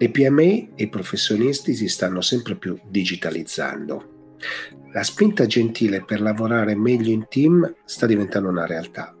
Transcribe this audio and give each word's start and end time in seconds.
Le 0.00 0.08
PMI 0.08 0.70
e 0.76 0.84
i 0.84 0.88
professionisti 0.88 1.74
si 1.74 1.86
stanno 1.86 2.22
sempre 2.22 2.56
più 2.56 2.74
digitalizzando. 2.88 4.36
La 4.94 5.02
spinta 5.02 5.44
gentile 5.44 6.02
per 6.02 6.22
lavorare 6.22 6.74
meglio 6.74 7.10
in 7.10 7.26
team 7.28 7.70
sta 7.84 8.06
diventando 8.06 8.48
una 8.48 8.64
realtà. 8.64 9.14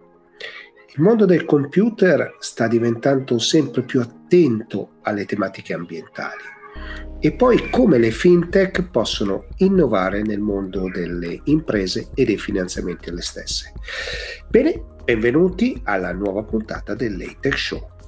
Il 0.94 1.02
mondo 1.02 1.26
del 1.26 1.44
computer 1.44 2.36
sta 2.38 2.66
diventando 2.66 3.38
sempre 3.38 3.82
più 3.82 4.00
attento 4.00 4.92
alle 5.02 5.26
tematiche 5.26 5.74
ambientali. 5.74 6.44
E 7.20 7.32
poi 7.32 7.68
come 7.68 7.98
le 7.98 8.10
fintech 8.10 8.88
possono 8.88 9.48
innovare 9.58 10.22
nel 10.22 10.40
mondo 10.40 10.88
delle 10.88 11.42
imprese 11.44 12.08
e 12.14 12.24
dei 12.24 12.38
finanziamenti 12.38 13.10
alle 13.10 13.20
stesse. 13.20 13.74
Bene, 14.48 14.82
benvenuti 15.04 15.78
alla 15.84 16.14
nuova 16.14 16.42
puntata 16.42 16.94
del 16.94 17.36
Tech 17.38 17.58
Show. 17.58 17.98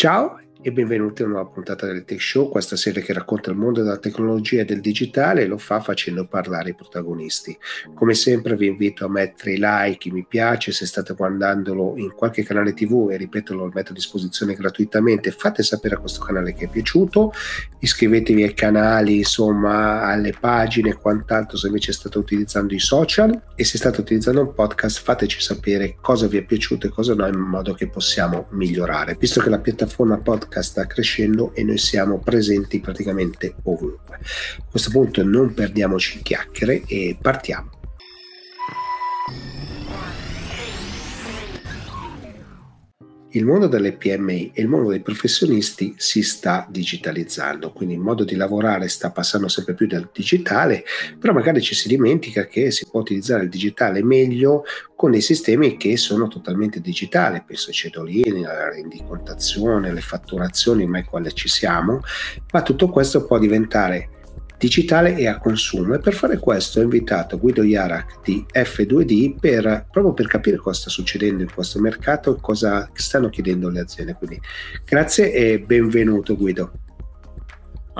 Tchau. 0.00 0.40
E 0.62 0.72
benvenuti 0.72 1.22
a 1.22 1.24
una 1.24 1.36
nuova 1.36 1.50
puntata 1.50 1.86
del 1.86 2.04
Tech 2.04 2.20
Show, 2.20 2.50
questa 2.50 2.76
serie 2.76 3.00
che 3.00 3.14
racconta 3.14 3.50
il 3.50 3.56
mondo 3.56 3.82
della 3.82 3.96
tecnologia 3.96 4.60
e 4.60 4.64
del 4.66 4.80
digitale 4.80 5.42
e 5.42 5.46
lo 5.46 5.56
fa 5.56 5.80
facendo 5.80 6.26
parlare 6.26 6.70
i 6.70 6.74
protagonisti. 6.74 7.56
Come 7.94 8.12
sempre 8.12 8.56
vi 8.56 8.66
invito 8.66 9.06
a 9.06 9.08
mettere 9.08 9.52
i 9.52 9.58
like, 9.58 10.08
i 10.08 10.10
mi 10.10 10.26
piace, 10.28 10.72
se 10.72 10.84
state 10.84 11.14
guardandolo 11.14 11.94
in 11.96 12.12
qualche 12.14 12.42
canale 12.42 12.74
tv 12.74 13.08
e 13.10 13.16
ripeto 13.16 13.54
lo 13.54 13.70
metto 13.72 13.92
a 13.92 13.94
disposizione 13.94 14.54
gratuitamente, 14.54 15.30
fate 15.30 15.62
sapere 15.62 15.94
a 15.94 15.98
questo 15.98 16.22
canale 16.22 16.52
che 16.52 16.66
è 16.66 16.68
piaciuto, 16.68 17.32
iscrivetevi 17.78 18.42
ai 18.42 18.54
canali, 18.54 19.16
insomma 19.18 20.02
alle 20.02 20.34
pagine 20.38 20.90
e 20.90 20.96
quant'altro 20.96 21.56
se 21.56 21.68
invece 21.68 21.92
state 21.92 22.18
utilizzando 22.18 22.74
i 22.74 22.80
social 22.80 23.44
e 23.54 23.64
se 23.64 23.78
state 23.78 24.00
utilizzando 24.00 24.42
un 24.42 24.52
podcast 24.52 25.02
fateci 25.02 25.40
sapere 25.40 25.96
cosa 26.02 26.26
vi 26.26 26.36
è 26.36 26.42
piaciuto 26.42 26.86
e 26.86 26.90
cosa 26.90 27.14
no 27.14 27.26
in 27.26 27.38
modo 27.38 27.72
che 27.72 27.88
possiamo 27.88 28.48
migliorare. 28.50 29.16
Visto 29.18 29.40
che 29.40 29.48
la 29.48 29.58
piattaforma 29.58 30.18
podcast 30.18 30.48
podcast 30.50 30.70
sta 30.70 30.86
crescendo 30.86 31.54
e 31.54 31.62
noi 31.62 31.78
siamo 31.78 32.18
presenti 32.18 32.80
praticamente 32.80 33.54
ovunque. 33.62 34.16
A 34.16 34.64
questo 34.68 34.90
punto 34.90 35.24
non 35.24 35.54
perdiamoci 35.54 36.20
chiacchiere 36.22 36.82
e 36.86 37.16
partiamo. 37.18 37.79
Il 43.30 43.44
mondo 43.44 43.68
delle 43.68 43.92
PMI 43.92 44.52
e 44.54 44.62
il 44.62 44.68
mondo 44.68 44.90
dei 44.90 45.00
professionisti 45.00 45.94
si 45.96 46.22
sta 46.22 46.66
digitalizzando, 46.68 47.72
quindi 47.72 47.94
il 47.94 48.00
modo 48.00 48.24
di 48.24 48.34
lavorare 48.34 48.88
sta 48.88 49.10
passando 49.10 49.48
sempre 49.48 49.74
più 49.74 49.86
dal 49.86 50.08
digitale, 50.12 50.84
però 51.18 51.32
magari 51.32 51.60
ci 51.60 51.74
si 51.74 51.86
dimentica 51.88 52.46
che 52.46 52.70
si 52.70 52.86
può 52.90 53.00
utilizzare 53.00 53.44
il 53.44 53.48
digitale 53.48 54.02
meglio 54.02 54.64
con 54.96 55.12
dei 55.12 55.20
sistemi 55.20 55.76
che 55.76 55.96
sono 55.96 56.28
totalmente 56.28 56.80
digitali, 56.80 57.42
penso 57.46 57.68
ai 57.68 57.74
cedolini, 57.74 58.44
alla 58.44 58.70
rendicontazione, 58.70 59.90
alle 59.90 60.00
fatturazioni, 60.00 60.86
mai 60.86 61.04
quale 61.04 61.32
ci 61.32 61.48
siamo, 61.48 62.00
ma 62.52 62.62
tutto 62.62 62.88
questo 62.88 63.24
può 63.26 63.38
diventare 63.38 64.18
digitale 64.60 65.16
e 65.16 65.26
a 65.26 65.38
consumo 65.38 65.94
e 65.94 66.00
per 66.00 66.12
fare 66.12 66.36
questo 66.36 66.80
ho 66.80 66.82
invitato 66.82 67.38
Guido 67.38 67.62
Yarak 67.62 68.20
di 68.22 68.44
F2D 68.52 69.38
per, 69.40 69.86
proprio 69.90 70.12
per 70.12 70.26
capire 70.26 70.58
cosa 70.58 70.80
sta 70.80 70.90
succedendo 70.90 71.42
in 71.42 71.50
questo 71.50 71.80
mercato 71.80 72.36
e 72.36 72.40
cosa 72.42 72.86
stanno 72.92 73.30
chiedendo 73.30 73.70
le 73.70 73.80
aziende. 73.80 74.12
Quindi 74.12 74.38
grazie 74.84 75.32
e 75.32 75.60
benvenuto 75.60 76.36
Guido. 76.36 76.72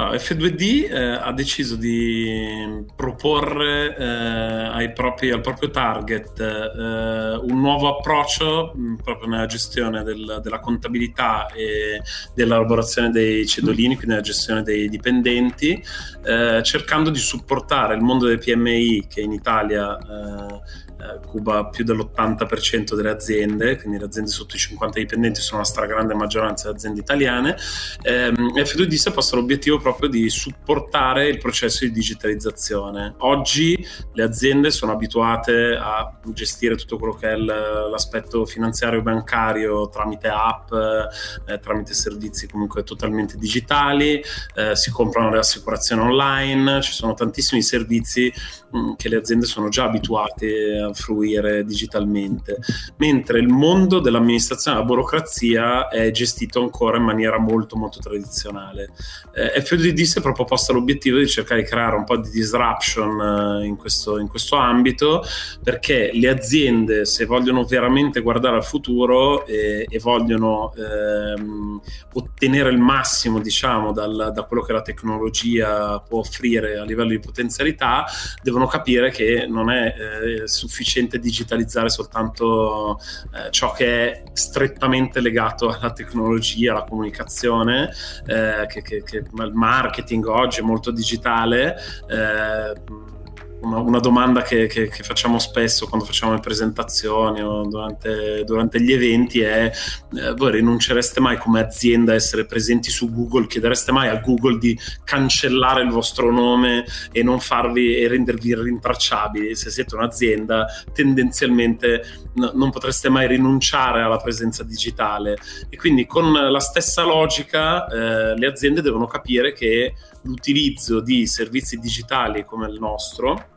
Allora, 0.01 0.17
F2D 0.17 0.91
eh, 0.91 0.99
ha 0.99 1.33
deciso 1.33 1.77
di 1.77 2.85
proporre 2.97 3.95
eh, 3.97 4.93
propri, 4.93 5.31
al 5.31 5.43
proprio 5.43 5.69
target 5.69 6.41
eh, 6.41 7.37
un 7.43 7.61
nuovo 7.61 7.99
approccio 7.99 8.73
mh, 8.75 8.81
mm, 8.81 8.95
proprio 8.97 9.29
nella 9.29 9.45
gestione 9.45 10.03
del, 10.03 10.41
della 10.43 10.59
contabilità 10.59 11.49
e 11.49 12.01
dell'elaborazione 12.35 13.11
dei 13.11 13.47
cedolini, 13.47 13.95
quindi 13.95 14.09
nella 14.09 14.23
gestione 14.23 14.63
dei 14.63 14.89
dipendenti, 14.89 15.83
eh, 16.25 16.63
cercando 16.63 17.11
di 17.11 17.19
supportare 17.19 17.95
il 17.95 18.01
mondo 18.01 18.25
delle 18.25 18.39
PMI 18.39 19.07
che 19.07 19.21
in 19.21 19.33
Italia 19.33 19.99
eh, 19.99 20.89
cuba 21.27 21.67
più 21.67 21.85
dell'80% 21.85 22.95
delle 22.95 23.11
aziende, 23.11 23.77
quindi 23.77 23.99
le 23.99 24.05
aziende 24.05 24.31
sotto 24.31 24.57
i 24.57 24.59
50 24.59 24.99
dipendenti 24.99 25.41
sono 25.41 25.61
la 25.61 25.67
stragrande 25.67 26.15
maggioranza 26.15 26.65
delle 26.65 26.77
aziende 26.77 27.01
italiane. 27.01 27.57
Ehm, 28.03 28.53
F2D 28.55 29.09
ha 29.09 29.11
posto 29.11 29.37
l'obiettivo 29.37 29.79
proprio 29.79 30.09
di 30.09 30.29
supportare 30.29 31.29
il 31.29 31.39
processo 31.39 31.85
di 31.85 31.93
digitalizzazione. 31.93 33.15
Oggi 33.19 33.85
le 34.13 34.23
aziende 34.23 34.71
sono 34.71 34.93
abituate 34.93 35.77
a 35.77 36.19
gestire 36.27 36.77
tutto 36.77 36.99
quello 36.99 37.15
che 37.15 37.31
è 37.31 37.37
l'aspetto 37.37 38.45
finanziario 38.45 39.03
bancario 39.03 39.89
tramite 39.89 40.29
app, 40.29 40.73
eh, 40.73 41.59
tramite 41.61 41.95
servizi 41.95 42.47
comunque 42.49 42.83
totalmente 42.83 43.37
digitali, 43.37 44.23
eh, 44.55 44.77
si 44.77 44.91
comprano 44.91 45.31
le 45.31 45.39
assicurazioni 45.39 46.03
online, 46.03 46.81
ci 46.83 46.93
sono 46.93 47.15
tantissimi 47.15 47.63
servizi 47.63 48.33
mh, 48.71 48.79
mm, 48.79 48.93
che 48.97 49.09
le 49.09 49.17
aziende 49.17 49.47
sono 49.47 49.69
già 49.69 49.85
abituate 49.85 50.79
a 50.79 50.90
fruire 50.95 51.65
digitalmente, 51.65 52.59
mentre 52.97 53.39
il 53.39 53.49
mondo 53.49 54.01
dell'amministrazione 54.01 54.77
della 54.77 54.89
burocrazia 54.89 55.89
è 55.89 56.11
gestito 56.11 56.61
ancora 56.61 56.97
in 56.97 57.05
maniera 57.05 57.39
molto 57.39 57.77
molto 57.77 57.99
tradizionale. 58.01 58.91
Eh, 59.35 59.61
FDD 59.61 60.01
si 60.03 60.19
è 60.19 60.23
proprio 60.23 60.45
posto 60.45 60.73
l'obiettivo 60.73 61.19
di 61.19 61.29
cercare 61.29 61.63
di 61.63 61.69
creare 61.69 61.97
un 61.97 62.05
po' 62.05 62.17
di 62.17 62.31
disruption 62.31 63.61
eh, 63.63 63.67
in, 63.67 63.77
questo, 63.77 64.19
in 64.19 64.29
questo 64.29 64.57
ambito 64.57 65.23
perché 65.63 66.11
le 66.13 66.29
aziende 66.29 67.05
se 67.05 67.25
vogliono 67.25 67.65
veramente 67.65 68.21
guardare 68.21 68.57
al 68.57 68.65
futuro 68.65 69.47
e, 69.47 69.87
e 69.89 69.99
vogliono 69.99 70.73
ehm, 70.75 71.81
ottenere 72.15 72.71
il 72.71 72.79
massimo 72.79 73.41
diciamo 73.41 73.93
dal, 73.93 74.33
da 74.35 74.43
quello 74.45 74.63
che 74.63 74.73
la 74.73 74.83
tecnologia 74.83 76.01
può 76.01 76.21
offrire 76.21 76.79
a 76.79 76.85
livello 76.85 77.11
di 77.11 77.21
potenzialità 77.21 78.05
devono 78.43 78.67
capire 78.67 79.11
che 79.11 79.47
non 79.49 79.71
è 79.71 79.95
eh, 80.43 80.49
sufficiente 80.49 80.80
sufficiente 80.81 81.19
digitalizzare 81.19 81.91
soltanto 81.91 82.99
eh, 83.35 83.51
ciò 83.51 83.73
che 83.73 83.87
è 83.87 84.23
strettamente 84.33 85.21
legato 85.21 85.69
alla 85.69 85.93
tecnologia, 85.93 86.73
alla 86.73 86.85
comunicazione, 86.85 87.91
eh, 88.27 88.65
che, 88.67 88.83
che, 88.83 89.03
che, 89.03 89.17
il 89.19 89.53
marketing 89.53 90.27
oggi 90.27 90.61
è 90.61 90.63
molto 90.63 90.91
digitale. 90.91 91.77
Eh, 92.09 93.19
una, 93.63 93.79
una 93.79 93.99
domanda 93.99 94.43
che, 94.43 94.67
che, 94.67 94.89
che, 94.89 95.03
facciamo 95.03 95.39
spesso 95.39 95.87
quando 95.87 96.07
facciamo 96.07 96.33
le 96.33 96.41
presentazioni 96.41 97.43
o 97.43 97.67
durante, 97.67 98.45
durante 98.45 98.81
gli 98.81 98.93
eventi 98.93 99.41
è 99.41 99.71
eh, 100.15 100.33
voi 100.35 100.53
rinuncereste 100.53 101.21
mai 101.21 101.37
come 101.39 101.61
azienda 101.61 102.13
a 102.13 102.15
essere 102.15 102.47
presenti 102.47 102.91
su 102.91 103.13
Google? 103.13 103.47
Chiedereste 103.47 103.93
mai 103.93 104.09
a 104.09 104.17
Google 104.17 104.59
di 104.59 104.79
cancellare 105.05 105.83
il 105.83 105.91
vostro 105.91 106.31
nome 106.31 106.85
e 107.13 107.23
non 107.23 107.41
farvi 107.41 107.97
e 107.97 108.09
rendervi 108.09 108.55
rintracciabili? 108.55 109.55
Se 109.55 109.71
siete 109.71 109.95
un'azienda 109.95 110.67
tendenzialmente 110.93 112.03
no, 112.35 112.53
non 112.55 112.71
potreste 112.71 113.09
mai 113.09 113.27
rinunciare 113.29 114.03
alla 114.03 114.19
presenza 114.19 114.63
digitale 114.63 115.37
e 115.69 115.77
quindi 115.77 116.07
con 116.07 116.33
la 116.33 116.61
stessa 116.61 117.03
logica 117.03 117.87
eh, 117.87 118.37
le 118.37 118.47
aziende 118.47 118.83
devono 118.83 119.07
capire 119.07 119.53
che 119.53 119.95
l'utilizzo 120.23 121.01
di 121.01 121.27
servizi 121.27 121.79
digitali 121.79 122.45
come 122.45 122.69
il 122.69 122.79
nostro 122.79 123.50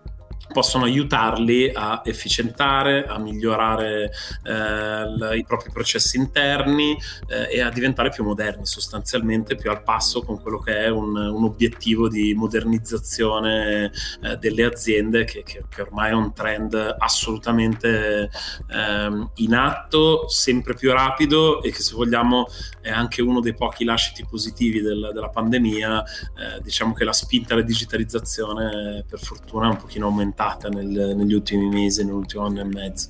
possono 0.53 0.85
aiutarli 0.85 1.71
a 1.73 2.01
efficientare, 2.05 3.05
a 3.05 3.17
migliorare 3.17 4.11
eh, 4.43 5.37
i 5.37 5.43
propri 5.45 5.71
processi 5.71 6.15
interni 6.15 6.97
eh, 7.27 7.57
e 7.57 7.61
a 7.61 7.69
diventare 7.69 8.09
più 8.09 8.23
moderni, 8.23 8.65
sostanzialmente 8.65 9.55
più 9.55 9.69
al 9.69 9.83
passo 9.83 10.21
con 10.21 10.39
quello 10.39 10.59
che 10.59 10.77
è 10.77 10.89
un, 10.89 11.15
un 11.15 11.43
obiettivo 11.43 12.07
di 12.07 12.33
modernizzazione 12.33 13.91
eh, 14.21 14.37
delle 14.37 14.63
aziende 14.63 15.25
che, 15.25 15.43
che, 15.43 15.65
che, 15.67 15.81
ormai 15.81 16.11
è 16.11 16.13
un 16.13 16.33
trend 16.33 16.95
assolutamente 16.97 18.29
ehm, 18.69 19.31
in 19.35 19.55
atto, 19.55 20.29
sempre 20.29 20.75
più 20.75 20.91
rapido 20.91 21.61
e 21.63 21.71
che 21.71 21.81
se 21.81 21.95
vogliamo 21.95 22.47
è 22.79 22.91
anche 22.91 23.21
uno 23.21 23.39
dei 23.39 23.55
pochi 23.55 23.83
lasciti 23.83 24.23
positivi 24.25 24.81
del, 24.81 25.09
della 25.13 25.29
pandemia. 25.29 26.03
Eh, 26.03 26.61
diciamo 26.61 26.93
che 26.93 27.03
la 27.03 27.13
spinta 27.13 27.53
alla 27.53 27.63
digitalizzazione 27.63 29.03
per 29.09 29.19
fortuna 29.19 29.67
è 29.67 29.69
un 29.69 29.77
pochino 29.77 30.05
aumentata 30.05 30.42
aumentata 30.43 30.69
nel, 30.69 31.15
negli 31.15 31.33
ultimi 31.33 31.67
mesi, 31.69 32.03
nell'ultimo 32.03 32.45
anno 32.45 32.61
e 32.61 32.65
mezzo. 32.65 33.07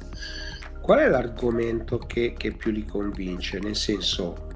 Qual 0.81 0.99
è 0.99 1.07
l'argomento 1.07 1.97
che, 1.97 2.33
che 2.37 2.51
più 2.51 2.71
li 2.71 2.85
convince? 2.85 3.59
Nel 3.59 3.75
senso, 3.75 4.47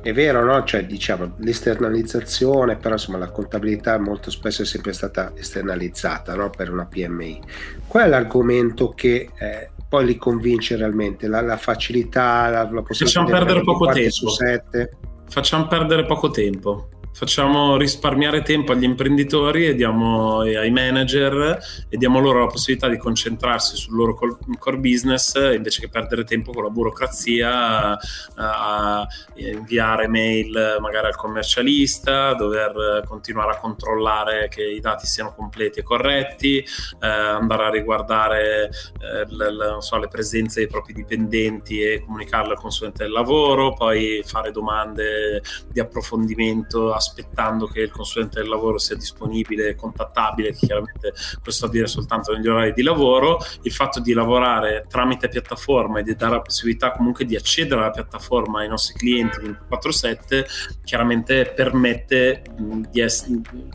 è 0.00 0.12
vero, 0.12 0.44
no? 0.44 0.62
Cioè, 0.62 0.86
diciamo, 0.86 1.34
l'esternalizzazione, 1.38 2.76
però 2.76 2.94
insomma 2.94 3.18
la 3.18 3.30
contabilità 3.30 3.98
molto 3.98 4.30
spesso 4.30 4.62
è 4.62 4.64
sempre 4.64 4.92
stata 4.92 5.32
esternalizzata 5.34 6.34
no? 6.34 6.50
per 6.50 6.70
una 6.70 6.86
PMI. 6.86 7.40
Qual 7.88 8.04
è 8.04 8.08
l'argomento 8.08 8.90
che 8.90 9.30
eh, 9.36 9.70
poi 9.88 10.06
li 10.06 10.16
convince 10.16 10.76
realmente? 10.76 11.26
La, 11.26 11.40
la 11.40 11.56
facilità, 11.56 12.48
la, 12.48 12.70
la 12.70 12.82
possibilità 12.82 13.20
Facciamo 13.20 13.26
perdere 13.28 13.60
poco 13.62 13.86
tempo. 13.86 14.90
Facciamo 15.26 15.66
perdere 15.66 16.04
poco 16.04 16.30
tempo 16.30 16.88
facciamo 17.14 17.76
risparmiare 17.76 18.42
tempo 18.42 18.72
agli 18.72 18.82
imprenditori 18.82 19.66
e, 19.66 19.74
diamo, 19.76 20.40
ai 20.40 20.70
manager 20.72 21.58
e 21.88 21.96
diamo 21.96 22.18
loro 22.18 22.40
la 22.40 22.46
possibilità 22.48 22.88
di 22.88 22.98
concentrarsi 22.98 23.76
sul 23.76 23.94
loro 23.94 24.18
core 24.58 24.78
business 24.78 25.34
invece 25.54 25.80
che 25.80 25.88
perdere 25.88 26.24
tempo 26.24 26.50
con 26.52 26.64
la 26.64 26.70
burocrazia 26.70 27.92
a, 27.92 27.98
a 28.34 29.06
inviare 29.34 30.08
mail 30.08 30.78
magari 30.80 31.06
al 31.06 31.16
commercialista, 31.16 32.34
dover 32.34 33.04
continuare 33.06 33.52
a 33.52 33.58
controllare 33.58 34.48
che 34.48 34.64
i 34.64 34.80
dati 34.80 35.06
siano 35.06 35.32
completi 35.34 35.78
e 35.78 35.82
corretti, 35.82 36.58
eh, 36.58 37.06
andare 37.06 37.66
a 37.66 37.70
riguardare 37.70 38.70
eh, 39.00 39.24
le, 39.28 39.52
le, 39.52 39.76
so, 39.78 39.98
le, 39.98 40.08
presenze 40.08 40.60
dei 40.60 40.68
propri 40.68 40.92
dipendenti 40.92 41.80
e 41.80 42.00
comunicarle 42.00 42.52
al 42.52 42.58
consulente 42.58 43.04
del 43.04 43.12
lavoro, 43.12 43.72
poi 43.72 44.22
fare 44.24 44.50
domande 44.50 45.42
di 45.70 45.78
approfondimento 45.78 46.92
aspettando 47.04 47.66
che 47.66 47.80
il 47.80 47.90
consulente 47.90 48.40
del 48.40 48.48
lavoro 48.48 48.78
sia 48.78 48.96
disponibile 48.96 49.68
e 49.68 49.74
contattabile, 49.76 50.52
chiaramente 50.54 51.12
questo 51.42 51.66
avviene 51.66 51.86
soltanto 51.86 52.32
negli 52.32 52.48
orari 52.48 52.72
di 52.72 52.82
lavoro, 52.82 53.38
il 53.62 53.72
fatto 53.72 54.00
di 54.00 54.12
lavorare 54.12 54.86
tramite 54.88 55.28
piattaforma 55.28 56.00
e 56.00 56.02
di 56.02 56.14
dare 56.14 56.34
la 56.34 56.40
possibilità 56.40 56.92
comunque 56.92 57.24
di 57.24 57.36
accedere 57.36 57.80
alla 57.80 57.90
piattaforma 57.90 58.60
ai 58.60 58.68
nostri 58.68 58.94
clienti 58.94 59.38
24/7 59.40 60.44
chiaramente 60.84 61.52
permette 61.54 62.42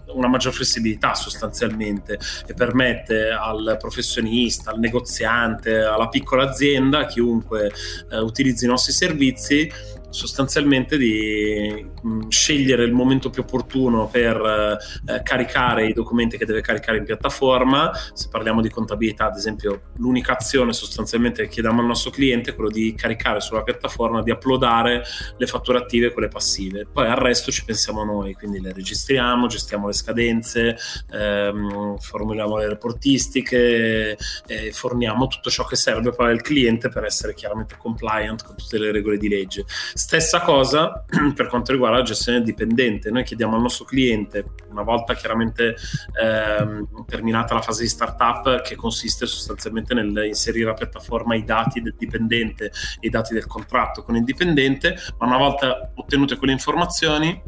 una 0.08 0.28
maggior 0.28 0.54
flessibilità 0.54 1.16
sostanzialmente 1.16 2.20
e 2.46 2.54
permette 2.54 3.30
al 3.30 3.78
professionista, 3.80 4.72
al 4.72 4.80
negoziante, 4.80 5.82
alla 5.82 6.08
piccola 6.08 6.44
azienda, 6.50 7.06
chiunque 7.06 7.72
eh, 8.12 8.20
utilizzi 8.20 8.66
i 8.66 8.68
nostri 8.68 8.94
servizi 8.94 9.72
sostanzialmente 10.10 10.98
di 10.98 11.86
mm, 12.06 12.30
scegliere 12.30 12.84
il 12.84 12.94
momento 12.94 13.30
più 13.30 13.44
opportuno 13.44 14.08
per 14.08 14.80
eh, 15.06 15.22
caricare 15.24 15.86
i 15.86 15.94
documenti 15.94 16.38
che 16.38 16.46
deve 16.46 16.62
caricare 16.62 16.98
in 16.98 17.06
piattaforma. 17.06 17.92
Se 18.14 18.28
parliamo 18.30 18.62
di 18.62 18.70
contabilità, 18.70 19.26
ad 19.26 19.38
esempio, 19.38 19.92
l'unica 19.98 20.38
azione 20.38 20.74
sostanzialmente 20.74 21.44
che 21.44 21.50
chiediamo 21.50 21.82
al 21.82 21.88
nostro 21.88 22.12
cliente 22.12 22.52
è 22.52 22.56
quello 22.56 22.70
di 22.70 22.94
caricare 22.96 23.40
sulla 23.40 23.64
piattaforma, 23.64 24.22
di 24.22 24.32
uploadare 24.32 25.04
le 25.38 25.48
fatture 25.48 25.78
attive 25.78 26.08
e 26.08 26.12
quelle 26.12 26.28
passive. 26.28 26.88
Poi 26.92 27.08
al 27.08 27.18
resto 27.18 27.52
ci 27.52 27.64
pensiamo 27.66 28.04
noi, 28.04 28.34
quindi 28.34 28.60
le 28.60 28.74
registriamo, 28.74 29.48
gestiamo 29.48 29.88
le 29.88 29.94
scadenze, 29.94 30.78
ehm, 31.12 31.98
formuliamo 31.98 32.58
le 32.58 32.68
reportistiche 32.68 34.18
e 34.48 34.72
forniamo 34.72 35.28
tutto 35.28 35.50
ciò 35.50 35.66
che 35.66 35.76
serve 35.76 36.12
poi 36.12 36.32
al 36.32 36.42
cliente 36.42 36.90
per 36.90 37.04
essere 37.04 37.34
chiaramente 37.34 37.76
compliant 37.78 38.44
con 38.44 38.56
tutte 38.56 38.78
le 38.78 38.92
regole 38.92 39.18
di 39.18 39.28
legge 39.28 39.66
Stessa 40.00 40.40
cosa 40.40 41.04
per 41.36 41.48
quanto 41.48 41.74
riguarda 41.74 41.98
la 41.98 42.04
gestione 42.04 42.42
dipendente. 42.42 43.12
Noi 43.12 43.26
chiediamo 43.26 43.58
al 43.58 43.62
nostro 43.62 43.84
cliente, 43.84 44.46
una 44.70 44.82
volta 44.82 45.14
chiaramente 45.14 45.76
ehm, 46.24 47.04
terminata 47.06 47.54
la 47.54 47.62
fase 47.62 47.82
di 47.82 47.90
startup, 47.90 48.62
che 48.62 48.78
consiste 48.78 49.26
sostanzialmente 49.26 49.94
nel 49.94 50.24
inserire 50.26 50.68
la 50.68 50.74
piattaforma 50.74 51.36
i 51.36 51.44
dati 51.44 51.82
del 51.82 51.96
dipendente 51.98 52.72
e 53.02 53.08
i 53.08 53.10
dati 53.10 53.34
del 53.34 53.46
contratto 53.46 54.02
con 54.04 54.16
il 54.16 54.24
dipendente, 54.24 54.96
ma 55.18 55.28
una 55.28 55.38
volta 55.38 55.92
ottenute 55.96 56.38
quelle 56.38 56.54
informazioni 56.54 57.44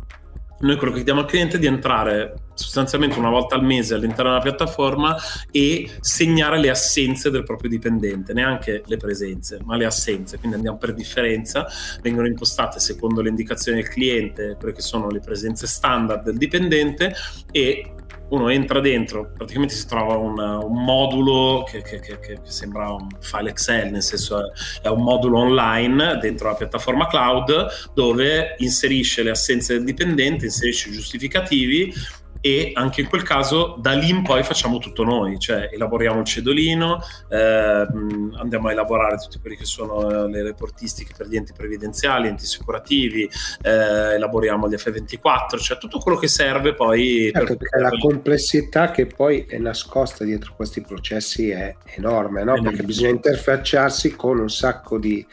noi 0.62 0.76
quello 0.76 0.92
che 0.92 0.98
chiediamo 0.98 1.22
al 1.22 1.26
cliente 1.26 1.58
è 1.58 1.60
di 1.60 1.66
entrare 1.66 2.34
sostanzialmente 2.54 3.18
una 3.18 3.30
volta 3.30 3.56
al 3.56 3.64
mese 3.64 3.96
all'interno 3.96 4.30
della 4.30 4.42
piattaforma 4.42 5.16
e 5.50 5.90
segnare 6.00 6.60
le 6.60 6.70
assenze 6.70 7.32
del 7.32 7.44
proprio 7.44 7.70
dipendente, 7.70 8.34
neanche 8.34 8.84
le 8.86 8.98
presenze, 8.98 9.60
ma 9.64 9.76
le 9.76 9.86
assenze. 9.86 10.38
Quindi 10.38 10.58
andiamo 10.58 10.78
per 10.78 10.94
differenza, 10.94 11.66
vengono 12.02 12.28
impostate 12.28 12.80
secondo 12.80 13.22
le 13.22 13.30
indicazioni 13.30 13.82
del 13.82 13.90
cliente, 13.90 14.56
quelle 14.60 14.74
che 14.74 14.82
sono 14.82 15.10
le 15.10 15.20
presenze 15.20 15.66
standard 15.66 16.24
del 16.24 16.38
dipendente 16.38 17.14
e 17.52 17.94
uno 18.32 18.50
entra 18.50 18.80
dentro, 18.80 19.32
praticamente 19.36 19.74
si 19.74 19.86
trova 19.88 20.16
una, 20.18 20.58
un 20.58 20.84
modulo 20.84 21.64
che, 21.70 21.82
che, 21.82 22.00
che, 22.00 22.20
che, 22.20 22.40
sembra 22.44 22.92
un 22.92 23.08
file 23.20 23.50
Excel, 23.50 23.92
nel 23.92 24.02
senso 24.02 24.40
è, 24.40 24.52
è 24.84 24.88
un 24.88 25.04
modulo 25.04 25.40
online 25.40 26.18
dentro 26.18 26.48
la 26.50 26.56
piattaforma 26.56 27.08
cloud 27.08 27.92
dove 27.94 28.56
inserisce 28.60 29.24
le 29.24 29.32
assenze 29.32 29.74
del 29.74 29.84
dipendente, 29.84 30.46
inserisce 30.46 30.90
i 30.90 30.94
giustificativi 30.94 31.94
e 32.42 32.72
anche 32.74 33.02
in 33.02 33.08
quel 33.08 33.22
caso 33.22 33.78
da 33.80 33.92
lì 33.92 34.10
in 34.10 34.24
poi 34.24 34.44
facciamo 34.44 34.80
tutto 34.80 35.04
noi, 35.04 35.40
cioè 35.40 35.70
elaboriamo 35.72 36.20
il 36.20 36.26
cedolino, 36.26 37.00
eh, 37.30 37.38
andiamo 37.38 38.68
a 38.68 38.72
elaborare 38.72 39.18
tutte 39.18 39.40
quelle 39.40 39.56
che 39.56 39.66
sono 39.66 40.26
le 40.26 40.42
reportistiche 40.42 41.14
per 41.16 41.28
gli 41.28 41.36
enti 41.36 41.54
previdenziali, 41.54 42.28
enti 42.28 42.46
assicurativi, 42.46 43.30
eh, 43.62 44.16
elaboriamo 44.16 44.68
gli 44.68 44.74
F24, 44.74 45.60
cioè 45.60 45.78
tutto 45.78 46.00
quello 46.00 46.18
che 46.18 46.28
serve 46.28 46.74
poi. 46.74 47.30
Certo, 47.32 47.56
per... 47.58 47.80
la 47.80 47.92
complessità 48.00 48.90
che 48.90 49.06
poi 49.06 49.46
è 49.48 49.60
nascosta 49.60 50.24
dietro 50.24 50.54
questi 50.56 50.82
processi 50.82 51.50
è 51.50 51.76
enorme, 51.96 52.44
no? 52.44 52.60
perché 52.62 52.82
bisogna 52.84 53.10
interfacciarsi 53.10 54.16
con 54.16 54.40
un 54.40 54.50
sacco 54.50 54.98
di 54.98 55.26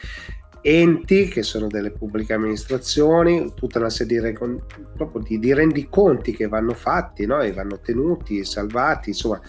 enti 0.61 1.27
che 1.27 1.43
sono 1.43 1.67
delle 1.67 1.91
pubbliche 1.91 2.33
amministrazioni, 2.33 3.53
tutta 3.55 3.79
una 3.79 3.89
serie 3.89 4.19
di, 4.19 4.25
recon- 4.25 4.61
di, 5.25 5.39
di 5.39 5.53
rendiconti 5.53 6.35
che 6.35 6.47
vanno 6.47 6.73
fatti 6.73 7.25
no? 7.25 7.41
e 7.41 7.53
vanno 7.53 7.79
tenuti, 7.79 8.43
salvati, 8.43 9.09
insomma 9.09 9.39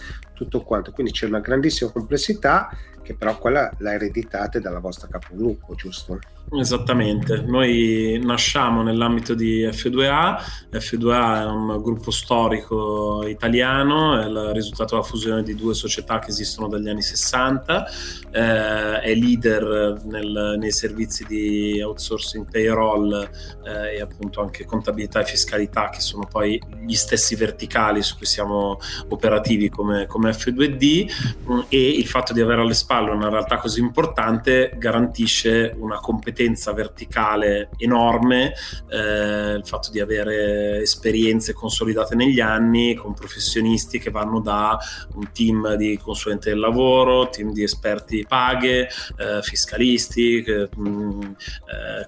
tutto 0.41 0.61
quanto. 0.61 0.91
Quindi 0.91 1.11
c'è 1.11 1.27
una 1.27 1.39
grandissima 1.39 1.91
complessità 1.91 2.69
che 3.03 3.15
però 3.15 3.37
quella 3.37 3.71
la 3.79 3.93
ereditate 3.93 4.59
dalla 4.59 4.79
vostra 4.79 5.07
capogruppo, 5.07 5.75
giusto? 5.75 6.19
Esattamente, 6.53 7.43
noi 7.43 8.19
nasciamo 8.21 8.83
nell'ambito 8.83 9.33
di 9.33 9.63
F2A, 9.63 10.37
F2A 10.69 11.39
è 11.39 11.45
un 11.45 11.81
gruppo 11.81 12.11
storico 12.11 13.25
italiano, 13.25 14.19
è 14.19 14.25
il 14.25 14.51
risultato 14.53 14.95
della 14.95 15.07
fusione 15.07 15.43
di 15.43 15.55
due 15.55 15.73
società 15.73 16.19
che 16.19 16.29
esistono 16.29 16.67
dagli 16.67 16.89
anni 16.89 17.03
60, 17.03 17.89
eh, 18.31 18.99
è 18.99 19.15
leader 19.15 20.01
nel, 20.03 20.57
nei 20.57 20.71
servizi 20.71 21.23
di 21.25 21.81
outsourcing 21.81 22.45
payroll 22.51 23.29
eh, 23.63 23.95
e 23.95 24.01
appunto 24.01 24.41
anche 24.41 24.65
contabilità 24.65 25.21
e 25.21 25.25
fiscalità 25.25 25.89
che 25.89 26.01
sono 26.01 26.27
poi 26.29 26.61
gli 26.85 26.95
stessi 26.95 27.35
verticali 27.35 28.01
su 28.01 28.17
cui 28.17 28.25
siamo 28.25 28.77
operativi 29.07 29.69
come, 29.69 30.05
come 30.05 30.30
F2D 30.31 31.65
e 31.69 31.89
il 31.89 32.07
fatto 32.07 32.33
di 32.33 32.41
avere 32.41 32.61
alle 32.61 32.73
spalle 32.73 33.11
una 33.11 33.29
realtà 33.29 33.57
così 33.57 33.79
importante 33.79 34.73
garantisce 34.77 35.73
una 35.77 35.99
competenza 35.99 36.73
verticale 36.73 37.69
enorme, 37.77 38.53
eh, 38.89 39.53
il 39.53 39.65
fatto 39.65 39.91
di 39.91 39.99
avere 39.99 40.81
esperienze 40.81 41.53
consolidate 41.53 42.15
negli 42.15 42.39
anni 42.39 42.95
con 42.95 43.13
professionisti 43.13 43.99
che 43.99 44.09
vanno 44.09 44.39
da 44.39 44.77
un 45.15 45.31
team 45.31 45.75
di 45.75 45.97
consulente 46.01 46.49
del 46.49 46.59
lavoro, 46.59 47.29
team 47.29 47.51
di 47.51 47.63
esperti 47.63 48.25
paghe, 48.27 48.87
eh, 49.17 49.41
fiscalisti, 49.41 50.43
eh, 50.43 50.69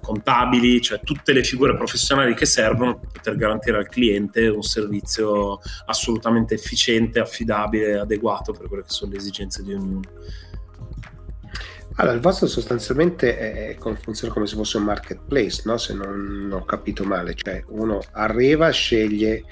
contabili, 0.00 0.80
cioè 0.80 1.00
tutte 1.00 1.32
le 1.32 1.42
figure 1.42 1.76
professionali 1.76 2.34
che 2.34 2.46
servono 2.46 2.98
per 2.98 3.10
poter 3.12 3.36
garantire 3.36 3.78
al 3.78 3.88
cliente 3.88 4.46
un 4.48 4.62
servizio 4.62 5.60
assolutamente 5.86 6.54
efficiente, 6.54 7.20
affidabile, 7.20 7.98
adeguato 7.98 8.13
per 8.52 8.68
quelle 8.68 8.82
che 8.82 8.90
sono 8.90 9.12
le 9.12 9.18
esigenze 9.18 9.62
di 9.62 9.72
ognuno. 9.72 10.00
Allora, 11.96 12.16
il 12.16 12.20
vostro 12.20 12.48
sostanzialmente 12.48 13.38
è, 13.38 13.76
funziona 14.00 14.34
come 14.34 14.48
se 14.48 14.56
fosse 14.56 14.78
un 14.78 14.84
marketplace, 14.84 15.62
no? 15.64 15.76
se 15.76 15.94
non 15.94 16.50
ho 16.52 16.64
capito 16.64 17.04
male, 17.04 17.34
cioè 17.34 17.62
uno 17.68 18.00
arriva, 18.12 18.68
sceglie 18.70 19.44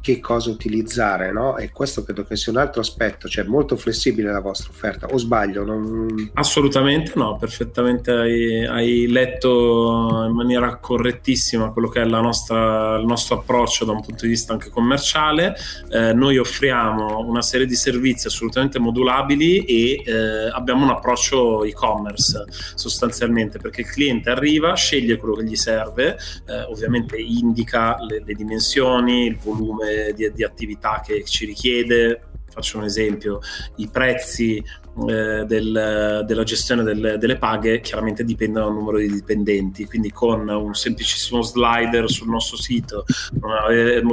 che 0.00 0.18
cosa 0.18 0.48
utilizzare, 0.48 1.30
no? 1.30 1.58
e 1.58 1.70
questo 1.70 2.02
credo 2.02 2.24
che 2.24 2.36
sia 2.36 2.52
un 2.52 2.58
altro 2.58 2.80
aspetto, 2.80 3.28
cioè 3.28 3.44
molto 3.44 3.76
flessibile 3.76 4.32
la 4.32 4.40
vostra 4.40 4.70
offerta, 4.70 5.08
o 5.08 5.18
sbaglio? 5.18 5.62
Non... 5.62 6.30
Assolutamente 6.34 7.12
no, 7.16 7.36
perfettamente 7.36 8.10
hai, 8.12 8.64
hai, 8.64 9.06
letto 9.06 10.24
in 10.26 10.32
maniera 10.32 10.76
correttissima 10.76 11.70
quello 11.70 11.88
che 11.88 12.00
è 12.00 12.04
nostra, 12.06 12.96
il 12.96 13.04
nostro 13.04 13.40
approccio 13.40 13.84
da 13.84 13.92
un 13.92 14.00
punto 14.00 14.24
di 14.24 14.30
vista 14.30 14.54
anche 14.54 14.70
commerciale, 14.70 15.54
eh, 15.90 16.14
noi 16.14 16.38
offriamo 16.38 17.18
una 17.18 17.42
serie 17.42 17.66
di 17.66 17.76
servizi 17.76 18.26
assolutamente 18.26 18.78
modulabili 18.78 19.64
e 19.64 20.02
eh, 20.02 20.48
abbiamo 20.50 20.84
un 20.84 20.90
approccio 20.90 21.62
e-commerce 21.62 21.88
e-commerce 21.90 22.44
sostanzialmente 22.74 23.58
perché 23.58 23.82
il 23.82 23.90
cliente 23.90 24.30
arriva, 24.30 24.74
sceglie 24.74 25.16
quello 25.16 25.34
che 25.34 25.44
gli 25.44 25.56
serve, 25.56 26.16
eh, 26.46 26.62
ovviamente 26.62 27.16
indica 27.16 27.96
le, 28.00 28.22
le, 28.24 28.34
dimensioni, 28.34 29.26
il 29.26 29.36
volume 29.36 30.12
di, 30.14 30.30
di 30.32 30.44
attività 30.44 31.02
che 31.04 31.24
ci 31.24 31.44
richiede, 31.44 32.22
faccio 32.50 32.78
un 32.78 32.84
esempio, 32.84 33.40
i 33.76 33.88
prezzi 33.88 34.62
eh, 35.08 35.44
del, 35.46 36.24
della 36.26 36.42
gestione 36.42 36.82
del, 36.82 37.16
delle 37.18 37.36
paghe 37.36 37.80
chiaramente 37.80 38.24
dipende 38.24 38.60
dal 38.60 38.72
numero 38.72 38.98
di 38.98 39.08
dipendenti, 39.08 39.86
quindi 39.86 40.10
con 40.10 40.48
un 40.48 40.74
semplicissimo 40.74 41.42
slider 41.42 42.10
sul 42.10 42.28
nostro 42.28 42.56
sito, 42.56 43.04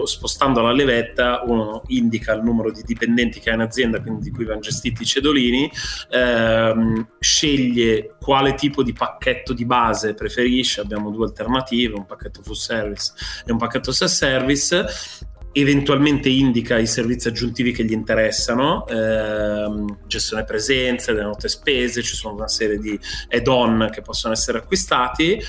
spostando 0.05 0.61
la 0.61 0.71
levetta, 0.71 1.41
uno 1.45 1.81
indica 1.87 2.33
il 2.33 2.43
numero 2.43 2.71
di 2.71 2.83
dipendenti 2.85 3.39
che 3.39 3.49
ha 3.49 3.53
in 3.53 3.61
azienda, 3.61 4.01
quindi 4.01 4.23
di 4.23 4.31
cui 4.31 4.45
vanno 4.45 4.59
gestiti 4.59 5.01
i 5.01 5.05
cedolini, 5.05 5.69
ehm, 6.11 7.07
sceglie 7.19 8.15
quale 8.19 8.53
tipo 8.53 8.83
di 8.83 8.93
pacchetto 8.93 9.53
di 9.53 9.65
base 9.65 10.13
preferisce, 10.13 10.81
abbiamo 10.81 11.09
due 11.09 11.25
alternative, 11.25 11.95
un 11.95 12.05
pacchetto 12.05 12.41
full 12.41 12.53
service 12.53 13.13
e 13.45 13.51
un 13.51 13.57
pacchetto 13.57 13.91
self-service 13.91 15.35
eventualmente 15.51 16.29
indica 16.29 16.77
i 16.77 16.87
servizi 16.87 17.27
aggiuntivi 17.27 17.71
che 17.71 17.83
gli 17.83 17.91
interessano, 17.91 18.85
ehm, 18.87 19.99
gestione 20.05 20.43
presenze, 20.43 21.13
le 21.13 21.23
note 21.23 21.47
spese, 21.47 22.01
ci 22.01 22.15
sono 22.15 22.35
una 22.35 22.47
serie 22.47 22.77
di 22.77 22.99
add-on 23.29 23.89
che 23.91 24.01
possono 24.01 24.33
essere 24.33 24.59
acquistati 24.59 25.39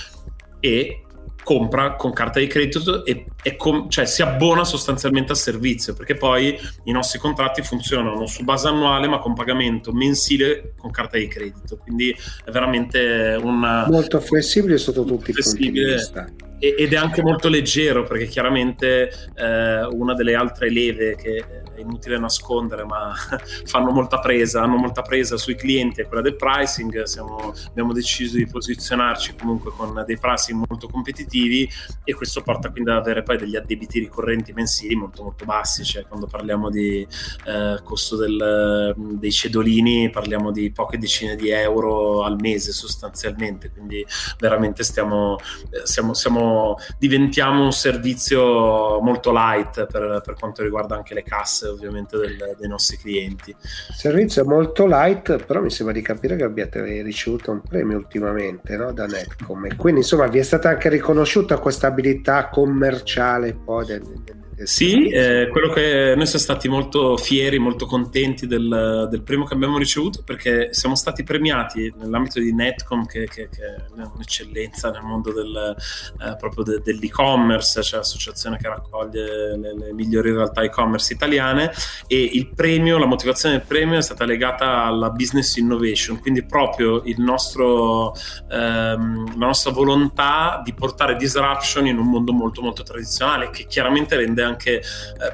e 0.61 1.03
compra 1.45 1.95
con 1.95 2.13
carta 2.13 2.41
di 2.41 2.47
credito 2.47 3.05
e 3.05 3.25
com- 3.57 3.89
cioè 3.89 4.05
si 4.07 4.23
abbona 4.23 4.65
sostanzialmente 4.65 5.33
al 5.33 5.39
servizio 5.39 5.95
perché 5.95 6.15
poi 6.15 6.59
i 6.85 6.93
nostri 6.93 7.19
contratti 7.19 7.63
funzionano 7.63 8.27
su 8.27 8.45
base 8.45 8.69
annuale 8.69 9.09
ma 9.09 9.19
con 9.19 9.35
pagamento 9.35 9.93
mensile 9.93 10.73
con 10.79 10.91
carta 10.91 11.19
di 11.19 11.29
credito. 11.29 11.77
Quindi 11.77 12.15
è 12.45 12.51
veramente 12.51 13.39
un 13.41 13.87
molto 13.89 14.21
flessibile 14.21 14.79
sotto 14.79 15.05
tutti 15.05 15.31
i 15.31 15.35
punti 15.35 15.71
di 15.71 15.85
vista. 15.85 16.29
ed 16.59 16.93
è 16.93 16.97
anche 16.97 17.23
molto 17.23 17.49
leggero 17.49 18.03
perché 18.03 18.27
chiaramente 18.27 19.11
eh, 19.35 19.85
una 19.85 20.15
delle 20.15 20.35
altre 20.35 20.71
leve 20.71 21.15
che 21.15 21.37
è 21.37 21.81
inutile 21.81 22.19
nascondere 22.19 22.85
ma 22.85 23.15
fanno 23.65 23.91
molta 23.91 24.19
presa, 24.19 24.63
hanno 24.63 24.77
molta 24.77 25.03
presa 25.03 25.37
sui 25.37 25.55
clienti 25.55 26.01
è 26.01 26.07
quella 26.07 26.23
del 26.23 26.37
pricing, 26.37 27.03
Siamo, 27.05 27.55
abbiamo 27.69 27.93
deciso 27.93 28.37
di 28.37 28.47
posizionarci 28.47 29.37
comunque 29.39 29.71
con 29.71 30.03
dei 30.07 30.19
pricing 30.19 30.65
molto 30.69 30.89
competitivi 30.89 31.69
e 32.05 32.15
questo 32.15 32.43
porta 32.43 32.71
quindi 32.71 32.91
ad 32.91 32.97
avere 32.97 33.23
poi 33.23 33.38
degli 33.39 33.57
addebiti 33.57 33.99
ricorrenti 33.99 34.53
mensili 34.53 34.95
molto 34.95 35.23
molto 35.23 35.45
bassi, 35.45 35.85
cioè 35.85 36.07
quando 36.07 36.27
parliamo 36.27 36.71
di 36.71 37.07
eh, 37.47 37.79
costo 37.83 38.17
del, 38.17 38.95
dei 38.97 39.33
cedolini 39.33 40.11
parliamo 40.11 40.51
di 40.51 40.71
poche 40.71 40.99
decine 40.99 41.37
di 41.37 41.51
euro 41.51 42.23
al 42.23 42.37
mese 42.41 42.73
sostanzialmente, 42.73 43.71
quindi 43.71 44.05
veramente 44.39 44.83
stiamo, 44.83 45.37
eh, 45.71 45.87
siamo, 45.87 46.15
siamo 46.15 46.77
diventiamo 46.99 47.63
un 47.63 47.73
servizio 47.73 49.01
molto 49.01 49.33
light 49.33 49.87
per, 49.87 50.23
per, 50.25 50.35
quanto 50.39 50.63
riguarda 50.63 50.95
anche 50.97 51.15
le 51.15 51.23
casse 51.23 51.69
ovviamente 51.69 52.17
del, 52.17 52.57
dei 52.59 52.69
nostri 52.69 52.97
clienti. 52.97 53.55
Servizio 53.61 54.45
molto 54.45 54.87
light, 54.87 55.45
però 55.45 55.61
mi 55.61 55.71
sembra 55.71 55.95
di 55.95 56.03
capire 56.03 56.37
che 56.37 56.45
abbiate 56.45 57.03
ricevuto 57.03 57.51
un 57.51 57.61
premio 57.61 57.97
ultimamente 57.97 58.77
no? 58.77 58.93
da 58.93 59.07
Netcom 59.07 59.67
e 59.67 59.77
quindi 59.77 60.01
insomma 60.01 60.27
vi 60.27 60.39
è 60.39 60.43
stata 60.43 60.69
anche 60.69 60.89
riconosciuta 60.89 61.59
questa 61.59 61.89
abilità 61.89 62.49
commerciale 62.49 63.18
poi 63.53 63.85
del, 63.85 64.03
del 64.25 64.48
sì, 64.65 65.09
eh, 65.09 65.49
quello 65.51 65.69
che 65.73 66.15
noi 66.17 66.27
siamo 66.27 66.43
stati 66.43 66.69
molto 66.69 67.17
fieri, 67.17 67.59
molto 67.59 67.87
contenti 67.87 68.47
del, 68.47 69.07
del, 69.11 69.23
premio 69.23 69.45
che 69.45 69.55
abbiamo 69.55 69.79
ricevuto 69.79 70.23
perché 70.25 70.69
siamo 70.73 70.95
stati 70.95 71.23
premiati 71.23 71.93
nell'ambito 71.97 72.41
di 72.41 72.53
Netcom, 72.53 73.07
che, 73.07 73.29
che, 73.29 73.49
che 73.49 73.65
è 73.65 73.85
un'eccellenza 73.93 74.91
nel 74.91 75.03
mondo 75.03 75.33
del, 75.33 75.77
eh, 76.23 76.37
proprio 76.37 76.65
de, 76.65 76.81
dell'e-commerce, 76.83 77.83
cioè 77.83 77.99
l'associazione 77.99 78.57
che 78.57 78.69
raccoglie 78.69 79.57
le, 79.57 79.75
le, 79.77 79.93
migliori 79.93 80.33
realtà 80.33 80.63
e-commerce 80.63 81.13
italiane 81.13 81.73
e 82.07 82.21
il 82.21 82.49
premio, 82.55 82.99
la 82.99 83.07
motivazione 83.07 83.59
del 83.59 83.67
premio 83.67 83.99
è 83.99 84.03
stata 84.03 84.25
legata 84.25 84.85
alla 84.85 85.11
business 85.11 85.57
innovation, 85.57 86.21
quindi 86.21 86.45
proprio 86.45 87.03
nostro, 87.19 88.15
ehm, 88.51 89.39
la 89.39 89.47
nostra 89.47 89.71
volontà 89.71 90.61
di 90.65 90.73
portare 90.75 91.17
disruption 91.17 91.87
in 91.87 91.99
un 91.99 92.09
mondo 92.09 92.33
molto 92.33 92.61
molto 92.63 92.83
tradizionale 92.83 93.51
che 93.51 93.67
chiaramente 93.67 94.17
rende 94.17 94.43
anche 94.49 94.79
eh, 94.81 94.83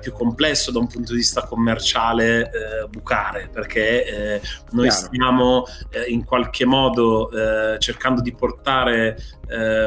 più 0.00 0.12
complesso 0.12 0.70
da 0.70 0.78
un 0.78 0.86
punto 0.86 1.12
di 1.12 1.18
vista 1.18 1.42
commerciale 1.44 2.42
eh, 2.42 2.88
bucare, 2.88 3.48
perché 3.52 4.04
eh, 4.04 4.40
noi 4.72 4.88
Chiaro. 4.88 5.06
stiamo 5.06 5.64
eh, 5.90 6.10
in 6.10 6.24
qualche 6.24 6.64
modo 6.64 7.30
eh, 7.30 7.78
cercando 7.78 8.20
di 8.20 8.32
portare 8.34 9.16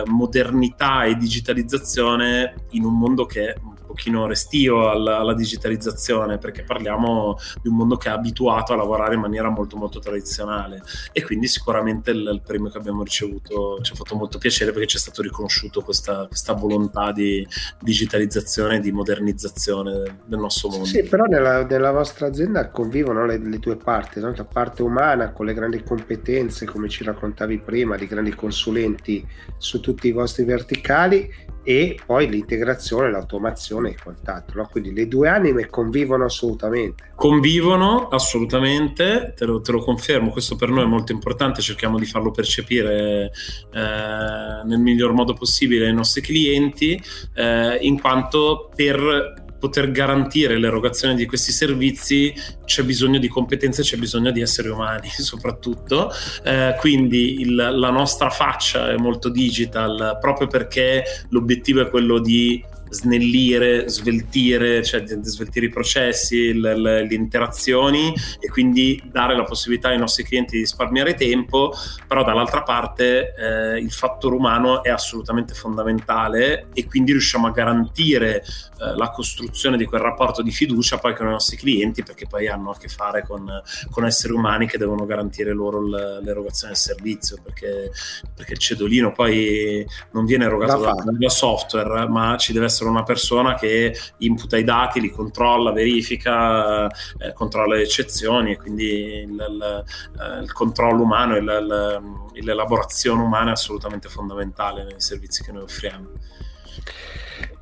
modernità 0.06 1.04
e 1.04 1.16
digitalizzazione 1.16 2.68
in 2.72 2.86
un 2.86 2.96
mondo 2.96 3.26
che 3.26 3.54
è 3.54 3.56
pochino 3.88 4.28
restio 4.28 4.90
alla, 4.90 5.20
alla, 5.20 5.34
digitalizzazione 5.34 6.38
perché 6.38 6.64
parliamo 6.64 7.38
di 7.62 7.70
un 7.70 7.76
mondo 7.76 7.98
che 7.98 8.10
è 8.10 8.12
abituato 8.12 8.74
a 8.74 8.76
lavorare 8.76 9.16
in 9.16 9.22
maniera 9.22 9.50
molto 9.50 9.78
molto 9.78 10.00
tradizionale 10.00 10.82
e 11.12 11.24
quindi 11.24 11.48
sicuramente 11.48 12.12
il, 12.12 12.30
il 12.32 12.42
premio 12.46 12.70
che 12.70 12.78
abbiamo 12.78 13.04
ricevuto 13.04 13.80
ci 13.82 13.94
ha 13.94 13.96
fatto 13.96 14.16
molto 14.16 14.38
piacere 14.38 14.72
perché 14.72 14.88
ci 14.88 14.98
è 14.98 15.00
stato 15.00 15.22
riconosciuto 15.22 15.82
questa, 15.82 16.28
questa 16.28 16.54
volontà 16.54 17.12
di 17.12 17.48
digitalizzazione 17.82 18.78
e 18.78 18.80
di 18.80 18.92
modernizzazione 18.92 20.20
del 20.26 20.40
nostro 20.40 20.70
mondo. 20.70 20.86
Sì, 20.86 21.04
però 21.04 21.26
nella, 21.26 21.66
nella 21.66 21.92
vostra 21.92 22.28
azienda 22.28 22.70
convivono 22.70 23.26
le, 23.26 23.38
le 23.38 23.60
due 23.60 23.78
parti, 23.78 24.20
no? 24.20 24.34
la 24.36 24.46
parte 24.46 24.84
umana 24.84 25.32
con 25.32 25.46
le 25.46 25.54
grandi 25.54 25.84
competenze 25.84 26.66
come 26.66 26.90
ci 26.90 27.04
raccontavi 27.04 27.60
prima, 27.60 27.96
di 27.96 28.08
grandi 28.08 28.34
consulenti 28.36 29.26
su 29.58 29.80
tutti 29.80 30.08
i 30.08 30.12
vostri 30.12 30.44
verticali 30.44 31.30
e 31.68 32.00
poi 32.06 32.30
l'integrazione, 32.30 33.12
l'automazione 33.12 33.90
e 33.90 33.98
quant'altro. 34.02 34.62
No? 34.62 34.70
Quindi 34.72 34.94
le 34.94 35.06
due 35.10 35.28
anime 35.28 35.68
convivono 35.68 36.24
assolutamente. 36.24 37.12
Convivono 37.14 38.08
assolutamente, 38.08 39.34
te 39.36 39.44
lo, 39.44 39.60
te 39.60 39.74
lo, 39.74 39.84
confermo, 39.84 40.30
questo 40.30 40.56
per 40.56 40.70
noi 40.70 40.86
è 40.86 40.88
molto 40.88 41.12
importante, 41.12 41.62
cerchiamo 41.62 42.00
di 42.00 42.06
farlo 42.06 42.32
percepire 42.32 43.34
eh, 43.74 44.62
nel 44.64 44.80
miglior 44.80 45.12
modo 45.12 45.34
possibile 45.34 45.88
ai 45.88 45.94
nostri 45.94 46.22
clienti, 46.22 46.98
eh, 47.34 47.78
in 47.82 48.00
quanto 48.00 48.70
per 48.74 49.46
poter 49.60 49.92
garantire 49.92 50.58
l'erogazione 50.58 51.16
di 51.16 51.26
questi 51.26 51.52
servizi 51.52 52.34
c'è 52.66 52.84
bisogno 52.84 53.20
di 53.20 53.28
competenze, 53.28 53.82
c'è 53.82 53.98
bisogno 53.98 54.32
di 54.32 54.42
esseri 54.42 54.70
umani 54.70 55.10
soprattutto, 55.18 56.12
eh, 56.44 56.76
quindi 56.80 57.42
il, 57.42 57.56
la 57.56 57.90
nostra 57.90 58.30
faccia 58.30 58.90
è 58.90 58.98
molto 58.98 59.30
digital 59.30 60.18
proprio 60.20 60.48
perché 60.48 61.04
l'obiettivo 61.30 61.82
è 61.82 61.90
quello 61.90 62.20
di 62.20 62.64
snellire, 62.90 63.90
sveltire, 63.90 64.84
cioè 64.84 65.04
sveltire 65.06 65.68
i 65.68 65.70
processi, 65.70 66.54
le, 66.54 66.78
le, 66.78 67.08
le, 67.08 67.16
interazioni 67.16 68.14
e 68.40 68.48
quindi 68.50 69.02
dare 69.12 69.36
la 69.36 69.44
possibilità 69.44 69.90
ai 69.90 69.98
nostri 69.98 70.24
clienti 70.24 70.56
di 70.56 70.62
risparmiare 70.62 71.16
tempo, 71.16 71.74
però 72.08 72.24
dall'altra 72.24 72.64
parte 72.64 73.34
eh, 73.36 73.80
il 73.80 73.92
fattore 73.92 74.36
umano 74.36 74.84
è 74.84 74.90
assolutamente 74.90 75.54
fondamentale 75.54 76.68
e 76.74 76.86
quindi 76.86 77.12
riusciamo 77.12 77.48
a 77.48 77.52
garantire 77.52 78.44
eh, 78.80 78.96
la 78.96 79.10
costruzione 79.10 79.76
di 79.76 79.86
quel 79.86 80.02
rapporto 80.02 80.44
di 80.44 80.52
fiducia 80.52 81.00
poi 81.00 81.16
con 81.16 81.28
i 81.28 81.32
nostri 81.32 81.58
clienti 81.58 82.04
perché 82.04 82.28
poi 82.28 82.48
hanno 82.48 82.72
a 82.72 82.78
che 82.78 82.88
fare 82.88 83.26
con, 83.26 83.46
con 83.90 84.06
esseri 84.06 84.34
umani 84.34 84.68
che 84.68 84.78
devono 84.78 85.06
garantire 85.06 85.52
loro 85.52 85.82
l'erogazione 85.82 86.74
del 86.74 86.82
servizio 86.82 87.38
perché, 87.42 87.92
perché 88.36 88.54
il 88.54 88.60
cedolino 88.60 89.12
poi 89.12 89.84
non 90.12 90.26
viene 90.26 90.46
erogato 90.46 90.82
da, 90.82 90.94
da 91.06 91.30
software 91.30 92.08
ma 92.08 92.38
ci 92.38 92.54
deve 92.54 92.66
essere 92.66 92.77
essere 92.78 92.90
una 92.90 93.04
persona 93.04 93.56
che 93.56 93.96
imputa 94.18 94.58
i 94.58 94.64
dati, 94.64 95.02
li 95.02 95.10
controlla, 95.10 95.72
verifica, 95.72 96.88
eh, 96.88 97.34
controlla 97.34 97.76
le 97.76 97.82
eccezioni 97.82 98.52
e 98.52 98.58
quindi 98.58 99.24
il, 99.24 99.32
il, 99.32 99.86
eh, 100.20 100.44
il 100.44 100.54
controllo 100.54 101.02
umano 101.02 101.36
e 101.36 102.42
l'elaborazione 102.42 103.24
umana 103.24 103.50
è 103.50 103.54
assolutamente 103.54 104.10
fondamentale 104.10 104.84
nei 104.84 105.02
servizi 105.02 105.44
che 105.44 105.52
noi 105.52 105.64
offriamo. 105.64 106.10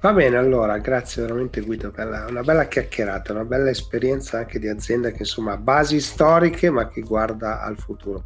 Va 0.02 0.14
bene, 0.14 0.38
allora, 0.38 0.78
grazie 0.78 1.24
veramente 1.24 1.62
Guido 1.62 1.90
per 1.90 2.08
la, 2.08 2.26
una 2.30 2.42
bella 2.42 2.68
chiacchierata, 2.68 3.32
una 3.32 3.46
bella 3.46 3.70
esperienza 3.70 4.40
anche 4.40 4.60
di 4.60 4.68
azienda 4.68 5.10
che 5.10 5.20
insomma 5.20 5.54
ha 5.54 5.58
basi 5.58 6.00
storiche 6.00 6.70
ma 6.70 6.88
che 6.88 7.02
guarda 7.02 7.62
al 7.62 7.78
futuro. 7.78 8.24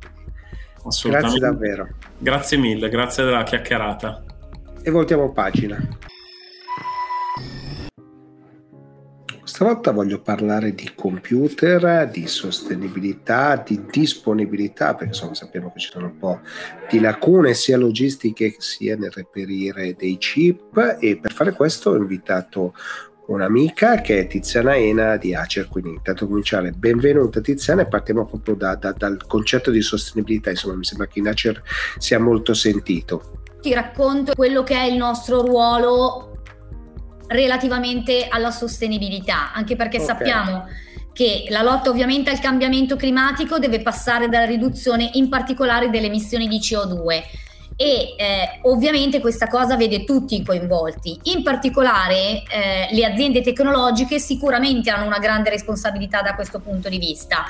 Grazie 1.04 1.40
davvero. 1.40 1.88
Grazie 2.18 2.58
mille, 2.58 2.90
grazie 2.90 3.24
della 3.24 3.44
chiacchierata. 3.44 4.24
E 4.82 4.92
voltiamo 4.92 5.32
pagina. 5.32 5.78
Stavolta 9.50 9.92
voglio 9.92 10.22
parlare 10.22 10.76
di 10.76 10.92
computer, 10.94 12.08
di 12.08 12.28
sostenibilità, 12.28 13.62
di 13.66 13.82
disponibilità, 13.90 14.94
perché 14.94 15.08
insomma 15.08 15.34
sappiamo 15.34 15.72
che 15.74 15.80
ci 15.80 15.90
sono 15.90 16.06
un 16.06 16.18
po' 16.20 16.42
di 16.88 17.00
lacune 17.00 17.56
sia 17.56 17.76
logistiche 17.76 18.54
sia 18.60 18.96
nel 18.96 19.10
reperire 19.10 19.96
dei 19.98 20.20
chip. 20.20 20.98
E 21.00 21.18
per 21.18 21.34
fare 21.34 21.54
questo 21.54 21.90
ho 21.90 21.96
invitato 21.96 22.76
un'amica 23.26 24.02
che 24.02 24.20
è 24.20 24.28
Tiziana 24.28 24.78
Ena 24.78 25.18
di 25.18 25.34
Acer, 25.34 25.68
quindi 25.68 25.90
intanto 25.90 26.28
cominciare. 26.28 26.70
Benvenuta 26.70 27.42
Tiziana 27.42 27.82
e 27.82 27.88
partiamo 27.88 28.28
proprio 28.28 28.54
da, 28.54 28.76
da, 28.76 28.92
dal 28.92 29.26
concetto 29.26 29.72
di 29.72 29.82
sostenibilità, 29.82 30.52
insomma 30.52 30.76
mi 30.76 30.86
sembra 30.86 31.08
che 31.08 31.18
in 31.18 31.28
Acer 31.28 31.60
sia 31.98 32.20
molto 32.20 32.54
sentito. 32.54 33.42
Ti 33.62 33.74
racconto 33.74 34.36
quello 34.36 34.62
che 34.62 34.76
è 34.76 34.84
il 34.84 34.96
nostro 34.96 35.42
ruolo 35.42 36.29
relativamente 37.30 38.28
alla 38.30 38.52
sostenibilità, 38.52 39.54
anche 39.54 39.76
perché 39.76 40.02
okay. 40.02 40.08
sappiamo 40.08 40.68
che 41.14 41.46
la 41.50 41.62
lotta 41.62 41.90
ovviamente 41.90 42.30
al 42.30 42.40
cambiamento 42.40 42.96
climatico 42.96 43.60
deve 43.60 43.82
passare 43.82 44.30
dalla 44.30 44.46
riduzione 44.46 45.10
in 45.14 45.28
particolare 45.28 45.90
delle 45.90 46.08
emissioni 46.08 46.48
di 46.48 46.60
CO2 46.60 47.24
e 47.76 48.16
eh, 48.18 48.60
ovviamente 48.64 49.20
questa 49.20 49.48
cosa 49.48 49.76
vede 49.76 50.04
tutti 50.04 50.44
coinvolti. 50.44 51.20
In 51.24 51.44
particolare 51.44 52.44
eh, 52.50 52.88
le 52.92 53.06
aziende 53.06 53.42
tecnologiche 53.42 54.20
sicuramente 54.20 54.90
hanno 54.90 55.06
una 55.06 55.20
grande 55.20 55.50
responsabilità 55.50 56.22
da 56.22 56.36
questo 56.36 56.60
punto 56.60 56.90
di 56.90 56.98
vista 56.98 57.46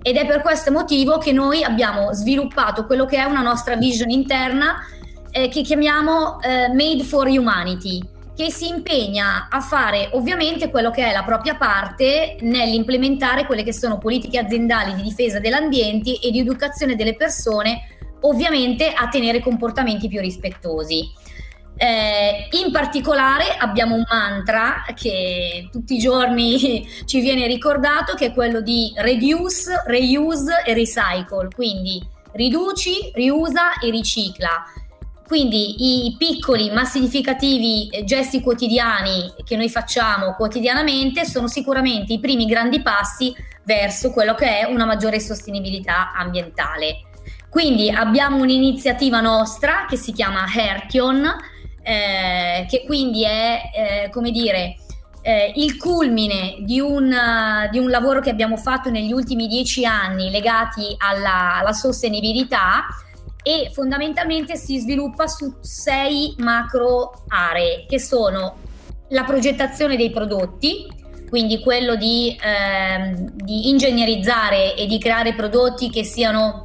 ed 0.00 0.16
è 0.16 0.26
per 0.26 0.42
questo 0.42 0.70
motivo 0.70 1.18
che 1.18 1.32
noi 1.32 1.62
abbiamo 1.64 2.12
sviluppato 2.12 2.84
quello 2.84 3.06
che 3.06 3.16
è 3.16 3.24
una 3.24 3.42
nostra 3.42 3.76
vision 3.76 4.10
interna 4.10 4.86
eh, 5.30 5.48
che 5.48 5.62
chiamiamo 5.62 6.40
eh, 6.40 6.68
Made 6.68 7.04
for 7.04 7.26
Humanity 7.26 8.12
che 8.36 8.50
si 8.50 8.68
impegna 8.68 9.48
a 9.48 9.60
fare 9.60 10.08
ovviamente 10.12 10.70
quello 10.70 10.90
che 10.90 11.04
è 11.04 11.12
la 11.12 11.22
propria 11.22 11.54
parte 11.54 12.36
nell'implementare 12.40 13.46
quelle 13.46 13.62
che 13.62 13.72
sono 13.72 13.98
politiche 13.98 14.38
aziendali 14.38 14.94
di 14.94 15.02
difesa 15.02 15.38
dell'ambiente 15.38 16.18
e 16.18 16.30
di 16.30 16.40
educazione 16.40 16.96
delle 16.96 17.14
persone 17.14 17.80
ovviamente 18.20 18.92
a 18.92 19.08
tenere 19.08 19.40
comportamenti 19.40 20.08
più 20.08 20.20
rispettosi. 20.20 21.10
Eh, 21.76 22.48
in 22.52 22.70
particolare 22.70 23.56
abbiamo 23.58 23.96
un 23.96 24.04
mantra 24.08 24.84
che 24.94 25.68
tutti 25.72 25.94
i 25.94 25.98
giorni 25.98 26.86
ci 27.04 27.20
viene 27.20 27.46
ricordato 27.46 28.14
che 28.14 28.26
è 28.26 28.32
quello 28.32 28.60
di 28.60 28.92
reduce, 28.96 29.82
reuse 29.86 30.62
e 30.64 30.74
recycle, 30.74 31.48
quindi 31.54 32.00
riduci, 32.32 33.10
riusa 33.14 33.78
e 33.78 33.90
ricicla. 33.90 34.64
Quindi 35.26 36.04
i 36.04 36.16
piccoli 36.18 36.70
ma 36.70 36.84
significativi 36.84 37.88
gesti 38.04 38.40
quotidiani 38.40 39.32
che 39.42 39.56
noi 39.56 39.70
facciamo 39.70 40.34
quotidianamente 40.34 41.24
sono 41.24 41.48
sicuramente 41.48 42.12
i 42.12 42.20
primi 42.20 42.44
grandi 42.44 42.82
passi 42.82 43.34
verso 43.64 44.10
quello 44.10 44.34
che 44.34 44.60
è 44.60 44.64
una 44.64 44.84
maggiore 44.84 45.20
sostenibilità 45.20 46.12
ambientale. 46.12 47.04
Quindi 47.48 47.88
abbiamo 47.90 48.42
un'iniziativa 48.42 49.20
nostra 49.20 49.86
che 49.88 49.96
si 49.96 50.12
chiama 50.12 50.44
Herkion, 50.52 51.24
eh, 51.82 52.66
che 52.68 52.82
quindi 52.84 53.24
è, 53.24 53.60
eh, 53.74 54.10
come 54.10 54.30
dire, 54.30 54.76
eh, 55.22 55.52
il 55.56 55.78
culmine 55.78 56.56
di 56.60 56.80
un, 56.80 57.04
uh, 57.04 57.70
di 57.70 57.78
un, 57.78 57.88
lavoro 57.88 58.20
che 58.20 58.28
abbiamo 58.28 58.58
fatto 58.58 58.90
negli 58.90 59.10
ultimi 59.10 59.46
dieci 59.46 59.86
anni 59.86 60.30
legati 60.30 60.94
alla, 60.98 61.60
alla 61.60 61.72
sostenibilità 61.72 62.84
e 63.46 63.70
fondamentalmente 63.72 64.56
si 64.56 64.78
sviluppa 64.78 65.26
su 65.26 65.58
sei 65.60 66.34
macro 66.38 67.24
aree 67.28 67.84
che 67.86 68.00
sono 68.00 68.56
la 69.10 69.24
progettazione 69.24 69.96
dei 69.96 70.10
prodotti, 70.10 70.90
quindi 71.28 71.60
quello 71.60 71.94
di, 71.94 72.34
ehm, 72.40 73.32
di 73.34 73.68
ingegnerizzare 73.68 74.74
e 74.74 74.86
di 74.86 74.98
creare 74.98 75.34
prodotti 75.34 75.90
che 75.90 76.04
siano 76.04 76.64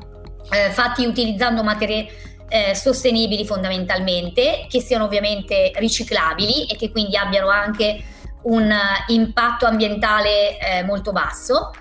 eh, 0.52 0.70
fatti 0.70 1.06
utilizzando 1.06 1.64
materie 1.64 2.08
eh, 2.48 2.74
sostenibili 2.74 3.46
fondamentalmente, 3.46 4.66
che 4.70 4.80
siano 4.80 5.04
ovviamente 5.04 5.74
riciclabili 5.76 6.68
e 6.68 6.78
che 6.78 6.92
quindi 6.92 7.18
abbiano 7.18 7.50
anche 7.50 8.04
un 8.42 8.64
uh, 8.64 9.12
impatto 9.12 9.66
ambientale 9.66 10.58
eh, 10.58 10.84
molto 10.84 11.12
basso. 11.12 11.72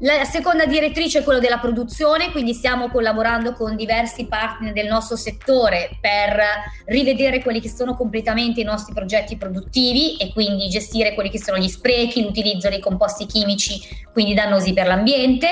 La 0.00 0.24
seconda 0.24 0.66
direttrice 0.66 1.20
è 1.20 1.22
quella 1.22 1.38
della 1.38 1.56
produzione, 1.56 2.30
quindi 2.30 2.52
stiamo 2.52 2.90
collaborando 2.90 3.54
con 3.54 3.76
diversi 3.76 4.26
partner 4.26 4.74
del 4.74 4.88
nostro 4.88 5.16
settore 5.16 5.96
per 6.02 6.38
rivedere 6.84 7.42
quelli 7.42 7.62
che 7.62 7.70
sono 7.70 7.94
completamente 7.94 8.60
i 8.60 8.64
nostri 8.64 8.92
progetti 8.92 9.38
produttivi 9.38 10.16
e 10.18 10.34
quindi 10.34 10.68
gestire 10.68 11.14
quelli 11.14 11.30
che 11.30 11.42
sono 11.42 11.56
gli 11.56 11.68
sprechi, 11.68 12.22
l'utilizzo 12.22 12.68
dei 12.68 12.78
composti 12.78 13.24
chimici, 13.24 13.80
quindi 14.12 14.34
dannosi 14.34 14.74
per 14.74 14.86
l'ambiente. 14.86 15.48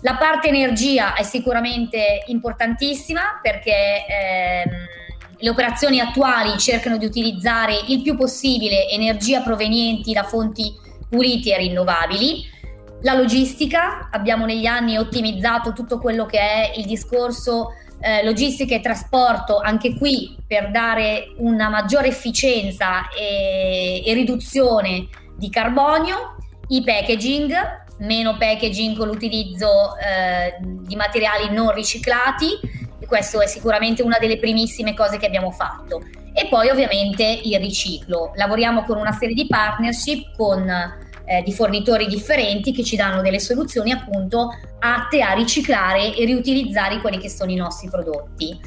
La 0.00 0.16
parte 0.16 0.48
energia 0.48 1.12
è 1.12 1.22
sicuramente 1.22 2.22
importantissima 2.28 3.40
perché 3.42 4.06
ehm, 4.08 4.70
le 5.36 5.50
operazioni 5.50 6.00
attuali 6.00 6.56
cercano 6.56 6.96
di 6.96 7.04
utilizzare 7.04 7.78
il 7.88 8.00
più 8.00 8.16
possibile 8.16 8.88
energia 8.88 9.42
provenienti 9.42 10.14
da 10.14 10.22
fonti 10.22 10.84
pulite 11.08 11.54
e 11.54 11.58
rinnovabili. 11.58 12.54
La 13.02 13.14
logistica, 13.14 14.08
abbiamo 14.10 14.46
negli 14.46 14.66
anni 14.66 14.96
ottimizzato 14.96 15.72
tutto 15.72 15.98
quello 15.98 16.24
che 16.26 16.38
è 16.38 16.72
il 16.76 16.86
discorso 16.86 17.74
eh, 18.00 18.24
logistica 18.24 18.74
e 18.74 18.80
trasporto, 18.80 19.58
anche 19.58 19.96
qui 19.96 20.36
per 20.46 20.70
dare 20.70 21.32
una 21.38 21.68
maggiore 21.68 22.08
efficienza 22.08 23.08
e, 23.10 24.02
e 24.04 24.14
riduzione 24.14 25.08
di 25.36 25.50
carbonio, 25.50 26.36
i 26.68 26.82
packaging, 26.82 27.54
meno 27.98 28.36
packaging 28.36 28.96
con 28.96 29.06
l'utilizzo 29.06 29.96
eh, 29.96 30.56
di 30.60 30.96
materiali 30.96 31.52
non 31.52 31.72
riciclati, 31.72 32.46
questo 33.06 33.40
è 33.40 33.46
sicuramente 33.46 34.02
una 34.02 34.18
delle 34.18 34.38
primissime 34.38 34.94
cose 34.94 35.18
che 35.18 35.26
abbiamo 35.26 35.50
fatto. 35.50 36.02
E 36.32 36.48
poi 36.48 36.68
ovviamente 36.68 37.24
il 37.24 37.58
riciclo. 37.58 38.32
Lavoriamo 38.34 38.84
con 38.84 38.98
una 38.98 39.12
serie 39.12 39.34
di 39.34 39.46
partnership 39.46 40.36
con 40.36 40.70
eh, 41.26 41.42
di 41.42 41.52
fornitori 41.52 42.06
differenti 42.06 42.72
che 42.72 42.82
ci 42.82 42.96
danno 42.96 43.20
delle 43.20 43.40
soluzioni 43.40 43.92
appunto 43.92 44.50
atte 44.78 45.20
a 45.20 45.32
riciclare 45.32 46.14
e 46.14 46.24
riutilizzare 46.24 47.00
quelli 47.00 47.18
che 47.18 47.28
sono 47.28 47.50
i 47.50 47.56
nostri 47.56 47.90
prodotti. 47.90 48.58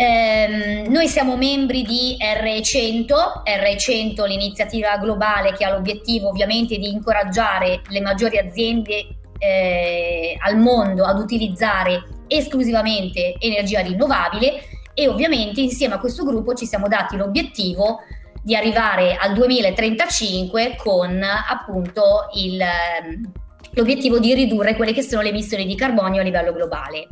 Eh, 0.00 0.84
noi 0.88 1.08
siamo 1.08 1.36
membri 1.36 1.82
di 1.82 2.16
RE100, 2.20 3.42
RE100 3.44 4.26
l'iniziativa 4.26 4.96
globale 4.96 5.52
che 5.54 5.64
ha 5.64 5.72
l'obiettivo 5.72 6.28
ovviamente 6.28 6.78
di 6.78 6.88
incoraggiare 6.88 7.82
le 7.88 8.00
maggiori 8.00 8.38
aziende 8.38 9.18
eh, 9.38 10.36
al 10.40 10.56
mondo 10.56 11.04
ad 11.04 11.18
utilizzare 11.18 12.04
esclusivamente 12.28 13.34
energia 13.40 13.80
rinnovabile 13.80 14.62
e 14.94 15.08
ovviamente 15.08 15.60
insieme 15.60 15.94
a 15.94 15.98
questo 15.98 16.24
gruppo 16.24 16.54
ci 16.54 16.66
siamo 16.66 16.86
dati 16.86 17.16
l'obiettivo 17.16 17.98
di 18.48 18.56
arrivare 18.56 19.14
al 19.14 19.34
2035 19.34 20.76
con 20.78 21.22
appunto 21.22 22.30
il, 22.34 22.58
ehm, 22.58 23.30
l'obiettivo 23.72 24.18
di 24.18 24.32
ridurre 24.32 24.74
quelle 24.74 24.94
che 24.94 25.02
sono 25.02 25.20
le 25.20 25.28
emissioni 25.28 25.66
di 25.66 25.74
carbonio 25.74 26.22
a 26.22 26.24
livello 26.24 26.54
globale. 26.54 27.08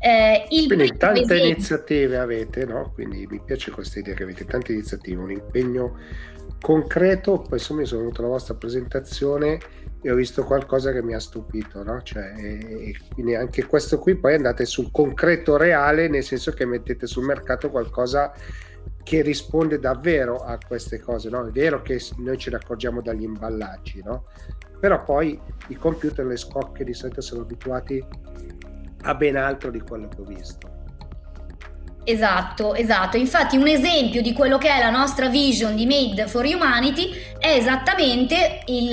Eh, 0.00 0.46
Quindi 0.48 0.96
tante 0.96 1.20
esempio... 1.20 1.44
iniziative 1.44 2.16
avete, 2.16 2.64
no? 2.64 2.92
Quindi 2.94 3.26
mi 3.28 3.42
piace 3.44 3.72
questa 3.72 3.98
idea 3.98 4.14
che 4.14 4.22
avete 4.22 4.46
tante 4.46 4.72
iniziative, 4.72 5.20
un 5.20 5.32
impegno 5.32 5.98
concreto, 6.62 7.42
poi 7.42 7.58
insomma 7.58 7.84
sono 7.84 8.00
venuto 8.00 8.22
alla 8.22 8.30
vostra 8.30 8.54
presentazione 8.54 9.60
e 10.00 10.10
ho 10.10 10.14
visto 10.14 10.44
qualcosa 10.44 10.92
che 10.92 11.02
mi 11.02 11.12
ha 11.12 11.20
stupito, 11.20 11.82
no? 11.82 12.00
Cioè, 12.00 12.32
e, 12.38 12.96
quindi 13.12 13.34
anche 13.34 13.66
questo 13.66 13.98
qui 13.98 14.16
poi 14.16 14.36
andate 14.36 14.64
sul 14.64 14.90
concreto 14.90 15.58
reale, 15.58 16.08
nel 16.08 16.24
senso 16.24 16.52
che 16.52 16.64
mettete 16.64 17.06
sul 17.06 17.24
mercato 17.24 17.68
qualcosa 17.68 18.32
che 19.02 19.22
risponde 19.22 19.78
davvero 19.78 20.44
a 20.44 20.58
queste 20.64 21.00
cose, 21.00 21.28
no? 21.28 21.46
È 21.46 21.50
vero 21.50 21.82
che 21.82 22.00
noi 22.18 22.38
ce 22.38 22.50
ne 22.50 22.56
accorgiamo 22.56 23.00
dagli 23.00 23.22
imballaggi, 23.22 24.02
no? 24.02 24.26
Però 24.80 25.02
poi 25.02 25.40
i 25.68 25.74
computer, 25.76 26.24
le 26.24 26.36
scocche 26.36 26.84
di 26.84 26.94
solito 26.94 27.20
sono 27.20 27.42
abituati 27.42 28.04
a 29.02 29.14
ben 29.14 29.36
altro 29.36 29.70
di 29.70 29.80
quello 29.80 30.08
che 30.08 30.20
ho 30.20 30.24
visto. 30.24 30.80
Esatto, 32.04 32.74
esatto. 32.74 33.16
Infatti 33.16 33.56
un 33.56 33.68
esempio 33.68 34.22
di 34.22 34.32
quello 34.32 34.58
che 34.58 34.68
è 34.68 34.80
la 34.80 34.90
nostra 34.90 35.28
vision 35.28 35.76
di 35.76 35.86
Made 35.86 36.26
for 36.26 36.44
Humanity 36.44 37.12
è 37.38 37.54
esattamente 37.56 38.62
il, 38.66 38.90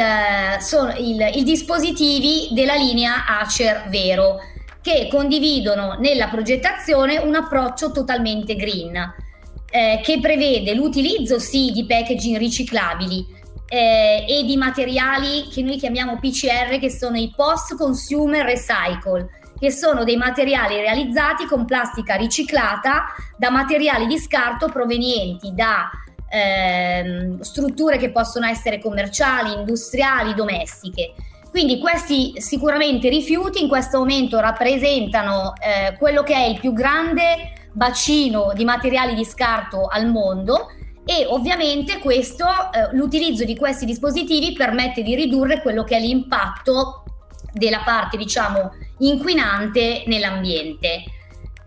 sono 0.59 0.93
il, 0.95 1.19
i 1.33 1.43
dispositivi 1.43 2.53
della 2.53 2.75
linea 2.75 3.25
Acer 3.39 3.89
Vero 3.89 4.37
che 4.81 5.07
condividono 5.09 5.97
nella 5.99 6.27
progettazione 6.27 7.17
un 7.17 7.33
approccio 7.35 7.91
totalmente 7.91 8.55
green 8.55 9.27
eh, 9.71 9.99
che 10.03 10.19
prevede 10.19 10.73
l'utilizzo 10.73 11.39
sì 11.39 11.71
di 11.71 11.85
packaging 11.85 12.37
riciclabili 12.37 13.25
eh, 13.67 14.25
e 14.27 14.43
di 14.43 14.57
materiali 14.57 15.47
che 15.51 15.61
noi 15.61 15.77
chiamiamo 15.77 16.17
PCR 16.19 16.79
che 16.79 16.89
sono 16.89 17.17
i 17.17 17.31
post 17.35 17.75
consumer 17.75 18.45
recycle 18.45 19.29
che 19.59 19.71
sono 19.71 20.03
dei 20.03 20.15
materiali 20.15 20.75
realizzati 20.77 21.45
con 21.45 21.65
plastica 21.65 22.15
riciclata 22.15 23.05
da 23.37 23.49
materiali 23.49 24.07
di 24.07 24.17
scarto 24.17 24.69
provenienti 24.69 25.53
da 25.53 25.89
ehm, 26.29 27.41
strutture 27.41 27.97
che 27.97 28.11
possono 28.11 28.45
essere 28.45 28.79
commerciali, 28.79 29.53
industriali, 29.53 30.33
domestiche. 30.33 31.13
Quindi 31.49 31.79
questi 31.79 32.33
sicuramente 32.37 33.09
rifiuti 33.09 33.61
in 33.61 33.67
questo 33.67 33.97
momento 33.97 34.39
rappresentano 34.39 35.53
eh, 35.59 35.97
quello 35.97 36.23
che 36.23 36.35
è 36.35 36.45
il 36.45 36.59
più 36.59 36.73
grande 36.73 37.53
bacino 37.71 38.51
di 38.55 38.63
materiali 38.63 39.13
di 39.13 39.25
scarto 39.25 39.87
al 39.87 40.07
mondo 40.07 40.67
e 41.05 41.25
ovviamente 41.25 41.97
questo, 41.99 42.45
eh, 42.45 42.95
l'utilizzo 42.95 43.43
di 43.43 43.55
questi 43.55 43.85
dispositivi 43.85 44.53
permette 44.53 45.01
di 45.01 45.15
ridurre 45.15 45.61
quello 45.61 45.83
che 45.83 45.97
è 45.97 45.99
l'impatto 45.99 47.03
della 47.51 47.81
parte 47.83 48.15
diciamo 48.15 48.71
inquinante 48.99 50.03
nell'ambiente. 50.05 51.03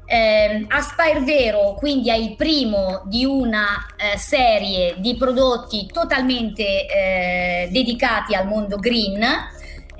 Eh, 0.04 0.66
Aspire 0.68 1.20
Vero 1.20 1.74
quindi 1.74 2.10
è 2.10 2.14
il 2.14 2.36
primo 2.36 3.02
di 3.06 3.24
una 3.24 3.86
eh, 3.96 4.18
serie 4.18 4.96
di 4.98 5.16
prodotti 5.16 5.88
totalmente 5.90 6.86
eh, 6.86 7.68
dedicati 7.70 8.34
al 8.34 8.46
mondo 8.46 8.76
green 8.76 9.24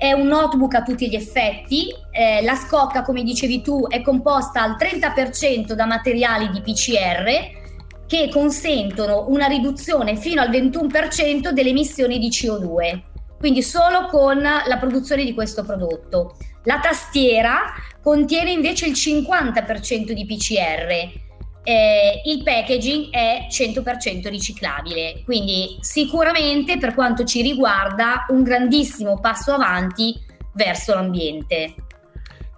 è 0.03 0.11
un 0.11 0.27
notebook 0.27 0.73
a 0.73 0.81
tutti 0.81 1.07
gli 1.07 1.15
effetti, 1.15 1.87
eh, 2.11 2.41
la 2.43 2.55
scocca 2.55 3.03
come 3.03 3.23
dicevi 3.23 3.61
tu 3.61 3.87
è 3.87 4.01
composta 4.01 4.61
al 4.61 4.75
30% 4.77 5.71
da 5.71 5.85
materiali 5.85 6.49
di 6.49 6.59
PCR 6.59 8.05
che 8.05 8.27
consentono 8.29 9.27
una 9.29 9.45
riduzione 9.45 10.17
fino 10.17 10.41
al 10.41 10.49
21% 10.49 11.51
delle 11.51 11.69
emissioni 11.69 12.19
di 12.19 12.27
CO2, 12.27 13.01
quindi 13.39 13.63
solo 13.63 14.07
con 14.07 14.41
la 14.41 14.77
produzione 14.77 15.23
di 15.23 15.33
questo 15.33 15.63
prodotto. 15.63 16.35
La 16.65 16.81
tastiera 16.81 17.61
contiene 18.01 18.51
invece 18.51 18.87
il 18.87 18.95
50% 18.95 20.11
di 20.11 20.25
PCR 20.25 21.22
eh, 21.63 22.21
il 22.25 22.43
packaging 22.43 23.09
è 23.09 23.47
100% 23.49 24.27
riciclabile, 24.29 25.21
quindi 25.25 25.77
sicuramente 25.81 26.77
per 26.77 26.93
quanto 26.93 27.23
ci 27.23 27.41
riguarda 27.41 28.25
un 28.29 28.43
grandissimo 28.43 29.19
passo 29.19 29.53
avanti 29.53 30.19
verso 30.53 30.93
l'ambiente 30.93 31.75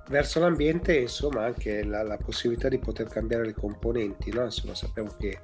verso 0.08 0.40
l'ambiente 0.40 0.96
insomma 1.00 1.46
anche 1.46 1.84
la, 1.84 2.04
la, 2.04 2.18
possibilità 2.18 2.70
di 2.70 2.78
poter 2.78 3.08
cambiare 3.08 3.46
le 3.46 3.54
componenti 3.54 4.32
no? 4.32 4.44
insomma 4.44 4.76
sappiamo 4.76 5.12
che 5.18 5.40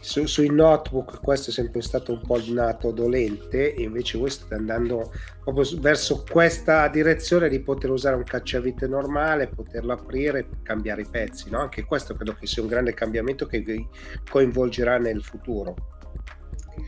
su, 0.00 0.26
sui 0.26 0.50
notebook 0.50 1.20
questo 1.20 1.50
è 1.50 1.52
sempre 1.52 1.82
stato 1.82 2.12
un 2.12 2.20
po' 2.20 2.38
il 2.38 2.52
nato 2.52 2.90
dolente 2.90 3.74
e 3.74 3.82
invece 3.82 4.18
voi 4.18 4.30
state 4.30 4.54
andando 4.54 5.12
proprio 5.42 5.64
verso 5.80 6.24
questa 6.28 6.86
direzione 6.88 7.48
di 7.48 7.60
poter 7.60 7.90
usare 7.90 8.16
un 8.16 8.24
cacciavite 8.24 8.86
normale 8.86 9.48
poterlo 9.48 9.92
aprire 9.92 10.38
e 10.38 10.46
cambiare 10.62 11.02
i 11.02 11.06
pezzi 11.10 11.50
no? 11.50 11.60
anche 11.60 11.84
questo 11.84 12.14
credo 12.14 12.36
che 12.38 12.46
sia 12.46 12.62
un 12.62 12.68
grande 12.68 12.94
cambiamento 12.94 13.46
che 13.46 13.60
vi 13.60 13.86
coinvolgerà 14.28 14.98
nel 14.98 15.22
futuro 15.22 15.74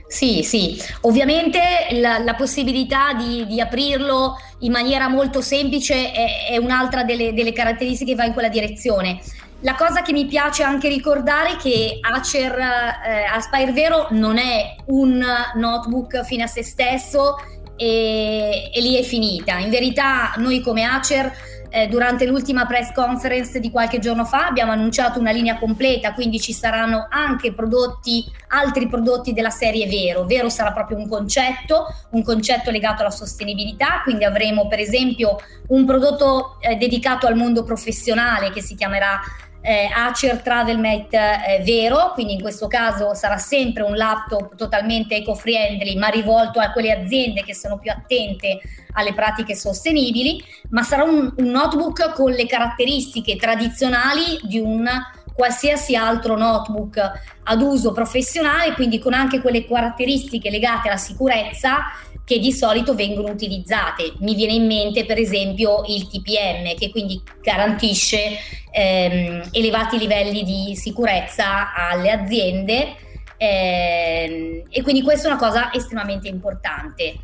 sì, 0.07 0.43
sì, 0.43 0.77
ovviamente 1.03 1.61
la, 1.93 2.19
la 2.19 2.35
possibilità 2.35 3.13
di, 3.13 3.47
di, 3.47 3.61
aprirlo 3.61 4.37
in 4.61 4.73
maniera 4.73 5.09
molto 5.09 5.41
semplice 5.41 6.11
è, 6.11 6.49
è 6.51 6.57
un'altra 6.57 7.05
delle, 7.05 7.33
delle, 7.33 7.53
caratteristiche 7.53 8.11
che 8.11 8.17
va 8.17 8.25
in 8.25 8.33
quella 8.33 8.49
direzione. 8.49 9.21
La 9.63 9.75
cosa 9.75 10.01
che 10.01 10.13
mi 10.13 10.25
piace 10.25 10.63
anche 10.63 10.89
ricordare 10.89 11.53
è 11.53 11.57
che 11.57 11.99
Acer 12.01 12.59
eh, 12.59 13.25
Aspire 13.31 13.73
Vero 13.73 14.07
non 14.11 14.39
è 14.39 14.75
un 14.87 15.23
notebook 15.55 16.25
fine 16.25 16.45
a 16.45 16.47
se 16.47 16.63
stesso 16.63 17.37
e, 17.77 18.71
e 18.73 18.81
lì 18.81 18.97
è 18.97 19.03
finita. 19.03 19.59
In 19.59 19.69
verità 19.69 20.33
noi 20.39 20.63
come 20.63 20.85
Acer 20.85 21.31
eh, 21.69 21.89
durante 21.89 22.25
l'ultima 22.25 22.65
press 22.65 22.91
conference 22.95 23.61
di 23.61 23.71
qualche 23.71 23.99
giorno 23.99 24.25
fa 24.25 24.47
abbiamo 24.47 24.73
annunciato 24.73 25.21
una 25.21 25.31
linea 25.31 25.59
completa, 25.59 26.15
quindi 26.15 26.41
ci 26.41 26.55
saranno 26.55 27.07
anche 27.11 27.53
prodotti, 27.53 28.25
altri 28.49 28.89
prodotti 28.89 29.35
della 29.35 29.51
serie 29.51 29.87
Vero. 29.87 30.25
Vero 30.25 30.49
sarà 30.49 30.73
proprio 30.73 30.97
un 30.97 31.07
concetto, 31.07 31.85
un 32.13 32.23
concetto 32.23 32.71
legato 32.71 33.03
alla 33.03 33.11
sostenibilità, 33.11 34.01
quindi 34.05 34.25
avremo 34.25 34.67
per 34.69 34.81
esempio 34.81 35.37
un 35.69 35.85
prodotto 35.85 36.57
eh, 36.61 36.77
dedicato 36.77 37.27
al 37.27 37.37
mondo 37.37 37.63
professionale 37.63 38.51
che 38.51 38.63
si 38.63 38.75
chiamerà 38.75 39.21
eh, 39.63 39.89
Acer 39.93 40.41
TravelMate 40.41 41.17
eh, 41.17 41.63
vero, 41.63 42.13
quindi 42.15 42.35
in 42.35 42.41
questo 42.41 42.67
caso 42.67 43.15
sarà 43.15 43.37
sempre 43.37 43.83
un 43.83 43.95
laptop 43.95 44.55
totalmente 44.57 45.17
eco-friendly, 45.17 45.97
ma 45.97 46.09
rivolto 46.09 46.61
a 46.61 46.71
quelle 46.71 46.93
aziende 46.93 47.43
che 47.43 47.55
sono 47.55 47.79
più 47.79 47.91
attente 47.91 48.61
alle 48.93 49.15
pratiche 49.15 49.55
sostenibili, 49.55 50.43
ma 50.71 50.83
sarà 50.83 51.05
un, 51.05 51.33
un 51.37 51.47
notebook 51.47 52.13
con 52.13 52.33
le 52.33 52.47
caratteristiche 52.47 53.37
tradizionali 53.37 54.41
di 54.43 54.59
un 54.59 54.89
qualsiasi 55.33 55.97
altro 55.97 56.37
notebook 56.37 57.01
ad 57.45 57.63
uso 57.63 57.93
professionale, 57.93 58.75
quindi 58.75 58.99
con 58.99 59.15
anche 59.15 59.41
quelle 59.41 59.65
caratteristiche 59.65 60.51
legate 60.51 60.89
alla 60.89 60.99
sicurezza 60.99 61.85
che 62.31 62.39
di 62.39 62.53
solito 62.53 62.95
vengono 62.95 63.29
utilizzate. 63.29 64.13
Mi 64.21 64.37
viene 64.37 64.53
in 64.53 64.65
mente 64.65 65.05
per 65.05 65.19
esempio 65.19 65.83
il 65.89 66.07
TPM 66.07 66.77
che 66.79 66.89
quindi 66.93 67.21
garantisce 67.43 68.39
ehm, 68.71 69.49
elevati 69.51 69.99
livelli 69.99 70.45
di 70.45 70.77
sicurezza 70.77 71.75
alle 71.75 72.13
aziende 72.13 72.95
ehm, 73.37 74.63
e 74.71 74.83
quindi 74.83 75.03
questa 75.03 75.27
è 75.27 75.33
una 75.33 75.41
cosa 75.41 75.73
estremamente 75.73 76.29
importante. 76.29 77.17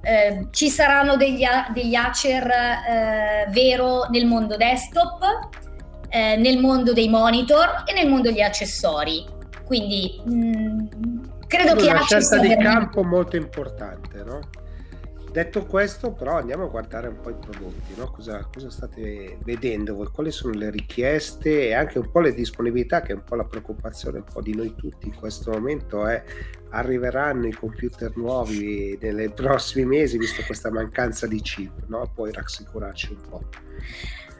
Eh, 0.00 0.46
ci 0.52 0.70
saranno 0.70 1.16
degli, 1.16 1.44
degli 1.74 1.94
Acer 1.94 2.48
eh, 2.48 3.46
vero 3.50 4.06
nel 4.08 4.24
mondo 4.24 4.56
desktop, 4.56 5.50
eh, 6.08 6.36
nel 6.36 6.60
mondo 6.60 6.94
dei 6.94 7.10
monitor 7.10 7.82
e 7.84 7.92
nel 7.92 8.08
mondo 8.08 8.30
degli 8.30 8.40
accessori. 8.40 9.22
Quindi 9.66 10.18
mh, 10.24 10.32
mm, 10.32 10.75
credo 11.46 11.72
Quindi 11.72 11.84
che 11.84 11.90
una 11.90 12.02
scelta 12.02 12.38
di 12.38 12.56
campo 12.56 13.02
molto 13.02 13.36
importante, 13.36 14.22
no? 14.24 14.40
Detto 15.36 15.66
questo, 15.66 16.12
però, 16.12 16.38
andiamo 16.38 16.64
a 16.64 16.68
guardare 16.68 17.08
un 17.08 17.20
po' 17.20 17.28
i 17.28 17.34
prodotti, 17.34 17.92
no? 17.94 18.10
cosa, 18.10 18.48
cosa, 18.50 18.70
state 18.70 19.36
vedendo 19.44 19.94
voi, 19.94 20.06
quali 20.06 20.30
sono 20.30 20.54
le 20.54 20.70
richieste 20.70 21.66
e 21.68 21.74
anche 21.74 21.98
un 21.98 22.10
po' 22.10 22.20
le 22.20 22.32
disponibilità, 22.32 23.02
che 23.02 23.12
è 23.12 23.16
un 23.16 23.22
po' 23.22 23.34
la 23.34 23.44
preoccupazione 23.44 24.16
un 24.16 24.24
po' 24.32 24.40
di 24.40 24.54
noi 24.54 24.74
tutti 24.74 25.08
in 25.08 25.14
questo 25.14 25.50
momento 25.50 26.06
è 26.06 26.24
arriveranno 26.70 27.48
i 27.48 27.52
computer 27.52 28.12
nuovi 28.16 28.96
nei 28.98 29.28
prossimi 29.36 29.84
mesi, 29.84 30.16
visto 30.16 30.42
questa 30.46 30.70
mancanza 30.70 31.26
di 31.26 31.38
chip, 31.42 31.84
no? 31.88 32.10
Poi 32.14 32.32
rassicurarci 32.32 33.10
un 33.10 33.28
po'. 33.28 33.42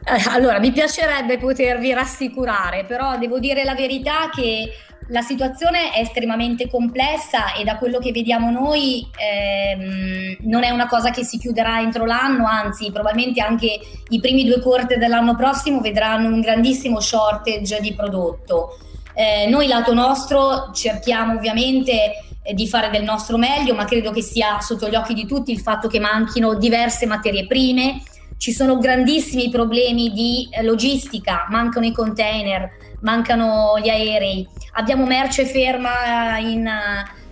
Eh, 0.03 0.29
allora, 0.29 0.59
mi 0.59 0.71
piacerebbe 0.71 1.37
potervi 1.37 1.93
rassicurare, 1.93 2.85
però 2.85 3.19
devo 3.19 3.37
dire 3.37 3.63
la 3.63 3.75
verità 3.75 4.31
che 4.33 4.71
la 5.09 5.21
situazione 5.21 5.93
è 5.93 5.99
estremamente 5.99 6.69
complessa 6.69 7.53
e 7.53 7.63
da 7.63 7.77
quello 7.77 7.99
che 7.99 8.11
vediamo 8.11 8.51
noi 8.51 9.07
ehm, 9.15 10.37
non 10.41 10.63
è 10.63 10.69
una 10.69 10.87
cosa 10.87 11.11
che 11.11 11.23
si 11.23 11.37
chiuderà 11.37 11.79
entro 11.79 12.05
l'anno, 12.05 12.45
anzi 12.45 12.91
probabilmente 12.91 13.41
anche 13.41 13.79
i 14.09 14.19
primi 14.19 14.43
due 14.43 14.59
quarter 14.59 14.97
dell'anno 14.97 15.35
prossimo 15.35 15.79
vedranno 15.79 16.27
un 16.27 16.41
grandissimo 16.41 16.99
shortage 16.99 17.79
di 17.79 17.93
prodotto. 17.93 18.77
Eh, 19.13 19.47
noi 19.49 19.67
lato 19.67 19.93
nostro 19.93 20.71
cerchiamo 20.73 21.33
ovviamente 21.33 22.23
eh, 22.43 22.53
di 22.53 22.67
fare 22.67 22.89
del 22.89 23.03
nostro 23.03 23.37
meglio, 23.37 23.75
ma 23.75 23.85
credo 23.85 24.11
che 24.11 24.21
sia 24.21 24.59
sotto 24.59 24.89
gli 24.89 24.95
occhi 24.95 25.13
di 25.13 25.25
tutti 25.25 25.51
il 25.51 25.59
fatto 25.59 25.87
che 25.87 25.99
manchino 25.99 26.55
diverse 26.55 27.05
materie 27.05 27.47
prime, 27.47 28.01
ci 28.37 28.51
sono 28.51 28.77
grandissimi 28.77 29.49
problemi 29.49 30.11
di 30.11 30.47
eh, 30.51 30.63
logistica, 30.63 31.47
mancano 31.49 31.85
i 31.85 31.91
container, 31.91 32.69
mancano 33.01 33.79
gli 33.79 33.89
aerei, 33.89 34.47
abbiamo 34.73 35.05
merce 35.05 35.45
ferma 35.45 36.37
in 36.37 36.69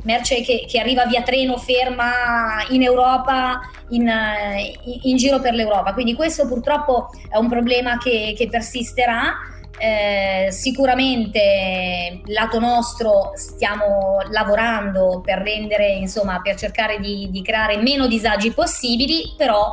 merce 0.05 0.41
che, 0.41 0.65
che, 0.67 0.79
arriva 0.79 1.05
via 1.05 1.21
treno 1.23 1.57
ferma 1.57 2.63
in 2.69 2.83
Europa, 2.83 3.59
in, 3.89 4.11
in, 5.03 5.17
giro 5.17 5.39
per 5.39 5.53
l'Europa. 5.53 5.93
Quindi 5.93 6.13
questo 6.13 6.47
purtroppo 6.47 7.09
è 7.29 7.37
un 7.37 7.49
problema 7.49 7.97
che, 7.97 8.33
che 8.37 8.47
persisterà. 8.47 9.33
Eh, 9.77 10.51
sicuramente 10.51 12.21
lato 12.27 12.59
nostro 12.59 13.31
stiamo 13.33 14.19
lavorando 14.29 15.21
per 15.21 15.39
rendere, 15.39 15.87
insomma, 15.87 16.39
per 16.39 16.55
cercare 16.55 16.97
di, 16.99 17.27
di 17.29 17.41
creare 17.41 17.75
meno 17.77 18.07
disagi 18.07 18.53
possibili, 18.53 19.33
però 19.35 19.71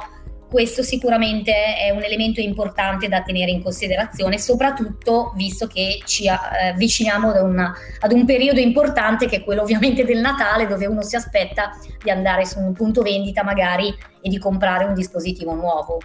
questo 0.52 0.82
sicuramente 0.82 1.50
è 1.76 1.88
un 1.88 2.02
elemento 2.02 2.40
importante 2.40 3.08
da 3.08 3.22
tenere 3.22 3.50
in 3.50 3.62
considerazione, 3.62 4.38
soprattutto 4.38 5.32
visto 5.34 5.66
che 5.66 6.02
ci 6.04 6.26
eh, 6.26 6.68
avviciniamo 6.72 7.30
ad, 7.30 7.42
una, 7.42 7.74
ad 8.00 8.12
un 8.12 8.26
periodo 8.26 8.60
importante 8.60 9.26
che 9.26 9.36
è 9.36 9.44
quello 9.44 9.62
ovviamente 9.62 10.04
del 10.04 10.20
Natale, 10.20 10.66
dove 10.66 10.84
uno 10.84 11.00
si 11.00 11.16
aspetta 11.16 11.70
di 12.02 12.10
andare 12.10 12.44
su 12.44 12.58
un 12.58 12.74
punto 12.74 13.00
vendita 13.00 13.42
magari 13.42 13.88
e 14.20 14.28
di 14.28 14.36
comprare 14.36 14.84
un 14.84 14.92
dispositivo 14.92 15.54
nuovo. 15.54 15.98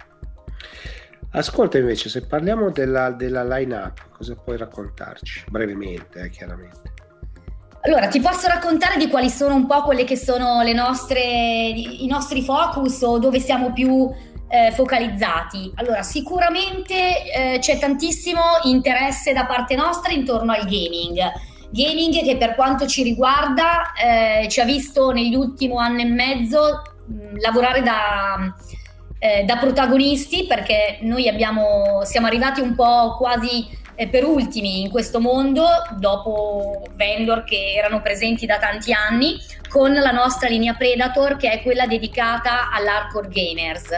Ascolta 1.32 1.76
invece, 1.76 2.08
se 2.08 2.26
parliamo 2.26 2.70
della, 2.70 3.10
della 3.10 3.44
line-up, 3.44 4.08
cosa 4.16 4.34
puoi 4.34 4.56
raccontarci? 4.56 5.44
Brevemente, 5.50 6.20
eh, 6.20 6.30
chiaramente. 6.30 6.98
Allora, 7.82 8.08
ti 8.08 8.20
posso 8.20 8.48
raccontare 8.48 8.96
di 8.96 9.08
quali 9.08 9.30
sono 9.30 9.54
un 9.54 9.66
po' 9.66 9.82
quelle 9.82 10.04
che 10.04 10.16
sono 10.16 10.62
le 10.62 10.72
nostre, 10.72 11.20
i 11.20 12.06
nostri 12.08 12.42
focus 12.42 13.02
o 13.02 13.18
dove 13.18 13.38
siamo 13.38 13.72
più 13.72 14.10
eh, 14.48 14.72
focalizzati. 14.72 15.72
Allora, 15.76 16.02
sicuramente 16.02 16.94
eh, 16.94 17.58
c'è 17.60 17.78
tantissimo 17.78 18.40
interesse 18.64 19.32
da 19.32 19.44
parte 19.44 19.76
nostra 19.76 20.12
intorno 20.12 20.52
al 20.52 20.64
gaming. 20.64 21.20
Gaming 21.70 22.22
che 22.24 22.36
per 22.38 22.54
quanto 22.54 22.86
ci 22.86 23.02
riguarda 23.02 23.92
eh, 23.92 24.48
ci 24.48 24.60
ha 24.60 24.64
visto 24.64 25.10
negli 25.10 25.34
ultimi 25.34 25.76
anni 25.76 26.02
e 26.02 26.06
mezzo 26.06 26.82
mh, 27.04 27.40
lavorare 27.40 27.82
da, 27.82 28.54
eh, 29.18 29.44
da, 29.44 29.58
protagonisti 29.58 30.46
perché 30.46 30.98
noi 31.02 31.28
abbiamo, 31.28 32.00
siamo 32.04 32.26
arrivati 32.26 32.62
un 32.62 32.74
po' 32.74 33.16
quasi 33.18 33.66
eh, 33.96 34.08
per 34.08 34.24
ultimi 34.24 34.80
in 34.80 34.88
questo 34.88 35.20
mondo 35.20 35.66
dopo 35.98 36.84
vendor 36.94 37.44
che 37.44 37.74
erano 37.76 38.00
presenti 38.00 38.46
da 38.46 38.56
tanti 38.56 38.94
anni 38.94 39.36
con 39.68 39.92
la 39.92 40.10
nostra 40.10 40.48
linea 40.48 40.72
Predator 40.72 41.36
che 41.36 41.50
è 41.50 41.62
quella 41.62 41.86
dedicata 41.86 42.70
all'hardcore 42.70 43.28
gamers. 43.28 43.90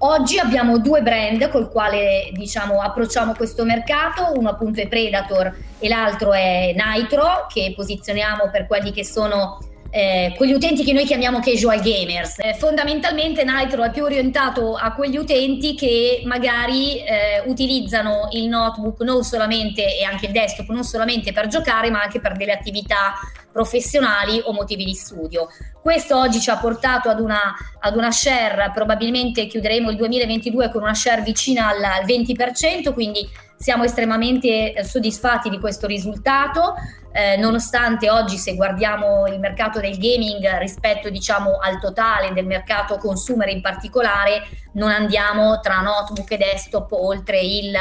Oggi 0.00 0.38
abbiamo 0.38 0.78
due 0.78 1.02
brand 1.02 1.48
col 1.48 1.68
quale 1.68 2.30
diciamo, 2.32 2.80
approcciamo 2.80 3.34
questo 3.34 3.64
mercato, 3.64 4.30
uno 4.36 4.50
appunto 4.50 4.80
è 4.80 4.86
Predator 4.86 5.52
e 5.80 5.88
l'altro 5.88 6.32
è 6.32 6.72
Nitro 6.72 7.46
che 7.52 7.72
posizioniamo 7.74 8.48
per 8.52 8.68
quelli 8.68 8.92
che 8.92 9.04
sono 9.04 9.58
eh, 9.90 10.34
quegli 10.36 10.52
utenti 10.52 10.84
che 10.84 10.92
noi 10.92 11.04
chiamiamo 11.04 11.40
casual 11.40 11.80
gamers. 11.80 12.38
Eh, 12.38 12.54
fondamentalmente 12.54 13.42
Nitro 13.42 13.82
è 13.82 13.90
più 13.90 14.04
orientato 14.04 14.76
a 14.76 14.92
quegli 14.92 15.16
utenti 15.16 15.74
che 15.74 16.22
magari 16.26 17.02
eh, 17.02 17.42
utilizzano 17.46 18.28
il 18.32 18.46
notebook 18.46 19.00
non 19.00 19.24
solamente 19.24 19.98
e 19.98 20.04
anche 20.04 20.26
il 20.26 20.32
desktop 20.32 20.68
non 20.68 20.84
solamente 20.84 21.32
per 21.32 21.48
giocare 21.48 21.90
ma 21.90 22.02
anche 22.02 22.20
per 22.20 22.36
delle 22.36 22.52
attività 22.52 23.14
professionali 23.52 24.40
o 24.44 24.52
motivi 24.52 24.84
di 24.84 24.94
studio. 24.94 25.48
Questo 25.80 26.16
oggi 26.18 26.40
ci 26.40 26.50
ha 26.50 26.58
portato 26.58 27.08
ad 27.08 27.20
una, 27.20 27.54
ad 27.80 27.96
una 27.96 28.10
share, 28.10 28.70
probabilmente 28.74 29.46
chiuderemo 29.46 29.90
il 29.90 29.96
2022 29.96 30.70
con 30.70 30.82
una 30.82 30.94
share 30.94 31.22
vicina 31.22 31.68
al, 31.68 31.82
al 31.82 32.04
20%, 32.04 32.92
quindi 32.92 33.28
siamo 33.58 33.82
estremamente 33.82 34.72
eh, 34.72 34.84
soddisfatti 34.84 35.50
di 35.50 35.58
questo 35.58 35.86
risultato, 35.86 36.74
eh, 37.12 37.36
nonostante 37.36 38.08
oggi 38.08 38.36
se 38.36 38.54
guardiamo 38.54 39.26
il 39.26 39.40
mercato 39.40 39.80
del 39.80 39.98
gaming 39.98 40.58
rispetto 40.58 41.10
diciamo 41.10 41.58
al 41.58 41.80
totale 41.80 42.32
del 42.32 42.46
mercato 42.46 42.98
consumer 42.98 43.48
in 43.48 43.60
particolare, 43.60 44.46
non 44.74 44.90
andiamo 44.90 45.58
tra 45.58 45.80
notebook 45.80 46.30
e 46.30 46.36
desktop 46.36 46.92
oltre 46.92 47.40
il 47.40 47.74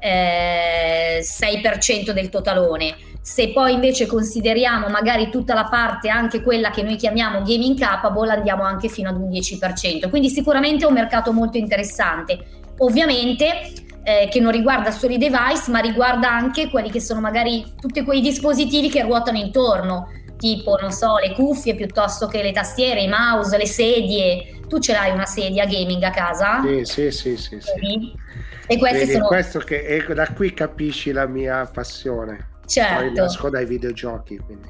eh, 0.00 1.22
6% 1.22 2.10
del 2.10 2.28
totalone. 2.30 2.96
Se 3.20 3.52
poi 3.52 3.74
invece 3.74 4.06
consideriamo 4.06 4.88
magari 4.88 5.28
tutta 5.30 5.54
la 5.54 5.64
parte, 5.64 6.08
anche 6.08 6.42
quella 6.42 6.70
che 6.70 6.82
noi 6.82 6.96
chiamiamo 6.96 7.42
gaming 7.42 7.78
capable, 7.78 8.32
andiamo 8.32 8.64
anche 8.64 8.88
fino 8.88 9.10
ad 9.10 9.16
un 9.16 9.28
10%. 9.28 10.08
Quindi 10.08 10.30
sicuramente 10.30 10.84
è 10.84 10.88
un 10.88 10.94
mercato 10.94 11.32
molto 11.32 11.58
interessante. 11.58 12.38
Ovviamente 12.78 13.72
eh, 14.02 14.28
che 14.30 14.40
non 14.40 14.50
riguarda 14.50 14.90
solo 14.90 15.12
i 15.12 15.18
device, 15.18 15.70
ma 15.70 15.80
riguarda 15.80 16.30
anche 16.30 16.70
quelli 16.70 16.90
che 16.90 17.00
sono 17.00 17.20
magari 17.20 17.74
tutti 17.78 18.02
quei 18.02 18.22
dispositivi 18.22 18.88
che 18.88 19.02
ruotano 19.02 19.36
intorno, 19.36 20.08
tipo, 20.38 20.78
non 20.80 20.90
so, 20.90 21.18
le 21.18 21.32
cuffie 21.34 21.74
piuttosto 21.74 22.26
che 22.26 22.42
le 22.42 22.52
tastiere, 22.52 23.02
i 23.02 23.08
mouse, 23.08 23.58
le 23.58 23.66
sedie. 23.66 24.60
Tu 24.66 24.78
ce 24.78 24.92
l'hai 24.92 25.10
una 25.10 25.26
sedia 25.26 25.66
gaming 25.66 26.02
a 26.04 26.10
casa? 26.10 26.62
Sì, 26.62 26.84
sì, 26.84 27.10
sì, 27.10 27.36
sì. 27.36 27.58
sì. 27.60 28.28
E 28.70 28.78
queste 28.78 28.98
Vedi, 28.98 29.12
sono... 29.14 29.26
questo 29.26 29.58
che, 29.58 29.84
ecco, 29.84 30.14
da 30.14 30.28
qui 30.28 30.54
capisci 30.54 31.10
la 31.10 31.26
mia 31.26 31.68
passione. 31.72 32.50
Certo. 32.66 33.02
Poi 33.02 33.12
nasco 33.14 33.50
dai 33.50 33.66
videogiochi, 33.66 34.38
quindi. 34.38 34.68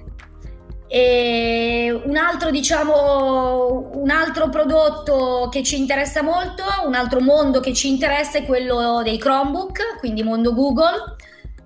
E 0.88 2.00
un 2.06 2.16
altro, 2.16 2.50
diciamo, 2.50 3.90
un 3.96 4.08
altro 4.08 4.48
prodotto 4.48 5.50
che 5.52 5.62
ci 5.62 5.78
interessa 5.78 6.22
molto, 6.22 6.64
un 6.86 6.94
altro 6.94 7.20
mondo 7.20 7.60
che 7.60 7.74
ci 7.74 7.90
interessa 7.90 8.38
è 8.38 8.46
quello 8.46 9.02
dei 9.04 9.18
Chromebook, 9.18 9.98
quindi 9.98 10.22
mondo 10.22 10.54
Google. 10.54 11.16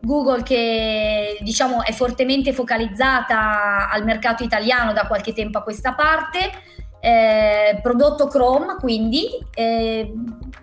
Google 0.01 0.43
che 0.43 1.39
diciamo 1.41 1.85
è 1.85 1.93
fortemente 1.93 2.53
focalizzata 2.53 3.89
al 3.89 4.05
mercato 4.05 4.43
italiano 4.43 4.93
da 4.93 5.07
qualche 5.07 5.33
tempo 5.33 5.59
a 5.59 5.63
questa 5.63 5.95
parte, 5.95 6.51
eh, 7.05 7.79
prodotto 7.83 8.29
Chrome 8.29 8.77
quindi, 8.81 9.29
eh, 9.55 10.11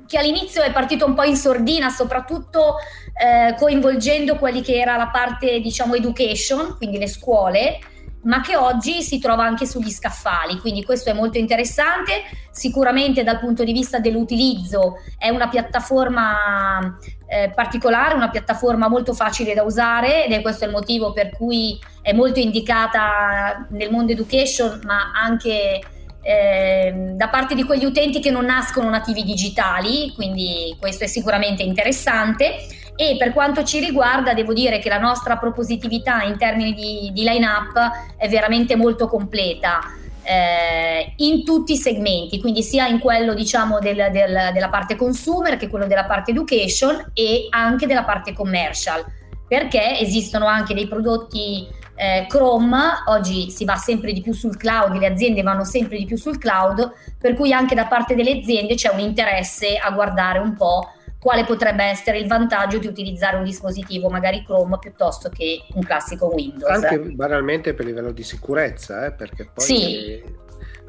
che 0.08 0.17
all'inizio 0.17 0.63
è 0.63 0.71
partito 0.71 1.06
un 1.06 1.13
po' 1.13 1.21
in 1.23 1.36
sordina, 1.36 1.89
soprattutto 1.89 2.77
eh, 3.13 3.56
coinvolgendo 3.60 4.38
quelli 4.38 4.62
che 4.62 4.80
era 4.80 4.97
la 4.97 5.10
parte 5.10 5.60
diciamo 5.60 5.93
education, 5.93 6.77
quindi 6.77 6.97
le 6.97 7.08
scuole, 7.08 7.77
ma 8.23 8.41
che 8.41 8.56
oggi 8.56 9.04
si 9.04 9.19
trova 9.19 9.43
anche 9.43 9.67
sugli 9.67 9.91
scaffali, 9.91 10.60
quindi 10.60 10.84
questo 10.84 11.12
è 11.12 11.13
molto 11.13 11.38
interessante. 11.38 12.23
Sicuramente 12.49 13.23
dal 13.23 13.39
punto 13.39 13.63
di 13.63 13.71
vista 13.71 13.99
dell'utilizzo 13.99 14.95
è 15.19 15.30
una 15.30 15.47
piattaforma 15.47 16.97
eh, 17.27 17.51
particolare, 17.54 18.15
una 18.15 18.30
piattaforma 18.30 18.88
molto 18.88 19.13
facile 19.13 19.54
da 19.54 19.62
usare 19.62 20.25
ed 20.25 20.32
è 20.32 20.41
questo 20.41 20.65
il 20.65 20.71
motivo 20.71 21.13
per 21.13 21.30
cui 21.30 21.80
è 22.01 22.13
molto 22.13 22.39
indicata 22.39 23.67
nel 23.69 23.91
mondo 23.91 24.12
education, 24.12 24.82
ma 24.84 25.12
anche 25.13 25.80
eh, 26.22 27.14
da 27.16 27.30
parte 27.30 27.56
di 27.56 27.64
quegli 27.64 27.86
utenti 27.86 28.20
che 28.20 28.32
non 28.32 28.46
nascono 28.46 28.90
nativi 28.90 29.24
digitali, 29.24 30.12
quindi 30.14 30.76
questo 30.80 31.04
è 31.04 31.08
sicuramente 31.08 31.64
interessante 31.64 32.58
e 32.96 33.16
per 33.18 33.34
quanto 33.34 33.64
ci 33.64 33.80
riguarda 33.80 34.34
devo 34.34 34.54
dire 34.54 34.80
che 34.80 34.90
la 34.90 35.00
nostra 35.00 35.38
propositività 35.38 36.22
in 36.24 36.38
termini 36.38 36.74
di, 36.74 37.10
di 37.14 37.24
line-up 37.24 38.16
è 38.18 38.30
veramente 38.30 38.76
molto 38.76 39.08
completa. 39.08 39.80
Eh, 40.24 41.14
in 41.18 41.44
tutti 41.44 41.74
i 41.74 41.78
segmenti, 41.78 42.40
quindi 42.40 42.62
sia 42.62 42.86
in 42.86 43.00
quello 43.00 43.34
diciamo 43.34 43.80
del, 43.80 44.10
del, 44.12 44.52
della 44.54 44.70
parte 44.70 44.96
consumer 44.96 45.58
che 45.58 45.68
quello 45.68 45.88
della 45.88 46.06
parte 46.06 46.30
education 46.30 47.10
e 47.16 47.48
anche 47.50 47.88
della 47.88 48.04
parte 48.04 48.32
commercial, 48.32 49.04
perché 49.48 50.00
esistono 50.00 50.46
anche 50.46 50.76
dei 50.76 50.88
prodotti 50.88 51.68
eh, 52.02 52.26
Chrome, 52.28 53.04
oggi 53.06 53.52
si 53.52 53.64
va 53.64 53.76
sempre 53.76 54.12
di 54.12 54.22
più 54.22 54.34
sul 54.34 54.58
cloud, 54.58 54.98
le 54.98 55.06
aziende 55.06 55.44
vanno 55.44 55.64
sempre 55.64 56.00
di 56.00 56.06
più 56.06 56.18
sul 56.18 56.40
cloud, 56.40 56.94
per 57.20 57.36
cui 57.36 57.54
anche 57.54 57.76
da 57.76 57.86
parte 57.86 58.16
delle 58.16 58.40
aziende 58.40 58.74
c'è 58.74 58.92
un 58.92 58.98
interesse 58.98 59.78
a 59.78 59.92
guardare 59.92 60.40
un 60.40 60.56
po' 60.56 60.94
quale 61.20 61.46
potrebbe 61.46 61.84
essere 61.84 62.18
il 62.18 62.26
vantaggio 62.26 62.80
di 62.80 62.88
utilizzare 62.88 63.38
un 63.38 63.44
dispositivo 63.44 64.10
magari 64.10 64.44
Chrome 64.44 64.80
piuttosto 64.80 65.30
che 65.30 65.62
un 65.76 65.84
classico 65.84 66.34
Windows. 66.34 66.84
Anche 66.84 66.98
banalmente 66.98 67.76
per 67.76 67.86
livello 67.86 68.12
di 68.12 68.24
sicurezza, 68.24 69.06
eh, 69.06 69.12
perché 69.12 69.48
poi 69.54 69.64
sì. 69.64 70.24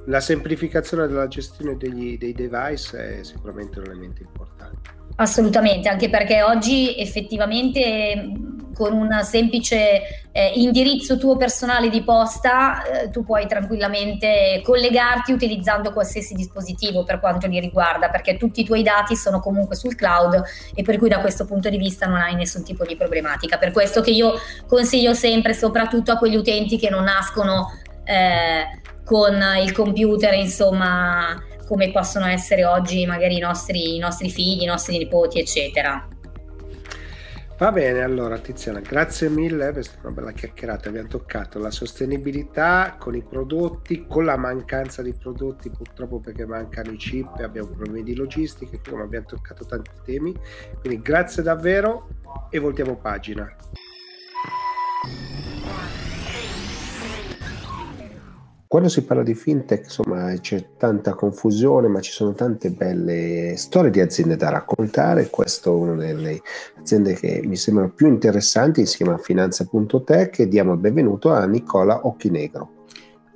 la 0.07 0.21
semplificazione 0.21 1.07
della 1.09 1.29
gestione 1.29 1.77
degli, 1.77 2.17
dei 2.17 2.33
device 2.33 3.19
è 3.19 3.23
sicuramente 3.23 3.81
un 3.81 3.85
elemento 3.85 4.23
importante. 4.23 5.01
Assolutamente, 5.23 5.89
anche 5.89 6.11
perché 6.11 6.43
oggi 6.43 6.99
effettivamente 6.99 8.33
con 8.75 8.93
un 8.93 9.21
semplice 9.23 10.27
eh, 10.33 10.53
indirizzo 10.57 11.17
tuo 11.17 11.37
personale 11.37 11.89
di 11.89 12.03
posta 12.03 12.83
eh, 12.83 13.11
tu 13.11 13.23
puoi 13.23 13.47
tranquillamente 13.47 14.61
collegarti 14.65 15.31
utilizzando 15.31 15.93
qualsiasi 15.93 16.35
dispositivo 16.35 17.05
per 17.05 17.21
quanto 17.21 17.47
li 17.47 17.61
riguarda, 17.61 18.09
perché 18.09 18.37
tutti 18.37 18.63
i 18.63 18.65
tuoi 18.65 18.83
dati 18.83 19.15
sono 19.15 19.39
comunque 19.39 19.77
sul 19.77 19.95
cloud 19.95 20.43
e 20.75 20.83
per 20.83 20.99
cui 20.99 21.09
da 21.09 21.21
questo 21.21 21.45
punto 21.45 21.69
di 21.69 21.77
vista 21.77 22.07
non 22.07 22.19
hai 22.19 22.35
nessun 22.35 22.65
tipo 22.65 22.85
di 22.85 22.97
problematica. 22.97 23.59
Per 23.59 23.71
questo 23.71 24.01
che 24.01 24.11
io 24.11 24.35
consiglio 24.67 25.15
sempre, 25.15 25.55
soprattutto 25.55 26.11
a 26.11 26.17
quegli 26.17 26.37
utenti 26.37 26.79
che 26.79 26.91
non 26.91 27.05
nascono 27.05 27.71
eh, 28.03 28.81
con 29.05 29.41
il 29.63 29.71
computer, 29.71 30.35
insomma 30.35 31.41
come 31.73 31.91
possono 31.91 32.27
essere 32.27 32.67
oggi 32.67 33.07
magari 33.07 33.39
i 33.39 33.41
nostri, 33.41 33.97
i 33.97 33.99
nostri 33.99 34.29
figli, 34.29 34.65
i 34.65 34.67
nostri 34.67 34.99
nipoti, 34.99 35.41
eccetera. 35.41 36.07
Va 37.57 37.73
bene, 37.73 38.03
allora 38.03 38.37
Tiziana, 38.39 38.81
grazie 38.81 39.31
mille, 39.31 39.83
stata 39.83 40.09
una 40.09 40.17
bella 40.17 40.33
chiacchierata, 40.33 40.91
abbiamo 40.91 41.09
toccato 41.09 41.59
la 41.59 41.71
sostenibilità 41.71 42.97
con 42.99 43.15
i 43.15 43.23
prodotti, 43.23 44.05
con 44.07 44.27
la 44.27 44.37
mancanza 44.37 45.01
di 45.01 45.15
prodotti 45.15 45.71
purtroppo 45.71 46.21
perché 46.21 46.45
mancano 46.45 46.91
i 46.91 46.97
chip 46.97 47.39
abbiamo 47.39 47.69
problemi 47.69 48.03
di 48.03 48.17
logistica, 48.17 48.77
quindi 48.79 49.01
abbiamo 49.01 49.27
toccato 49.27 49.65
tanti 49.65 49.93
temi, 50.05 50.37
quindi 50.79 51.01
grazie 51.01 51.43
davvero 51.43 52.09
e 52.51 52.59
voltiamo 52.59 52.97
pagina. 52.97 53.51
Quando 58.73 58.89
si 58.89 59.05
parla 59.05 59.23
di 59.23 59.35
fintech, 59.35 59.85
insomma, 59.85 60.33
c'è 60.41 60.77
tanta 60.79 61.13
confusione, 61.13 61.89
ma 61.89 62.01
ci 62.01 62.11
sono 62.11 62.33
tante 62.33 62.71
belle 62.71 63.53
storie 63.59 63.91
di 63.91 64.01
aziende 64.01 64.35
da 64.35 64.49
raccontare. 64.49 65.29
Questa 65.29 65.69
è 65.69 65.73
una 65.75 65.95
delle 65.97 66.41
aziende 66.79 67.13
che 67.13 67.43
mi 67.45 67.57
sembrano 67.57 67.91
più 67.91 68.07
interessanti, 68.07 68.87
si 68.87 68.97
chiama 68.97 69.19
Finanza.tech 69.19 70.39
e 70.39 70.49
diamo 70.49 70.73
il 70.73 70.79
benvenuto 70.79 71.35
a 71.35 71.45
Nicola 71.45 72.07
Ochinegro. 72.07 72.87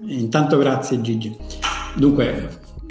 Intanto 0.07 0.57
grazie 0.57 1.03
Gigi. 1.03 1.37
Dunque, 1.96 2.49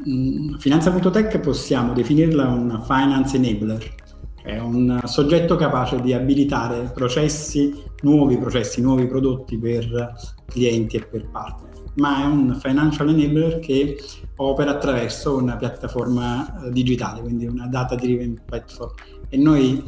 mm, 0.08 0.58
Finanza.tech 0.60 1.40
possiamo 1.40 1.94
definirla 1.94 2.46
un 2.48 2.80
finance 2.86 3.38
enabler, 3.38 3.96
è 4.44 4.60
un 4.60 5.02
soggetto 5.06 5.56
capace 5.56 6.00
di 6.00 6.14
abilitare 6.14 6.92
processi, 6.94 7.74
nuovi 8.04 8.38
processi, 8.38 8.82
nuovi 8.82 9.08
prodotti 9.08 9.58
per 9.58 10.14
clienti 10.46 10.98
e 10.98 11.08
per 11.08 11.28
partner 11.32 11.76
ma 11.96 12.24
è 12.24 12.26
un 12.26 12.58
financial 12.60 13.10
enabler 13.10 13.60
che 13.60 13.98
opera 14.38 14.72
attraverso 14.72 15.36
una 15.38 15.56
piattaforma 15.56 16.66
eh, 16.66 16.72
digitale, 16.72 17.22
quindi 17.22 17.46
una 17.46 17.68
data 17.68 17.96
driven 17.96 18.42
platform. 18.46 18.94
E 19.30 19.38
noi 19.38 19.84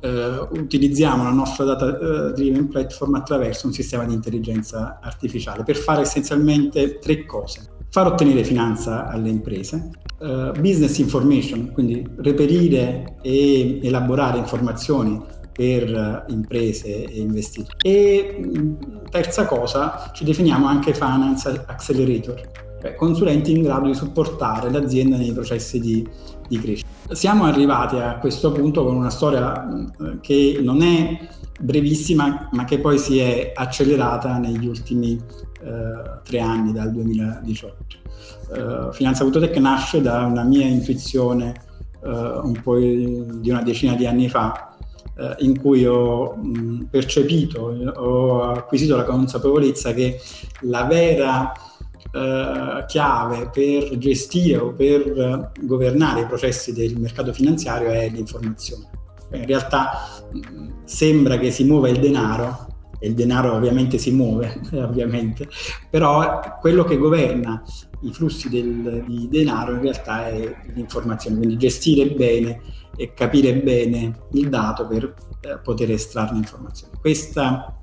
eh, 0.00 0.48
utilizziamo 0.50 1.22
la 1.22 1.30
nostra 1.30 1.64
data 1.64 1.98
eh, 1.98 2.32
driven 2.32 2.68
platform 2.68 3.14
attraverso 3.14 3.66
un 3.66 3.72
sistema 3.72 4.04
di 4.04 4.14
intelligenza 4.14 4.98
artificiale 5.00 5.62
per 5.62 5.76
fare 5.76 6.02
essenzialmente 6.02 6.98
tre 6.98 7.24
cose. 7.24 7.70
Far 7.88 8.06
ottenere 8.06 8.42
finanza 8.42 9.06
alle 9.06 9.28
imprese, 9.28 9.90
uh, 10.20 10.58
business 10.58 10.96
information, 10.96 11.72
quindi 11.72 12.02
reperire 12.16 13.18
e 13.20 13.80
elaborare 13.82 14.38
informazioni 14.38 15.20
per 15.52 16.24
imprese 16.28 17.04
e 17.04 17.20
investitori. 17.20 17.76
E 17.82 18.74
terza 19.10 19.46
cosa, 19.46 20.10
ci 20.14 20.24
definiamo 20.24 20.66
anche 20.66 20.94
Finance 20.94 21.64
Accelerator, 21.66 22.50
cioè 22.80 22.94
consulenti 22.94 23.52
in 23.52 23.62
grado 23.62 23.86
di 23.86 23.94
supportare 23.94 24.70
l'azienda 24.70 25.16
nei 25.16 25.32
processi 25.32 25.78
di, 25.78 26.06
di 26.48 26.58
crescita. 26.58 27.14
siamo 27.14 27.44
arrivati 27.44 27.96
a 27.96 28.18
questo 28.18 28.52
punto 28.52 28.84
con 28.84 28.96
una 28.96 29.10
storia 29.10 29.68
eh, 29.68 30.18
che 30.20 30.58
non 30.62 30.82
è 30.82 31.28
brevissima, 31.60 32.48
ma 32.52 32.64
che 32.64 32.78
poi 32.78 32.98
si 32.98 33.18
è 33.18 33.52
accelerata 33.54 34.38
negli 34.38 34.66
ultimi 34.66 35.12
eh, 35.12 36.20
tre 36.24 36.40
anni, 36.40 36.72
dal 36.72 36.90
2018. 36.90 37.74
Eh, 38.54 38.92
Finanza 38.92 39.22
Autotech 39.22 39.56
nasce 39.58 40.00
da 40.00 40.24
una 40.24 40.42
mia 40.42 40.66
intuizione 40.66 41.54
eh, 42.04 42.08
un 42.08 42.60
po' 42.62 42.76
di 42.78 43.48
una 43.48 43.62
decina 43.62 43.94
di 43.94 44.06
anni 44.06 44.28
fa, 44.28 44.71
eh, 45.16 45.34
in 45.38 45.58
cui 45.58 45.84
ho 45.86 46.34
mh, 46.34 46.86
percepito, 46.90 47.74
ho 47.96 48.42
acquisito 48.42 48.96
la 48.96 49.04
consapevolezza 49.04 49.92
che 49.92 50.20
la 50.62 50.84
vera 50.84 51.52
eh, 52.12 52.84
chiave 52.86 53.50
per 53.52 53.96
gestire 53.98 54.56
o 54.58 54.72
per 54.72 55.52
governare 55.60 56.22
i 56.22 56.26
processi 56.26 56.72
del 56.72 56.98
mercato 56.98 57.32
finanziario 57.32 57.90
è 57.90 58.08
l'informazione. 58.08 58.88
In 59.32 59.46
realtà 59.46 60.22
mh, 60.30 60.84
sembra 60.84 61.38
che 61.38 61.50
si 61.50 61.64
muova 61.64 61.88
il 61.88 61.98
denaro, 61.98 62.66
e 62.98 63.08
il 63.08 63.14
denaro 63.14 63.54
ovviamente 63.54 63.98
si 63.98 64.12
muove, 64.12 64.60
ovviamente, 64.74 65.48
però 65.90 66.40
quello 66.60 66.84
che 66.84 66.96
governa 66.96 67.62
i 68.02 68.12
flussi 68.12 68.48
del, 68.48 69.04
di 69.06 69.28
denaro 69.28 69.74
in 69.74 69.80
realtà 69.80 70.28
è 70.28 70.54
l'informazione, 70.74 71.36
quindi 71.36 71.56
gestire 71.56 72.10
bene 72.10 72.60
e 72.96 73.12
capire 73.14 73.54
bene 73.54 74.26
il 74.32 74.48
dato 74.48 74.86
per 74.86 75.14
eh, 75.40 75.58
poter 75.62 75.90
estrarne 75.90 76.38
informazioni. 76.38 76.92
Questa 77.00 77.76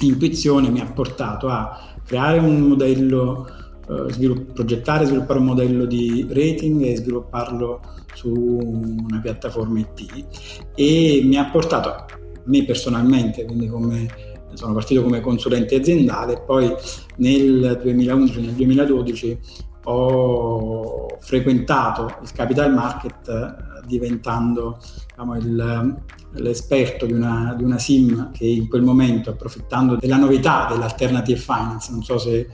intuizione 0.00 0.68
mi 0.68 0.80
ha 0.80 0.86
portato 0.86 1.48
a 1.48 1.96
creare 2.04 2.38
un 2.38 2.60
modello 2.60 3.46
eh, 3.88 4.12
svilupp- 4.12 4.52
progettare 4.52 5.04
e 5.04 5.06
sviluppare 5.06 5.38
un 5.38 5.46
modello 5.46 5.84
di 5.86 6.26
rating 6.28 6.82
e 6.82 6.96
svilupparlo 6.96 7.80
su 8.14 8.32
una 8.32 9.20
piattaforma 9.20 9.78
IT 9.78 10.26
e 10.74 11.22
mi 11.24 11.36
ha 11.36 11.50
portato 11.50 11.88
a 11.88 12.06
me 12.44 12.64
personalmente, 12.64 13.44
quindi 13.44 13.68
come 13.68 14.06
sono 14.54 14.72
partito 14.72 15.02
come 15.02 15.20
consulente 15.20 15.76
aziendale 15.76 16.34
e 16.34 16.40
poi 16.40 16.74
nel 17.16 17.78
2011 17.80 18.40
nel 18.40 18.52
2012 18.52 19.38
ho 19.84 21.06
frequentato 21.20 22.18
il 22.22 22.32
capital 22.32 22.72
market 22.72 23.28
eh, 23.28 23.77
diventando 23.88 24.78
diciamo, 25.08 25.36
il, 25.36 25.96
l'esperto 26.32 27.06
di 27.06 27.12
una, 27.12 27.54
di 27.56 27.64
una, 27.64 27.78
SIM 27.78 28.30
che 28.30 28.46
in 28.46 28.68
quel 28.68 28.82
momento, 28.82 29.30
approfittando 29.30 29.96
della 29.96 30.16
novità 30.16 30.66
dell'alternative 30.70 31.38
finance, 31.38 31.90
non 31.90 32.02
so 32.02 32.18
se 32.18 32.48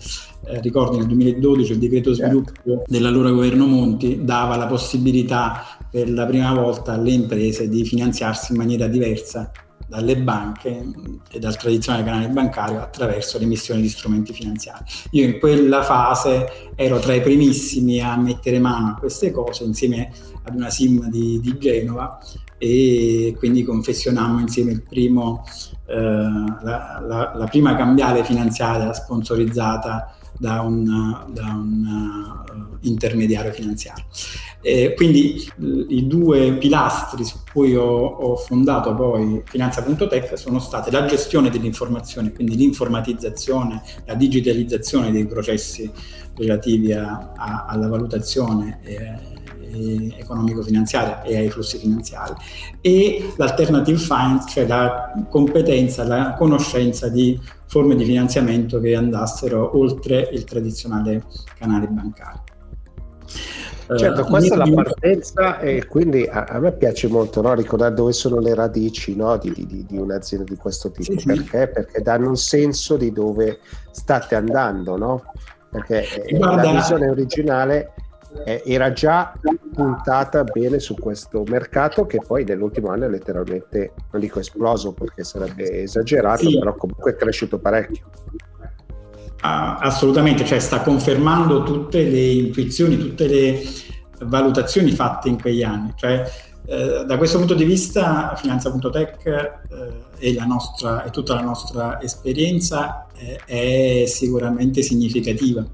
eh, 0.47 0.61
ricordi 0.61 0.99
nel 0.99 1.07
2012 1.07 1.73
il 1.73 1.79
decreto 1.79 2.15
certo. 2.15 2.31
sviluppo 2.31 2.85
dell'allora 2.87 3.31
governo 3.31 3.67
Monti 3.67 4.25
dava 4.25 4.57
la 4.57 4.67
possibilità 4.67 5.65
per 5.91 6.11
la 6.11 6.27
prima 6.27 6.53
volta 6.55 6.93
alle 6.93 7.13
imprese 7.13 7.69
di 7.69 7.85
finanziarsi 7.85 8.53
in 8.53 8.59
maniera 8.59 8.87
diversa 8.87 9.51
dalle 9.87 10.17
banche 10.17 10.85
e 11.31 11.39
dal 11.39 11.57
tradizionale 11.57 12.05
canale 12.05 12.29
bancario 12.29 12.81
attraverso 12.81 13.39
l'emissione 13.39 13.81
di 13.81 13.89
strumenti 13.89 14.33
finanziari. 14.33 14.85
Io 15.11 15.25
in 15.25 15.39
quella 15.39 15.83
fase 15.83 16.73
ero 16.75 16.99
tra 16.99 17.15
i 17.15 17.21
primissimi 17.21 18.01
a 18.01 18.17
mettere 18.17 18.59
mano 18.59 18.89
a 18.89 18.95
queste 18.99 19.31
cose 19.31 19.65
insieme 19.65 20.11
ad 20.45 20.55
una 20.55 20.71
SIM 20.71 21.09
di, 21.09 21.41
di 21.41 21.59
Genova 21.59 22.19
e 22.59 23.35
quindi 23.37 23.65
confessionammo 23.65 24.41
insieme 24.41 24.81
primo, 24.81 25.45
eh, 25.87 25.95
la, 25.95 27.03
la, 27.07 27.33
la, 27.35 27.47
prima 27.51 27.77
cambiale 27.77 28.25
finanziaria 28.25 28.93
sponsorizzata 28.93 30.15
da 30.39 30.63
un, 30.63 30.85
da 31.31 31.45
un 31.45 32.45
uh, 32.51 32.77
intermediario 32.81 33.53
finanziario. 33.53 34.05
Eh, 34.61 34.95
quindi 34.97 35.47
i 35.89 36.07
due 36.07 36.55
pilastri 36.55 37.23
su 37.25 37.41
cui 37.53 37.77
ho, 37.77 37.85
ho 37.85 38.37
fondato 38.37 38.95
poi 38.95 39.43
Finanza.tech 39.45 40.39
sono 40.39 40.59
state 40.59 40.91
la 40.91 41.05
gestione 41.05 41.51
dell'informazione, 41.51 42.33
quindi 42.33 42.57
l'informatizzazione, 42.57 43.83
la 44.07 44.15
digitalizzazione 44.15 45.13
dei 45.13 45.27
processi 45.27 45.91
relativi 46.37 46.93
a, 46.93 47.33
a, 47.37 47.67
alla 47.69 47.89
valutazione 47.89 48.81
eh, 48.85 49.34
economico-finanziaria 50.17 51.23
e 51.23 51.37
ai 51.37 51.51
flussi 51.51 51.79
finanziari 51.79 52.35
e 52.81 53.33
l'alternative 53.37 53.99
finance, 53.99 54.49
cioè 54.49 54.67
la 54.67 55.13
competenza, 55.29 56.05
la 56.05 56.35
conoscenza 56.37 57.09
di 57.09 57.41
forme 57.67 57.97
di 57.97 58.05
finanziamento 58.05 58.81
che 58.81 58.95
andassero 58.95 59.77
oltre 59.79 60.29
il 60.33 60.45
tradizionale 60.45 61.25
canale 61.59 61.87
bancario. 61.89 62.43
Certo, 63.97 64.23
uh, 64.23 64.25
questa 64.25 64.55
è 64.55 64.57
la 64.57 64.71
partenza 64.73 65.59
e 65.59 65.87
quindi 65.87 66.25
a, 66.25 66.45
a 66.45 66.59
me 66.59 66.73
piace 66.73 67.07
molto 67.07 67.43
no? 67.43 67.53
ricordare 67.53 67.95
dove 67.95 68.13
sono 68.13 68.39
le 68.39 68.55
radici 68.55 69.15
no? 69.15 69.37
di, 69.37 69.53
di, 69.53 69.85
di, 69.87 69.99
un'azienda 69.99 70.47
di 70.49 70.57
questo 70.57 70.91
tipo, 70.91 71.19
sì, 71.19 71.27
perché? 71.27 71.67
Sì. 71.67 71.73
Perché 71.73 72.01
danno 72.01 72.29
un 72.29 72.37
senso 72.37 72.97
di 72.97 73.13
dove 73.13 73.59
state 73.91 74.37
andando, 74.37 74.97
no? 74.97 75.25
Perché 75.71 76.05
Guarda, 76.31 76.63
la 76.63 76.73
visione 76.73 77.11
originale 77.11 77.93
eh, 78.45 78.63
era 78.65 78.93
già 78.93 79.33
puntata 79.73 80.45
bene 80.45 80.79
su 80.79 80.95
questo 80.95 81.45
mercato 81.47 82.07
che 82.07 82.21
poi 82.27 82.45
nell'ultimo 82.45 82.89
anno 82.89 83.07
è 83.07 83.09
letteralmente, 83.09 83.93
non 84.11 84.21
dico 84.21 84.41
esploso 84.41 84.93
perché 84.93 85.25
sarebbe 85.25 85.83
esagerato, 85.83 86.49
sì. 86.49 86.59
però 86.59 86.75
comunque 86.75 87.13
è 87.13 87.17
cresciuto 87.17 87.59
parecchio. 87.59 88.05
Ah, 89.41 89.77
assolutamente, 89.77 90.45
cioè 90.45 90.59
sta 90.59 90.81
confermando 90.81 91.63
tutte 91.63 92.03
le 92.03 92.31
intuizioni, 92.31 92.97
tutte 92.97 93.27
le 93.27 93.63
valutazioni 94.23 94.91
fatte 94.91 95.29
in 95.29 95.41
quegli 95.41 95.63
anni. 95.63 95.93
Cioè, 95.95 96.25
eh, 96.67 97.05
da 97.07 97.19
questo 97.19 97.39
punto 97.39 97.55
di 97.55 97.65
vista 97.65 98.35
Finanza.tech 98.37 99.27
eh, 99.27 99.53
e, 100.19 100.47
nostra, 100.47 101.05
e 101.05 101.11
tutta 101.11 101.35
la 101.35 101.43
nostra 101.43 102.01
esperienza 102.01 103.07
eh, 103.15 103.39
è 103.45 104.07
sicuramente 104.07 104.81
significativa 104.81 105.65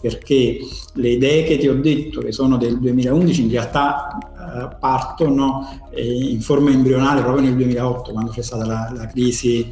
perché 0.00 0.58
le 0.94 1.08
idee 1.08 1.44
che 1.44 1.58
ti 1.58 1.68
ho 1.68 1.74
detto, 1.74 2.20
che 2.20 2.32
sono 2.32 2.56
del 2.56 2.78
2011, 2.78 3.42
in 3.42 3.50
realtà 3.50 4.18
eh, 4.18 4.76
partono 4.78 5.88
eh, 5.90 6.30
in 6.30 6.40
forma 6.40 6.70
embrionale 6.70 7.22
proprio 7.22 7.44
nel 7.44 7.56
2008, 7.56 8.12
quando 8.12 8.30
c'è 8.30 8.42
stata 8.42 8.66
la, 8.66 8.92
la 8.94 9.06
crisi, 9.06 9.68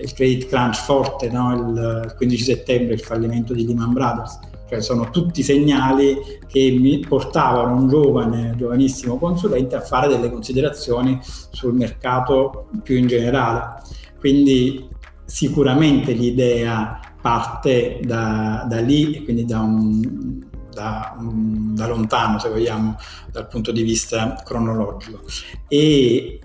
il 0.00 0.12
credit 0.12 0.46
crunch 0.46 0.76
forte, 0.76 1.30
no? 1.30 1.54
il, 1.54 2.04
il 2.04 2.14
15 2.16 2.42
settembre, 2.42 2.94
il 2.94 3.00
fallimento 3.00 3.52
di 3.52 3.66
Lehman 3.66 3.92
Brothers. 3.92 4.38
Cioè 4.68 4.82
sono 4.82 5.08
tutti 5.08 5.42
segnali 5.42 6.18
che 6.46 6.76
mi 6.78 6.98
portavano 6.98 7.74
un 7.74 7.88
giovane, 7.88 8.54
giovanissimo 8.54 9.16
consulente 9.16 9.76
a 9.76 9.80
fare 9.80 10.08
delle 10.08 10.30
considerazioni 10.30 11.18
sul 11.22 11.72
mercato 11.72 12.68
più 12.82 12.96
in 12.96 13.06
generale. 13.06 13.80
Quindi 14.18 14.86
sicuramente 15.24 16.12
l'idea 16.12 17.00
parte 17.28 18.00
da, 18.02 18.64
da 18.66 18.80
lì 18.80 19.16
e 19.16 19.22
quindi 19.24 19.44
da, 19.44 19.58
un, 19.60 20.40
da, 20.72 21.14
un, 21.18 21.74
da, 21.74 21.86
lontano, 21.86 22.38
se 22.38 22.48
vogliamo, 22.48 22.96
dal 23.30 23.46
punto 23.48 23.70
di 23.70 23.82
vista 23.82 24.40
cronologico. 24.42 25.20
E 25.68 26.40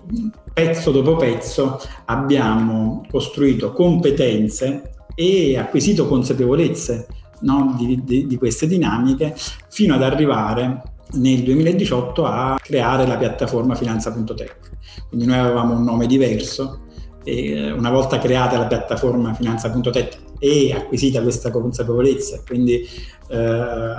pezzo 0.52 0.90
dopo 0.90 1.16
pezzo 1.16 1.80
abbiamo 2.04 3.02
costruito 3.10 3.72
competenze 3.72 4.90
e 5.14 5.56
acquisito 5.56 6.06
consapevolezze 6.06 7.06
no, 7.40 7.74
di, 7.78 8.04
di, 8.04 8.26
di 8.26 8.36
queste 8.36 8.66
dinamiche 8.66 9.34
fino 9.70 9.94
ad 9.94 10.02
arrivare 10.02 10.82
nel 11.12 11.42
2018 11.44 12.26
a 12.26 12.58
creare 12.62 13.06
la 13.06 13.16
piattaforma 13.16 13.74
finanza.tech. 13.74 14.58
Quindi 15.08 15.24
noi 15.24 15.38
avevamo 15.38 15.76
un 15.76 15.82
nome 15.82 16.06
diverso 16.06 16.80
e 17.24 17.72
una 17.72 17.90
volta 17.90 18.18
creata 18.18 18.58
la 18.58 18.66
piattaforma 18.66 19.32
finanza.tech 19.32 20.24
e 20.44 20.74
acquisita 20.74 21.22
questa 21.22 21.50
consapevolezza, 21.50 22.42
quindi 22.46 22.86
eh, 23.28 23.94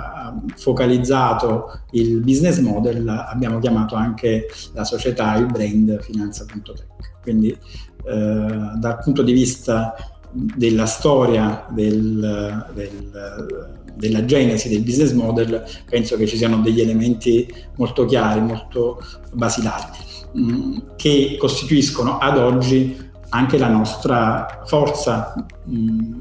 focalizzato 0.54 1.80
il 1.90 2.20
business 2.20 2.60
model, 2.60 3.08
abbiamo 3.08 3.58
chiamato 3.58 3.96
anche 3.96 4.46
la 4.72 4.84
società, 4.84 5.34
il 5.34 5.46
brand 5.46 6.00
finanza.tech. 6.00 6.86
Quindi 7.20 7.50
eh, 7.50 7.58
dal 8.04 8.98
punto 9.02 9.22
di 9.22 9.32
vista 9.32 9.96
della 10.30 10.86
storia 10.86 11.66
del, 11.68 12.64
del, 12.72 13.88
della 13.96 14.24
genesi 14.24 14.68
del 14.68 14.82
business 14.82 15.10
model, 15.10 15.64
penso 15.90 16.16
che 16.16 16.28
ci 16.28 16.36
siano 16.36 16.60
degli 16.60 16.80
elementi 16.80 17.52
molto 17.74 18.04
chiari, 18.04 18.40
molto 18.40 19.02
basilari, 19.32 19.90
mm, 20.38 20.78
che 20.94 21.34
costituiscono 21.40 22.18
ad 22.18 22.38
oggi 22.38 23.04
anche 23.30 23.58
la 23.58 23.68
nostra 23.68 24.62
forza 24.66 25.34
mh, 25.64 26.16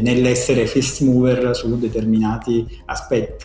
nell'essere 0.00 0.66
first 0.66 1.02
mover 1.02 1.54
su 1.54 1.78
determinati 1.78 2.66
aspetti. 2.86 3.44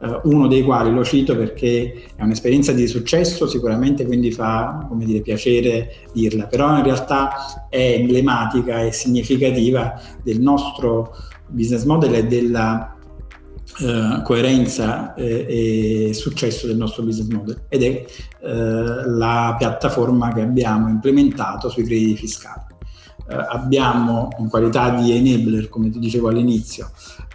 Uh, 0.00 0.20
uno 0.24 0.46
dei 0.46 0.62
quali 0.62 0.92
lo 0.92 1.04
cito 1.04 1.36
perché 1.36 2.10
è 2.14 2.22
un'esperienza 2.22 2.72
di 2.72 2.86
successo, 2.86 3.46
sicuramente 3.46 4.06
quindi 4.06 4.30
fa 4.30 4.88
dire, 4.92 5.20
piacere 5.20 6.06
dirla, 6.12 6.46
però 6.46 6.76
in 6.76 6.84
realtà 6.84 7.66
è 7.68 7.96
emblematica 7.98 8.82
e 8.82 8.92
significativa 8.92 10.00
del 10.22 10.40
nostro 10.40 11.14
business 11.48 11.84
model 11.84 12.14
e 12.14 12.26
della 12.26 12.97
eh, 13.80 14.22
coerenza 14.22 15.14
e, 15.14 16.08
e, 16.08 16.14
successo 16.14 16.66
del 16.66 16.76
nostro 16.76 17.02
business 17.02 17.28
model 17.28 17.62
ed 17.68 17.82
è 17.82 18.04
eh, 18.42 19.06
la 19.06 19.54
piattaforma 19.56 20.32
che 20.32 20.40
abbiamo 20.40 20.88
implementato 20.88 21.68
sui 21.68 21.84
crediti 21.84 22.16
fiscali. 22.16 22.62
Eh, 23.28 23.34
abbiamo 23.34 24.30
in 24.38 24.48
qualità 24.48 24.90
di 24.90 25.12
enabler, 25.12 25.68
come 25.68 25.90
ti 25.90 25.98
dicevo 25.98 26.28
all'inizio, 26.28 26.90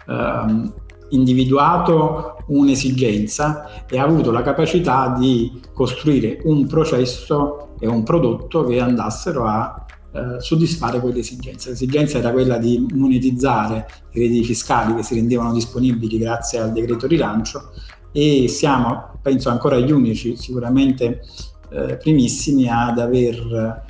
ehm, 0.06 0.72
individuato 1.10 2.36
un'esigenza 2.48 3.86
e 3.88 3.98
ha 3.98 4.02
avuto 4.04 4.30
la 4.30 4.42
capacità 4.42 5.14
di 5.16 5.60
costruire 5.72 6.40
un 6.44 6.66
processo 6.66 7.76
e 7.78 7.86
un 7.86 8.02
prodotto 8.02 8.64
che 8.64 8.80
andassero 8.80 9.46
a 9.46 9.83
eh, 10.14 10.40
soddisfare 10.40 11.00
quell'esigenza. 11.00 11.70
L'esigenza 11.70 12.18
era 12.18 12.30
quella 12.30 12.56
di 12.56 12.86
monetizzare 12.92 13.86
i 14.10 14.12
crediti 14.12 14.44
fiscali 14.44 14.94
che 14.94 15.02
si 15.02 15.16
rendevano 15.16 15.52
disponibili 15.52 16.18
grazie 16.18 16.60
al 16.60 16.72
decreto 16.72 17.08
rilancio 17.08 17.72
e 18.12 18.46
siamo, 18.46 19.18
penso, 19.20 19.48
ancora 19.48 19.76
gli 19.80 19.90
unici, 19.90 20.36
sicuramente 20.36 21.22
eh, 21.70 21.96
primissimi, 21.96 22.68
ad 22.68 23.00
aver 23.00 23.82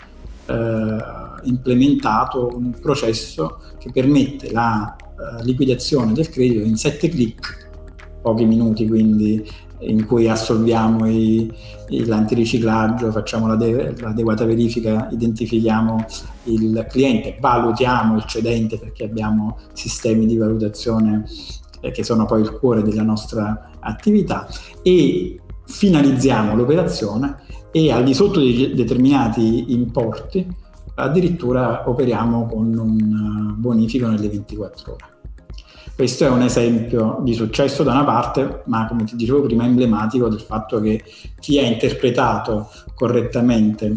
eh, 0.47 0.97
implementato 1.43 2.51
un 2.55 2.70
processo 2.81 3.59
che 3.79 3.91
permette 3.93 4.51
la 4.51 4.97
eh, 4.97 5.45
liquidazione 5.45 6.14
del 6.14 6.31
credito 6.31 6.64
in 6.64 6.77
sette 6.77 7.11
clic, 7.11 7.68
pochi 8.22 8.47
minuti 8.47 8.89
quindi 8.89 9.47
in 9.87 10.07
cui 10.07 10.28
assolviamo 10.28 11.07
i, 11.07 11.51
i, 11.89 12.05
l'antiriciclaggio, 12.05 13.11
facciamo 13.11 13.47
l'ade, 13.47 13.95
l'adeguata 13.99 14.45
verifica, 14.45 15.09
identifichiamo 15.11 16.05
il 16.45 16.87
cliente, 16.89 17.37
valutiamo 17.41 18.16
il 18.16 18.24
cedente 18.24 18.78
perché 18.78 19.05
abbiamo 19.05 19.59
sistemi 19.72 20.26
di 20.26 20.37
valutazione 20.37 21.24
eh, 21.80 21.91
che 21.91 22.03
sono 22.03 22.24
poi 22.24 22.41
il 22.41 22.53
cuore 22.53 22.82
della 22.82 23.03
nostra 23.03 23.70
attività 23.80 24.47
e 24.82 25.39
finalizziamo 25.66 26.55
l'operazione 26.55 27.37
e 27.70 27.91
al 27.91 28.05
di 28.05 28.14
sotto 28.14 28.41
di 28.41 28.72
determinati 28.74 29.72
importi 29.72 30.47
addirittura 30.97 31.89
operiamo 31.89 32.47
con 32.47 32.76
un 32.76 33.55
bonifico 33.57 34.07
nelle 34.07 34.28
24 34.28 34.93
ore. 34.93 35.14
Questo 35.97 36.25
è 36.25 36.29
un 36.29 36.43
esempio 36.43 37.21
di 37.23 37.35
successo 37.35 37.85
da 37.85 37.93
una 37.93 38.05
parte, 38.05 38.63
ma 38.67 38.87
come 38.89 39.05
ti 39.05 39.15
dicevo 39.15 39.43
prima, 39.43 39.65
emblematico 39.65 40.29
del 40.29 40.41
fatto 40.41 40.81
che 40.81 41.05
chi 41.39 41.61
ha 41.61 41.63
interpretato 41.63 42.69
correttamente 42.97 43.97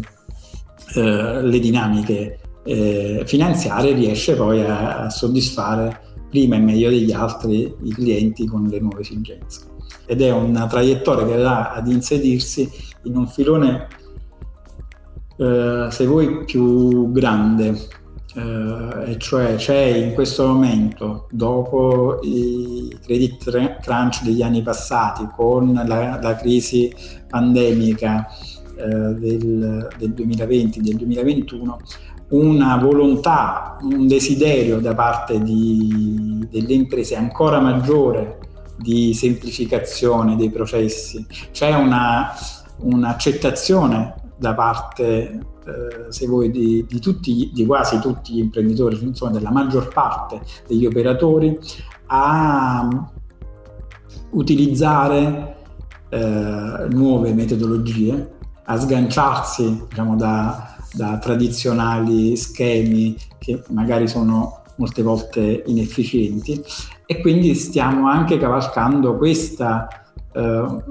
eh, 0.94 1.42
le 1.42 1.58
dinamiche 1.58 2.38
eh, 2.62 3.22
finanziarie 3.26 3.94
riesce 3.94 4.36
poi 4.36 4.64
a, 4.64 5.06
a 5.06 5.10
soddisfare 5.10 6.00
prima 6.30 6.54
e 6.54 6.60
meglio 6.60 6.88
degli 6.88 7.10
altri 7.10 7.74
i 7.82 7.90
clienti 7.90 8.46
con 8.46 8.62
le 8.64 8.78
nuove 8.78 9.00
esigenze. 9.00 9.62
Ed 10.06 10.22
è 10.22 10.30
una 10.30 10.68
traiettoria 10.68 11.26
che 11.26 11.42
va 11.42 11.72
ad 11.72 11.88
inserirsi 11.88 12.70
in 13.04 13.16
un 13.16 13.26
filone, 13.26 13.88
eh, 15.36 15.88
se 15.90 16.06
vuoi, 16.06 16.44
più 16.44 17.10
grande, 17.10 17.76
e 19.06 19.18
cioè 19.18 19.56
c'è 19.56 19.84
in 19.84 20.14
questo 20.14 20.46
momento, 20.46 21.26
dopo 21.30 22.20
i 22.22 22.96
credit 23.02 23.80
crunch 23.80 24.22
degli 24.22 24.42
anni 24.42 24.62
passati, 24.62 25.26
con 25.34 25.72
la, 25.72 26.18
la 26.20 26.36
crisi 26.36 26.92
pandemica 27.28 28.26
eh, 28.76 29.14
del, 29.14 29.88
del 29.98 30.12
2020, 30.12 30.80
del 30.80 30.96
2021, 30.96 31.78
una 32.28 32.76
volontà, 32.76 33.78
un 33.80 34.06
desiderio 34.06 34.80
da 34.80 34.94
parte 34.94 35.40
di, 35.40 36.46
delle 36.50 36.74
imprese 36.74 37.16
ancora 37.16 37.60
maggiore 37.60 38.38
di 38.76 39.14
semplificazione 39.14 40.36
dei 40.36 40.50
processi, 40.50 41.26
c'è 41.50 41.74
una, 41.74 42.32
un'accettazione 42.80 44.14
da 44.36 44.54
parte 44.54 45.40
eh, 45.68 46.10
se 46.12 46.26
vuoi, 46.26 46.50
di, 46.50 46.86
di, 46.88 46.98
tutti, 46.98 47.50
di 47.52 47.66
quasi 47.66 48.00
tutti 48.00 48.32
gli 48.32 48.38
imprenditori, 48.38 48.98
insomma 49.02 49.32
della 49.32 49.50
maggior 49.50 49.92
parte 49.92 50.40
degli 50.66 50.86
operatori, 50.86 51.58
a 52.06 52.88
utilizzare 54.30 55.56
eh, 56.08 56.86
nuove 56.90 57.34
metodologie, 57.34 58.36
a 58.64 58.78
sganciarsi 58.78 59.84
diciamo, 59.88 60.16
da, 60.16 60.76
da 60.92 61.18
tradizionali 61.18 62.34
schemi 62.36 63.16
che 63.38 63.62
magari 63.68 64.08
sono 64.08 64.62
molte 64.76 65.02
volte 65.02 65.64
inefficienti. 65.66 66.62
E 67.04 67.20
quindi 67.20 67.54
stiamo 67.54 68.08
anche 68.08 68.38
cavalcando 68.38 69.16
questa 69.16 69.86
eh, 70.32 70.82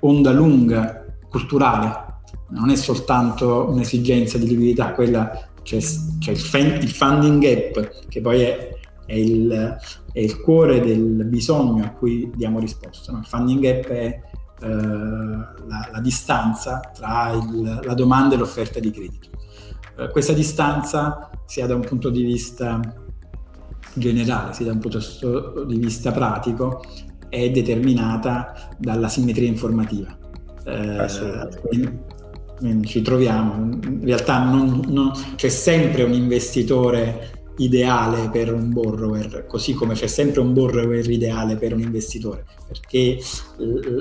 onda 0.00 0.32
lunga 0.32 1.04
culturale 1.28 2.06
non 2.50 2.70
è 2.70 2.76
soltanto 2.76 3.66
un'esigenza 3.68 4.38
di 4.38 4.48
liquidità, 4.48 4.92
quella 4.92 5.48
c'è, 5.62 5.78
c'è 6.18 6.30
il, 6.30 6.38
fan, 6.38 6.66
il, 6.80 6.90
funding 6.90 7.42
gap 7.42 8.06
che 8.08 8.20
poi 8.20 8.40
è, 8.40 8.74
è, 9.04 9.14
il, 9.14 9.76
è, 10.12 10.18
il, 10.18 10.40
cuore 10.40 10.80
del 10.80 11.24
bisogno 11.26 11.84
a 11.84 11.90
cui 11.90 12.30
diamo 12.34 12.58
risposta. 12.58 13.12
No? 13.12 13.18
Il 13.18 13.26
funding 13.26 13.60
gap 13.60 13.86
è 13.88 14.20
eh, 14.60 14.66
la, 14.66 15.88
la, 15.92 16.00
distanza 16.00 16.80
tra 16.94 17.32
il, 17.32 17.80
la 17.84 17.94
domanda 17.94 18.34
e 18.34 18.38
l'offerta 18.38 18.80
di 18.80 18.90
credito. 18.90 19.28
Eh, 19.98 20.08
questa 20.10 20.32
distanza, 20.32 21.30
sia 21.44 21.66
da 21.66 21.74
un 21.74 21.82
punto 21.82 22.08
di 22.08 22.22
vista 22.22 22.80
generale, 23.92 24.54
sia 24.54 24.64
da 24.64 24.72
un 24.72 24.78
punto 24.78 25.64
di 25.66 25.76
vista 25.76 26.12
pratico, 26.12 26.82
è 27.28 27.50
determinata 27.50 28.70
dalla 28.78 29.08
simmetria 29.08 29.48
informativa. 29.48 30.16
Eh, 30.64 31.08
ci 32.84 33.02
troviamo. 33.02 33.54
In 33.54 34.04
realtà 34.04 34.44
non, 34.44 34.84
non, 34.88 35.12
c'è 35.36 35.48
sempre 35.48 36.02
un 36.02 36.12
investitore 36.12 37.36
ideale 37.58 38.28
per 38.30 38.52
un 38.52 38.72
borrower, 38.72 39.46
così 39.46 39.74
come 39.74 39.94
c'è 39.94 40.06
sempre 40.06 40.40
un 40.40 40.52
borrower 40.52 41.08
ideale 41.10 41.56
per 41.56 41.72
un 41.72 41.80
investitore, 41.80 42.44
perché 42.66 43.18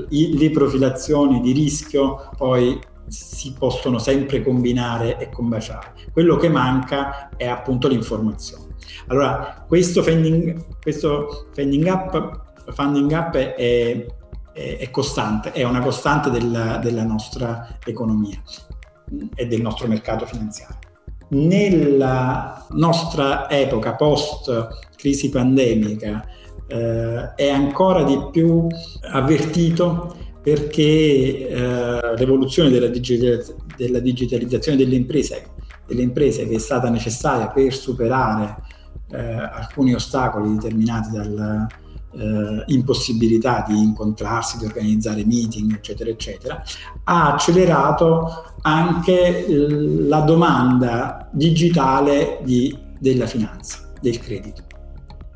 le 0.10 0.52
profilazioni 0.52 1.42
di 1.42 1.52
rischio 1.52 2.30
poi 2.38 2.80
si 3.08 3.54
possono 3.58 4.00
sempre 4.00 4.44
combinare 4.44 5.18
e 5.18 5.30
combaciare. 5.30 5.94
Quello 6.12 6.36
che 6.36 6.50
manca 6.50 7.30
è 7.36 7.48
appunto 7.48 7.88
l'informazione. 7.88 8.76
Allora, 9.08 9.64
questo 9.68 10.04
funding, 10.04 10.80
questo 10.82 11.48
funding 11.54 11.86
up, 11.88 12.72
funding 12.74 13.12
up 13.12 13.36
è, 13.36 14.06
è, 14.58 14.90
costante, 14.90 15.52
è 15.52 15.64
una 15.64 15.82
costante 15.82 16.32
della, 16.32 16.78
della 16.78 17.04
nostra 17.04 17.78
economia 17.86 18.42
e 19.36 19.46
del 19.46 19.62
nostro 19.62 19.88
mercato 19.88 20.26
finanziario. 20.26 20.78
Nella 21.30 22.66
nostra 22.72 23.50
epoca 23.50 23.96
post 23.96 24.68
crisi 24.96 25.30
pandemica 25.30 26.26
eh, 26.68 27.34
è 27.36 27.50
ancora 27.50 28.04
di 28.04 28.30
più 28.32 28.68
avvertito 29.12 30.16
perché 30.42 31.50
eh, 31.50 32.16
l'evoluzione 32.18 32.70
della, 32.70 32.88
digitalizz- 32.88 33.54
della, 33.76 34.00
digitalizzazione 34.00 34.78
delle 34.78 34.96
imprese, 34.96 35.50
delle 35.86 36.02
imprese, 36.02 36.48
che 36.48 36.56
è 36.56 36.60
stata 36.60 36.90
necessaria 36.90 37.48
per 37.48 37.74
superare 37.74 38.56
eh, 39.12 39.18
alcuni 39.20 39.94
ostacoli 39.94 40.54
determinati 40.54 41.10
dal, 41.12 41.68
eh, 42.18 42.64
impossibilità 42.68 43.64
di 43.68 43.78
incontrarsi, 43.78 44.58
di 44.58 44.66
organizzare 44.66 45.26
meeting, 45.26 45.76
eccetera, 45.76 46.10
eccetera, 46.10 46.64
ha 47.04 47.34
accelerato 47.34 48.54
anche 48.62 49.46
la 49.48 50.22
domanda 50.22 51.30
digitale 51.32 52.40
di, 52.44 52.76
della 53.00 53.28
finanza, 53.28 53.90
del 54.02 54.20
credito. 54.20 54.64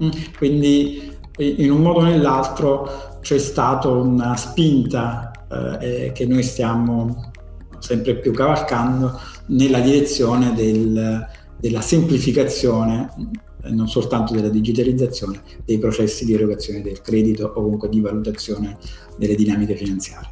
Mm, 0.03 0.09
quindi 0.37 1.19
in 1.37 1.71
un 1.71 1.81
modo 1.81 1.99
o 1.99 2.03
nell'altro 2.03 3.17
c'è 3.21 3.37
stata 3.37 3.87
una 3.87 4.35
spinta 4.35 5.31
eh, 5.79 6.11
che 6.13 6.25
noi 6.25 6.43
stiamo 6.43 7.31
sempre 7.79 8.15
più 8.15 8.31
cavalcando 8.31 9.19
nella 9.47 9.79
direzione 9.79 10.53
del, 10.53 11.25
della 11.57 11.81
semplificazione 11.81 13.09
non 13.69 13.87
soltanto 13.87 14.33
della 14.33 14.49
digitalizzazione 14.49 15.41
dei 15.65 15.77
processi 15.77 16.25
di 16.25 16.33
erogazione 16.33 16.81
del 16.81 17.01
credito 17.01 17.45
o 17.45 17.61
comunque 17.61 17.89
di 17.89 17.99
valutazione 17.99 18.77
delle 19.17 19.35
dinamiche 19.35 19.75
finanziarie. 19.75 20.29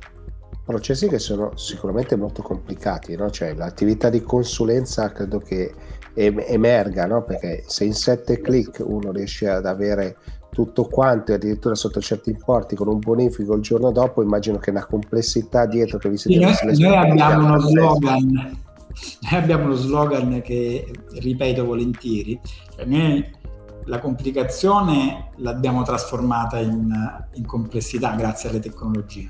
Processi 0.65 1.07
che 1.07 1.19
sono 1.19 1.55
sicuramente 1.55 2.15
molto 2.15 2.41
complicati, 2.41 3.15
no? 3.15 3.29
cioè 3.31 3.55
l'attività 3.55 4.09
di 4.09 4.21
consulenza 4.21 5.11
credo 5.11 5.39
che 5.39 5.73
emerga, 6.13 7.05
no? 7.05 7.23
perché 7.23 7.63
se 7.65 7.85
in 7.85 7.93
sette 7.93 8.41
clic 8.41 8.83
uno 8.85 9.11
riesce 9.11 9.49
ad 9.49 9.65
avere 9.65 10.17
tutto 10.51 10.85
quanto 10.85 11.31
e 11.31 11.35
addirittura 11.35 11.75
sotto 11.75 12.01
certi 12.01 12.31
importi 12.31 12.75
con 12.75 12.87
un 12.87 12.99
bonifico 12.99 13.55
il 13.55 13.61
giorno 13.61 13.91
dopo, 13.91 14.21
immagino 14.21 14.57
che 14.57 14.71
una 14.71 14.85
complessità 14.85 15.65
dietro 15.65 15.97
che 15.97 16.09
vi 16.09 16.17
siete 16.17 16.53
sì, 16.53 16.65
noi, 16.65 16.79
noi 16.79 16.95
abbiamo 16.95 17.45
uno 17.45 17.59
slogan 17.59 18.67
noi 19.21 19.33
abbiamo 19.41 19.65
uno 19.65 19.75
slogan 19.75 20.41
che 20.41 20.91
ripeto 21.11 21.65
volentieri, 21.65 22.39
cioè 22.75 22.85
noi 22.85 23.37
la 23.85 23.99
complicazione 23.99 25.31
l'abbiamo 25.37 25.83
trasformata 25.83 26.59
in, 26.59 26.91
in 27.33 27.45
complessità 27.45 28.13
grazie 28.15 28.49
alle 28.49 28.59
tecnologie. 28.59 29.29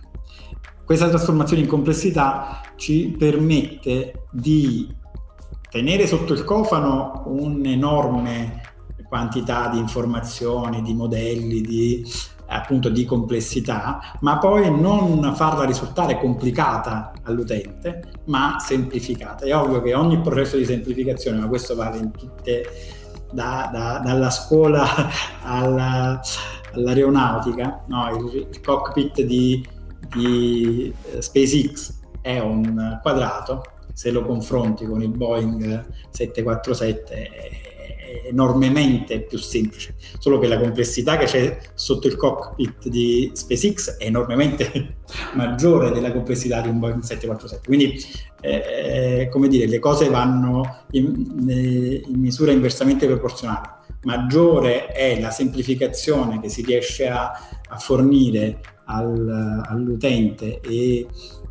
Questa 0.84 1.08
trasformazione 1.08 1.62
in 1.62 1.68
complessità 1.68 2.62
ci 2.76 3.16
permette 3.18 4.26
di 4.32 4.92
tenere 5.70 6.08
sotto 6.08 6.34
il 6.34 6.44
cofano 6.44 7.24
un'enorme 7.28 8.62
quantità 9.08 9.70
di 9.70 9.78
informazioni, 9.78 10.82
di 10.82 10.94
modelli, 10.94 11.62
di, 11.62 12.06
appunto 12.50 12.90
di 12.90 13.06
complessità, 13.06 14.00
ma 14.22 14.38
poi 14.38 14.70
non 14.70 15.34
farla 15.36 15.66
risultare 15.66 16.20
complicata 16.20 17.12
all'utente, 17.24 18.02
ma 18.26 18.58
semplificata. 18.60 19.46
È 19.46 19.56
ovvio 19.56 19.82
che 19.82 19.94
ogni 19.94 20.20
processo 20.20 20.58
di 20.58 20.66
semplificazione, 20.66 21.40
ma 21.40 21.48
questo 21.48 21.76
vale 21.76 21.98
in 21.98 22.12
tutte, 22.12 22.66
da, 23.32 23.70
da, 23.72 24.02
dalla 24.04 24.30
scuola 24.30 24.86
alla, 25.44 26.20
all'aeronautica, 26.74 27.84
no? 27.88 28.10
il, 28.16 28.48
il 28.50 28.62
cockpit 28.62 29.22
di 29.22 29.78
di 30.16 30.94
eh, 31.12 31.22
SpaceX 31.22 31.98
è 32.22 32.40
un 32.40 33.00
quadrato, 33.02 33.64
se 33.94 34.12
lo 34.12 34.26
confronti 34.26 34.86
con 34.86 35.02
il 35.02 35.10
Boeing 35.10 35.86
747 36.10 37.30
è 37.30 37.69
enormemente 38.26 39.22
più 39.22 39.38
semplice, 39.38 39.96
solo 40.20 40.40
che 40.40 40.48
la 40.48 40.60
complessità 40.60 41.18
che 41.18 41.26
c'è 41.26 41.58
sotto 41.74 42.08
il 42.08 42.16
cockpit 42.16 42.88
di 42.88 43.32
SpaceX 43.34 43.98
è 43.98 44.06
enormemente 44.06 44.98
maggiore 45.36 45.92
della 45.92 46.12
complessità 46.12 46.62
di 46.62 46.70
un 46.70 46.80
Boeing 46.80 47.02
747. 47.02 47.68
Quindi, 47.68 48.00
eh, 48.42 49.28
come 49.32 49.48
dire, 49.48 49.68
le 49.68 49.80
cose 49.80 50.10
vanno 50.10 50.84
in, 50.92 52.04
in 52.08 52.20
misura 52.20 52.52
inversamente 52.52 53.06
proporzionale. 53.06 53.78
Maggiore 54.04 54.88
è 54.88 55.20
la 55.20 55.30
semplificazione 55.30 56.40
che 56.40 56.48
si 56.48 56.64
riesce 56.64 57.10
a, 57.10 57.32
a 57.70 57.78
fornire 57.78 58.62
al, 58.86 59.64
all'utente 59.68 60.62
e 60.62 61.06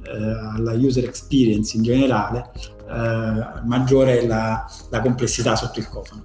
eh, 0.09 0.13
alla 0.55 0.73
user 0.73 1.05
experience 1.05 1.77
in 1.77 1.83
generale, 1.83 2.51
eh, 2.89 3.65
maggiore 3.65 4.21
è 4.21 4.27
la, 4.27 4.67
la, 4.91 5.01
complessità 5.01 5.55
sotto 5.57 5.79
il 5.79 5.89
cofano. 5.89 6.25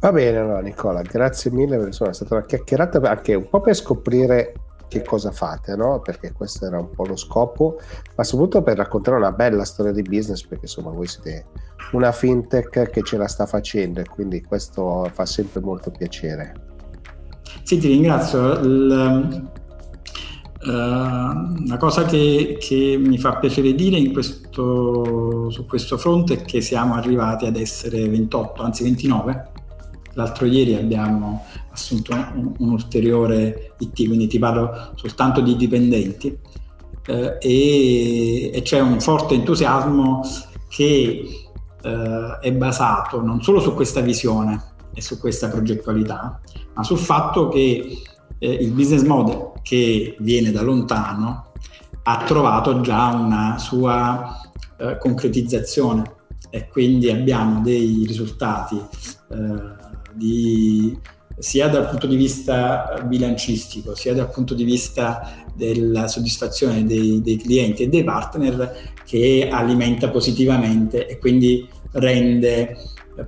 Va 0.00 0.12
bene, 0.12 0.38
allora 0.38 0.60
Nicola, 0.60 1.02
grazie 1.02 1.50
mille 1.50 1.76
insomma, 1.76 2.10
è 2.10 2.14
stata 2.14 2.36
una 2.36 2.44
chiacchierata 2.44 3.00
anche 3.10 3.34
un 3.34 3.48
po' 3.48 3.60
per 3.60 3.74
scoprire 3.74 4.54
che 4.86 5.02
cosa 5.02 5.32
fate, 5.32 5.74
no? 5.74 6.00
Perché 6.00 6.32
questo 6.32 6.66
era 6.66 6.78
un 6.78 6.90
po' 6.90 7.04
lo 7.04 7.16
scopo, 7.16 7.78
ma 8.14 8.22
soprattutto 8.22 8.62
per 8.62 8.76
raccontare 8.76 9.16
una 9.16 9.32
bella 9.32 9.64
storia 9.64 9.92
di 9.92 10.02
business, 10.02 10.42
perché 10.46 10.66
insomma 10.66 10.90
voi 10.90 11.08
siete 11.08 11.46
una 11.92 12.12
fintech 12.12 12.90
che 12.90 13.02
ce 13.02 13.16
la 13.16 13.26
sta 13.26 13.46
facendo 13.46 14.00
e 14.00 14.04
quindi 14.04 14.40
questo 14.42 15.10
fa 15.12 15.26
sempre 15.26 15.60
molto 15.60 15.90
piacere. 15.90 16.54
Sì, 17.64 17.78
ti 17.78 17.88
ringrazio. 17.88 18.52
Il, 18.60 19.50
uh, 20.62 20.68
una 20.68 21.76
cosa 21.76 22.04
che, 22.04 22.56
che, 22.60 22.96
mi 22.98 23.18
fa 23.18 23.36
piacere 23.36 23.74
dire 23.74 24.10
questo, 24.10 25.50
su 25.50 25.66
questo 25.66 25.98
fronte 25.98 26.34
è 26.34 26.42
che 26.42 26.60
siamo 26.60 26.94
arrivati 26.94 27.46
ad 27.46 27.56
essere 27.56 28.08
28, 28.08 28.62
anzi 28.62 28.84
29. 28.84 29.56
L'altro 30.18 30.46
ieri 30.46 30.74
abbiamo 30.74 31.44
assunto 31.70 32.12
un, 32.12 32.52
un 32.58 32.70
ulteriore 32.70 33.74
IT, 33.78 34.06
quindi 34.06 34.26
ti 34.26 34.38
parlo 34.38 34.90
soltanto 34.96 35.40
di 35.40 35.56
dipendenti. 35.56 36.36
Uh, 37.06 37.36
e, 37.40 38.50
e, 38.52 38.60
c'è 38.62 38.80
un 38.80 39.00
forte 39.00 39.32
entusiasmo 39.32 40.22
che 40.68 41.24
uh, 41.82 42.38
è 42.40 42.52
basato 42.52 43.22
non 43.22 43.40
solo 43.40 43.60
su 43.60 43.72
questa 43.72 44.02
visione, 44.02 44.76
e 44.98 45.00
su 45.00 45.18
questa 45.20 45.48
progettualità, 45.48 46.40
ma 46.74 46.82
sul 46.82 46.98
fatto 46.98 47.48
che 47.48 48.02
eh, 48.38 48.50
il 48.52 48.72
business 48.72 49.02
model 49.02 49.52
che 49.62 50.16
viene 50.18 50.50
da 50.50 50.62
lontano 50.62 51.52
ha 52.02 52.24
trovato 52.24 52.80
già 52.80 53.14
una 53.14 53.58
sua 53.58 54.40
eh, 54.76 54.98
concretizzazione 54.98 56.16
e 56.50 56.68
quindi 56.68 57.10
abbiamo 57.10 57.60
dei 57.60 58.04
risultati 58.06 58.76
eh, 58.76 59.77
di, 60.18 60.98
sia 61.38 61.68
dal 61.68 61.88
punto 61.88 62.06
di 62.06 62.16
vista 62.16 63.02
bilancistico, 63.06 63.94
sia 63.94 64.12
dal 64.12 64.30
punto 64.30 64.54
di 64.54 64.64
vista 64.64 65.44
della 65.54 66.08
soddisfazione 66.08 66.84
dei, 66.84 67.22
dei 67.22 67.36
clienti 67.36 67.84
e 67.84 67.88
dei 67.88 68.04
partner 68.04 68.92
che 69.04 69.48
alimenta 69.50 70.10
positivamente 70.10 71.06
e 71.06 71.18
quindi 71.18 71.66
rende 71.92 72.76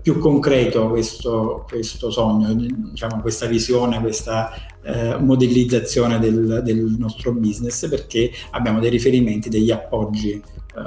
più 0.00 0.18
concreto 0.18 0.88
questo, 0.88 1.64
questo 1.68 2.10
sogno, 2.10 2.52
diciamo, 2.54 3.20
questa 3.20 3.46
visione, 3.46 4.00
questa 4.00 4.52
eh, 4.82 5.16
modellizzazione 5.18 6.18
del, 6.18 6.62
del, 6.64 6.96
nostro 6.98 7.32
business 7.32 7.88
perché 7.88 8.30
abbiamo 8.50 8.78
dei 8.80 8.90
riferimenti, 8.90 9.48
degli 9.48 9.70
appoggi 9.70 10.32
eh, 10.32 10.42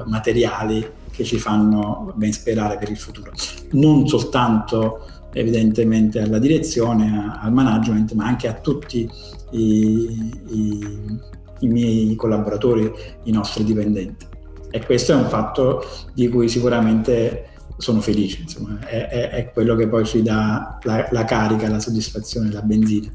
materiali 0.06 0.86
che 1.12 1.24
ci 1.24 1.38
fanno 1.38 2.14
ben 2.16 2.32
sperare 2.32 2.78
per 2.78 2.90
il 2.90 2.98
futuro. 2.98 3.32
Non 3.72 4.08
soltanto 4.08 5.06
evidentemente 5.34 6.22
alla 6.22 6.40
direzione, 6.40 7.18
a, 7.18 7.42
al 7.42 7.52
management, 7.52 8.14
ma 8.14 8.26
anche 8.26 8.48
a 8.48 8.54
tutti 8.54 9.10
i, 9.52 10.32
i, 10.50 11.20
i 11.60 11.68
miei 11.68 12.16
collaboratori, 12.16 12.92
i 13.24 13.32
nostri 13.32 13.64
dipendenti. 13.64 14.26
E 14.72 14.84
questo 14.86 15.12
è 15.12 15.16
un 15.16 15.28
fatto 15.28 15.84
di 16.14 16.30
cui 16.30 16.50
sicuramente 16.50 17.50
sono 17.78 18.02
felice, 18.02 18.42
insomma, 18.42 18.80
è, 18.80 19.08
è, 19.08 19.30
è, 19.30 19.52
quello 19.52 19.76
che 19.76 19.88
poi 19.88 20.06
ci 20.06 20.22
dà 20.22 20.78
la, 20.84 21.08
la, 21.12 21.26
carica, 21.26 21.70
la 21.70 21.80
soddisfazione, 21.80 22.52
la 22.52 22.62
benzina. 22.62 23.12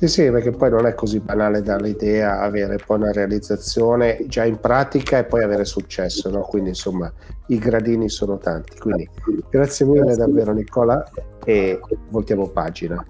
Sì, 0.00 0.08
sì, 0.08 0.30
perché 0.30 0.50
poi 0.50 0.70
non 0.70 0.86
è 0.86 0.94
così 0.94 1.20
banale 1.20 1.60
dall'idea 1.60 2.40
avere 2.40 2.78
poi 2.78 2.96
una 2.96 3.12
realizzazione 3.12 4.24
già 4.28 4.46
in 4.46 4.58
pratica 4.58 5.18
e 5.18 5.24
poi 5.24 5.42
avere 5.44 5.66
successo, 5.66 6.30
no? 6.30 6.40
Quindi 6.40 6.70
insomma 6.70 7.12
i 7.48 7.58
gradini 7.58 8.08
sono 8.08 8.38
tanti. 8.38 8.78
Quindi 8.78 9.06
grazie 9.50 9.84
mille 9.84 10.04
grazie. 10.04 10.24
davvero 10.24 10.52
Nicola 10.52 11.06
e 11.44 11.78
voltiamo 12.08 12.48
pagina. 12.48 13.04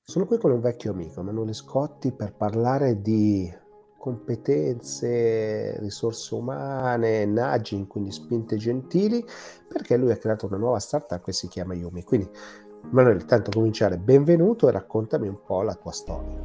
Sono 0.00 0.26
qui 0.26 0.38
con 0.38 0.52
un 0.52 0.60
vecchio 0.60 0.92
amico, 0.92 1.18
Emanuele 1.18 1.54
Scotti, 1.54 2.12
per 2.12 2.34
parlare 2.34 3.02
di 3.02 3.52
competenze, 3.98 5.76
risorse 5.80 6.34
umane, 6.34 7.26
nudging, 7.26 7.86
quindi 7.86 8.12
spinte 8.12 8.56
gentili, 8.56 9.24
perché 9.66 9.96
lui 9.96 10.12
ha 10.12 10.16
creato 10.16 10.46
una 10.46 10.56
nuova 10.56 10.78
startup 10.78 11.22
che 11.22 11.32
si 11.32 11.48
chiama 11.48 11.74
Yumi. 11.74 12.04
Quindi 12.04 12.30
Manuel, 12.90 13.24
tanto 13.24 13.50
cominciare, 13.50 13.98
benvenuto 13.98 14.68
e 14.68 14.72
raccontami 14.72 15.26
un 15.28 15.42
po' 15.44 15.62
la 15.62 15.74
tua 15.74 15.92
storia. 15.92 16.36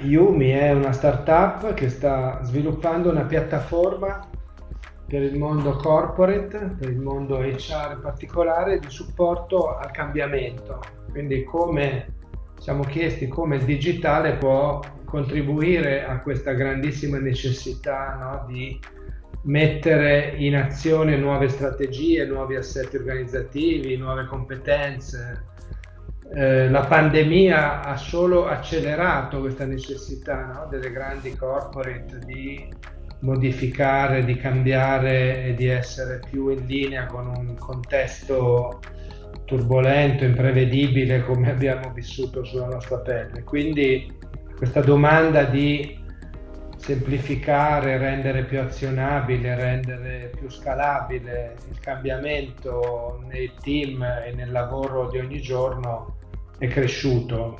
Yumi 0.00 0.48
è 0.50 0.72
una 0.72 0.92
startup 0.92 1.74
che 1.74 1.90
sta 1.90 2.42
sviluppando 2.42 3.10
una 3.10 3.24
piattaforma 3.24 4.26
per 5.06 5.22
il 5.22 5.38
mondo 5.38 5.76
corporate, 5.76 6.74
per 6.78 6.88
il 6.88 6.98
mondo 6.98 7.38
HR 7.38 7.92
in 7.92 8.00
particolare, 8.00 8.78
di 8.78 8.88
supporto 8.88 9.76
al 9.76 9.90
cambiamento. 9.90 10.80
Quindi 11.10 11.44
come 11.44 12.14
siamo 12.58 12.82
chiesti 12.84 13.28
come 13.28 13.56
il 13.56 13.64
digitale 13.64 14.36
può 14.36 14.80
contribuire 15.14 16.04
a 16.04 16.18
questa 16.18 16.54
grandissima 16.54 17.18
necessità 17.18 18.18
no, 18.20 18.52
di 18.52 18.76
mettere 19.42 20.34
in 20.38 20.56
azione 20.56 21.16
nuove 21.16 21.46
strategie, 21.46 22.24
nuovi 22.24 22.56
assetti 22.56 22.96
organizzativi, 22.96 23.96
nuove 23.96 24.26
competenze. 24.26 25.44
Eh, 26.34 26.68
la 26.68 26.80
pandemia 26.80 27.82
ha 27.82 27.96
solo 27.96 28.46
accelerato 28.46 29.38
questa 29.38 29.64
necessità 29.66 30.46
no, 30.46 30.66
delle 30.68 30.90
grandi 30.90 31.36
corporate 31.36 32.18
di 32.26 32.66
modificare, 33.20 34.24
di 34.24 34.34
cambiare 34.34 35.44
e 35.44 35.54
di 35.54 35.68
essere 35.68 36.22
più 36.28 36.48
in 36.48 36.66
linea 36.66 37.06
con 37.06 37.28
un 37.28 37.54
contesto 37.56 38.80
turbolento, 39.44 40.24
imprevedibile 40.24 41.22
come 41.22 41.52
abbiamo 41.52 41.92
vissuto 41.92 42.42
sulla 42.42 42.66
nostra 42.66 42.98
pelle. 42.98 43.44
Quindi 43.44 44.22
questa 44.56 44.80
domanda 44.80 45.44
di 45.44 46.02
semplificare, 46.76 47.96
rendere 47.96 48.44
più 48.44 48.60
azionabile, 48.60 49.54
rendere 49.54 50.30
più 50.36 50.50
scalabile 50.50 51.56
il 51.70 51.78
cambiamento 51.80 53.22
nei 53.26 53.50
team 53.62 54.02
e 54.02 54.32
nel 54.34 54.52
lavoro 54.52 55.08
di 55.08 55.18
ogni 55.18 55.40
giorno 55.40 56.18
è 56.58 56.68
cresciuto. 56.68 57.58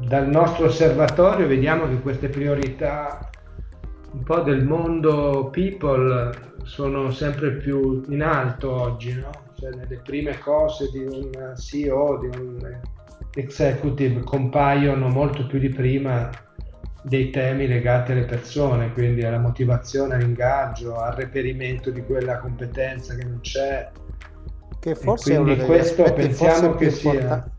Dal 0.00 0.28
nostro 0.28 0.66
osservatorio 0.66 1.46
vediamo 1.46 1.88
che 1.88 2.00
queste 2.00 2.28
priorità 2.28 3.30
un 4.12 4.22
po' 4.22 4.40
del 4.40 4.64
mondo 4.64 5.48
people 5.50 6.32
sono 6.64 7.10
sempre 7.10 7.52
più 7.52 8.02
in 8.08 8.22
alto 8.22 8.72
oggi, 8.72 9.14
no? 9.14 9.30
cioè 9.58 9.70
nelle 9.70 10.00
prime 10.04 10.38
cose 10.38 10.90
di 10.90 11.04
un 11.04 11.54
CEO, 11.56 12.18
di 12.18 12.26
un 12.26 12.80
executive 13.34 14.22
compaiono 14.22 15.08
molto 15.08 15.46
più 15.46 15.58
di 15.58 15.68
prima 15.68 16.30
dei 17.02 17.30
temi 17.30 17.66
legati 17.66 18.12
alle 18.12 18.24
persone, 18.24 18.92
quindi 18.92 19.22
alla 19.24 19.38
motivazione, 19.38 20.14
all'ingaggio, 20.14 20.96
al 20.96 21.12
reperimento 21.12 21.90
di 21.90 22.02
quella 22.02 22.38
competenza 22.38 23.14
che 23.14 23.24
non 23.24 23.40
c'è. 23.40 23.90
Che 24.80 24.94
forse 24.94 25.34
è 25.34 25.36
uno 25.38 25.54
degli 25.54 25.64
questo 25.64 26.02
pensiamo 26.12 26.74
che 26.74 26.90
sia 26.90 27.52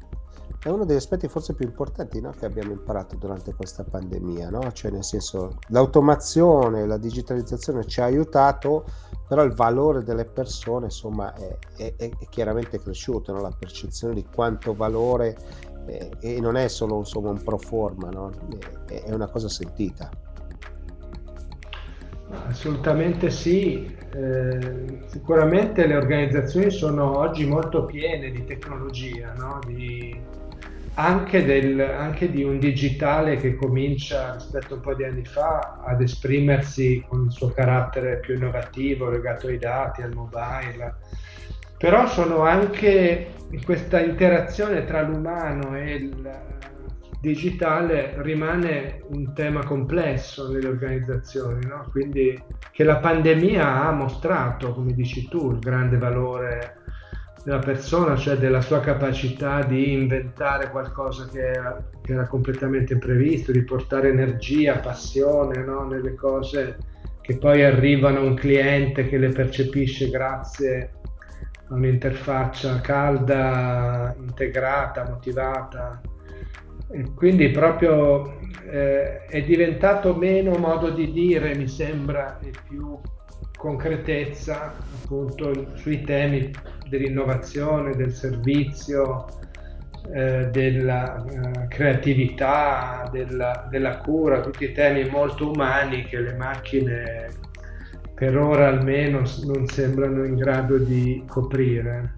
è 0.65 0.71
uno 0.71 0.83
degli 0.83 0.97
aspetti 0.97 1.27
forse 1.27 1.53
più 1.53 1.67
importanti 1.67 2.19
no? 2.19 2.31
che 2.31 2.47
abbiamo 2.47 2.71
imparato 2.71 3.15
durante 3.17 3.53
questa 3.53 3.83
pandemia, 3.83 4.49
no? 4.49 4.71
cioè 4.71 4.89
nel 4.89 5.03
senso 5.03 5.59
l'automazione, 5.67 6.87
la 6.87 6.97
digitalizzazione 6.97 7.85
ci 7.85 8.01
ha 8.01 8.05
aiutato, 8.05 8.83
però 9.27 9.43
il 9.43 9.53
valore 9.53 10.03
delle 10.03 10.25
persone 10.25 10.85
insomma 10.85 11.35
è, 11.35 11.55
è, 11.75 11.93
è 11.97 12.09
chiaramente 12.29 12.79
cresciuto, 12.79 13.31
no? 13.31 13.41
la 13.41 13.55
percezione 13.55 14.15
di 14.15 14.25
quanto 14.25 14.73
valore 14.73 15.37
eh, 15.87 16.09
e 16.19 16.39
non 16.39 16.55
è 16.55 16.67
solo 16.67 16.97
insomma, 16.99 17.29
un 17.29 17.41
pro 17.41 17.57
forma, 17.57 18.09
no? 18.09 18.31
è, 18.87 19.03
è, 19.03 19.13
una 19.13 19.27
cosa 19.27 19.49
sentita. 19.49 20.09
Assolutamente 22.47 23.29
sì, 23.29 23.95
eh, 24.13 25.03
sicuramente 25.07 25.85
le 25.87 25.95
organizzazioni 25.95 26.69
sono 26.69 27.17
oggi 27.17 27.45
molto 27.45 27.85
piene 27.85 28.31
di 28.31 28.43
tecnologia, 28.45 29.33
no? 29.37 29.59
di, 29.65 30.19
anche, 30.95 31.43
del, 31.43 31.79
anche, 31.79 32.31
di 32.31 32.43
un 32.43 32.59
digitale 32.59 33.37
che 33.37 33.55
comincia 33.55 34.33
rispetto 34.33 34.73
a 34.73 34.77
un 34.77 34.81
po' 34.81 34.93
di 34.95 35.03
anni 35.03 35.25
fa 35.25 35.81
ad 35.83 36.01
esprimersi 36.01 37.03
con 37.07 37.25
il 37.25 37.31
suo 37.31 37.49
carattere 37.49 38.19
più 38.19 38.35
innovativo 38.35 39.09
legato 39.09 39.47
ai 39.47 39.57
dati, 39.57 40.01
al 40.01 40.13
mobile, 40.13 40.95
però 41.77 42.07
sono 42.07 42.41
anche 42.41 43.33
questa 43.63 43.99
interazione 44.01 44.85
tra 44.85 45.01
l'umano 45.01 45.77
e 45.77 45.93
il 45.95 46.43
digitale 47.25 48.13
rimane 48.17 49.01
un 49.09 49.33
tema 49.33 49.63
complesso 49.63 50.51
nelle 50.51 50.67
organizzazioni, 50.67 51.65
no? 51.65 51.87
quindi 51.89 52.39
che 52.71 52.83
la 52.83 52.97
pandemia 52.97 53.83
ha 53.83 53.91
mostrato, 53.91 54.73
come 54.73 54.93
dici 54.93 55.27
tu, 55.27 55.51
il 55.51 55.59
grande 55.59 55.97
valore 55.97 56.83
della 57.43 57.59
persona, 57.59 58.15
cioè 58.15 58.37
della 58.37 58.61
sua 58.61 58.79
capacità 58.79 59.63
di 59.63 59.93
inventare 59.93 60.69
qualcosa 60.69 61.27
che 61.27 61.51
era, 61.51 61.89
che 62.03 62.13
era 62.13 62.27
completamente 62.27 62.93
imprevisto, 62.93 63.51
di 63.51 63.63
portare 63.63 64.09
energia, 64.09 64.77
passione 64.77 65.63
no? 65.63 65.87
nelle 65.87 66.13
cose 66.13 66.79
che 67.21 67.37
poi 67.37 67.63
arrivano 67.63 68.19
a 68.19 68.23
un 68.23 68.35
cliente 68.35 69.07
che 69.07 69.17
le 69.17 69.29
percepisce 69.29 70.09
grazie 70.09 70.94
un'interfaccia 71.69 72.81
calda, 72.81 74.15
integrata, 74.19 75.05
motivata. 75.07 76.01
Quindi 77.15 77.49
proprio 77.49 78.39
eh, 78.69 79.25
è 79.25 79.43
diventato 79.43 80.15
meno 80.15 80.55
modo 80.57 80.89
di 80.91 81.11
dire, 81.11 81.55
mi 81.55 81.67
sembra, 81.67 82.39
e 82.39 82.51
più 82.67 82.99
concretezza 83.57 84.73
appunto 85.01 85.75
sui 85.75 86.01
temi 86.01 86.51
dell'innovazione, 86.87 87.95
del 87.95 88.11
servizio, 88.11 89.25
eh, 90.13 90.49
della 90.51 91.25
eh, 91.25 91.67
creatività, 91.67 93.09
della, 93.11 93.67
della, 93.69 93.97
cura, 93.97 94.41
tutti 94.41 94.71
temi 94.71 95.09
molto 95.09 95.49
umani 95.49 96.03
che 96.03 96.19
le 96.19 96.35
macchine 96.35 97.29
per 98.15 98.37
ora 98.37 98.69
almeno 98.69 99.23
non 99.43 99.67
sembrano 99.67 100.23
in 100.23 100.35
grado 100.35 100.77
di 100.77 101.23
coprire. 101.27 102.13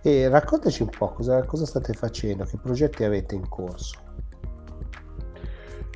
E 0.00 0.28
raccontaci 0.28 0.82
un 0.82 0.90
po' 0.90 1.12
cosa, 1.12 1.44
cosa 1.44 1.66
state 1.66 1.92
facendo, 1.92 2.44
che 2.44 2.56
progetti 2.62 3.04
avete 3.04 3.34
in 3.34 3.48
corso. 3.48 3.98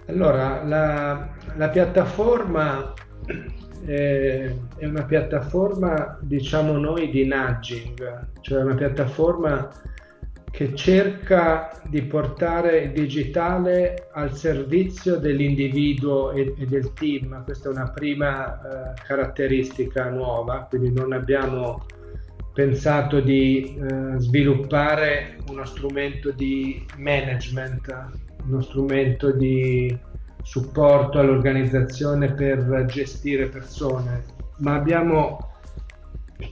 Allora, 0.07 0.65
la, 0.65 1.29
la 1.55 1.69
piattaforma 1.69 2.95
è 3.85 4.55
una 4.81 5.05
piattaforma, 5.05 6.19
diciamo 6.21 6.79
noi, 6.79 7.11
di 7.11 7.27
nudging, 7.27 8.29
cioè 8.41 8.63
una 8.63 8.75
piattaforma 8.75 9.71
che 10.51 10.75
cerca 10.75 11.81
di 11.89 12.03
portare 12.03 12.79
il 12.79 12.93
digitale 12.93 14.09
al 14.13 14.35
servizio 14.35 15.17
dell'individuo 15.17 16.33
e, 16.33 16.55
e 16.59 16.67
del 16.67 16.93
team. 16.95 17.45
Questa 17.45 17.69
è 17.69 17.73
una 17.73 17.91
prima 17.91 18.55
eh, 18.55 18.95
caratteristica 19.07 20.09
nuova, 20.09 20.67
quindi 20.69 20.93
non 20.93 21.13
abbiamo 21.13 21.85
pensato 22.53 23.21
di 23.21 23.79
eh, 23.79 24.19
sviluppare 24.19 25.37
uno 25.49 25.65
strumento 25.65 26.33
di 26.33 26.85
management, 26.97 28.09
uno 28.47 28.61
strumento 28.63 29.31
di 29.31 29.97
supporto 30.43 31.19
all'organizzazione 31.21 32.33
per 32.33 32.85
gestire 32.87 33.49
persone, 33.49 34.25
ma 34.59 34.75
abbiamo 34.75 35.48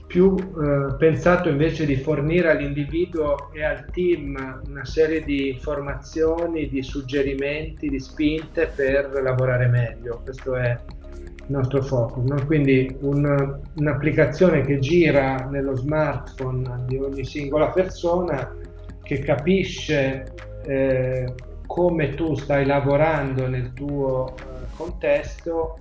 più 0.07 0.35
eh, 0.37 0.95
pensato 0.97 1.49
invece 1.49 1.85
di 1.85 1.97
fornire 1.97 2.51
all'individuo 2.51 3.51
e 3.51 3.63
al 3.63 3.85
team 3.91 4.61
una 4.65 4.85
serie 4.85 5.21
di 5.23 5.49
informazioni, 5.49 6.69
di 6.69 6.81
suggerimenti, 6.81 7.89
di 7.89 7.99
spinte 7.99 8.71
per 8.73 9.11
lavorare 9.21 9.67
meglio. 9.67 10.21
Questo 10.23 10.55
è 10.55 10.79
il 11.13 11.45
nostro 11.47 11.81
focus. 11.83 12.23
No? 12.23 12.45
Quindi 12.45 12.95
un, 13.01 13.59
un'applicazione 13.75 14.61
che 14.61 14.79
gira 14.79 15.45
nello 15.51 15.75
smartphone 15.75 16.85
di 16.87 16.95
ogni 16.95 17.25
singola 17.25 17.69
persona, 17.69 18.55
che 19.03 19.19
capisce 19.19 20.33
eh, 20.65 21.33
come 21.65 22.13
tu 22.15 22.33
stai 22.35 22.65
lavorando 22.65 23.47
nel 23.47 23.73
tuo 23.73 24.35
eh, 24.35 24.41
contesto 24.77 25.79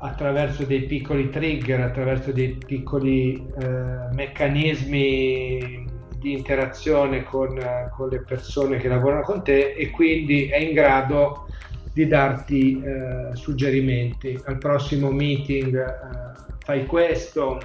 attraverso 0.00 0.64
dei 0.64 0.82
piccoli 0.82 1.28
trigger, 1.28 1.80
attraverso 1.80 2.32
dei 2.32 2.58
piccoli 2.64 3.34
eh, 3.60 4.12
meccanismi 4.12 5.88
di 6.18 6.32
interazione 6.32 7.22
con, 7.24 7.58
con, 7.94 8.08
le 8.08 8.22
persone 8.22 8.78
che 8.78 8.88
lavorano 8.88 9.22
con 9.22 9.42
te 9.42 9.72
e 9.72 9.90
quindi 9.90 10.48
è 10.48 10.58
in 10.58 10.74
grado 10.74 11.46
di 11.92 12.06
darti 12.06 12.82
eh, 12.82 13.34
suggerimenti. 13.34 14.38
Al 14.44 14.58
prossimo 14.58 15.10
meeting 15.10 15.76
eh, 15.76 16.54
fai 16.58 16.86
questo, 16.86 17.60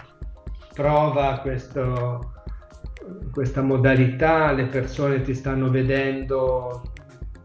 prova 0.73 1.39
questo, 1.41 2.33
questa 3.31 3.61
modalità, 3.61 4.51
le 4.51 4.65
persone 4.65 5.21
ti 5.21 5.33
stanno 5.33 5.69
vedendo 5.69 6.81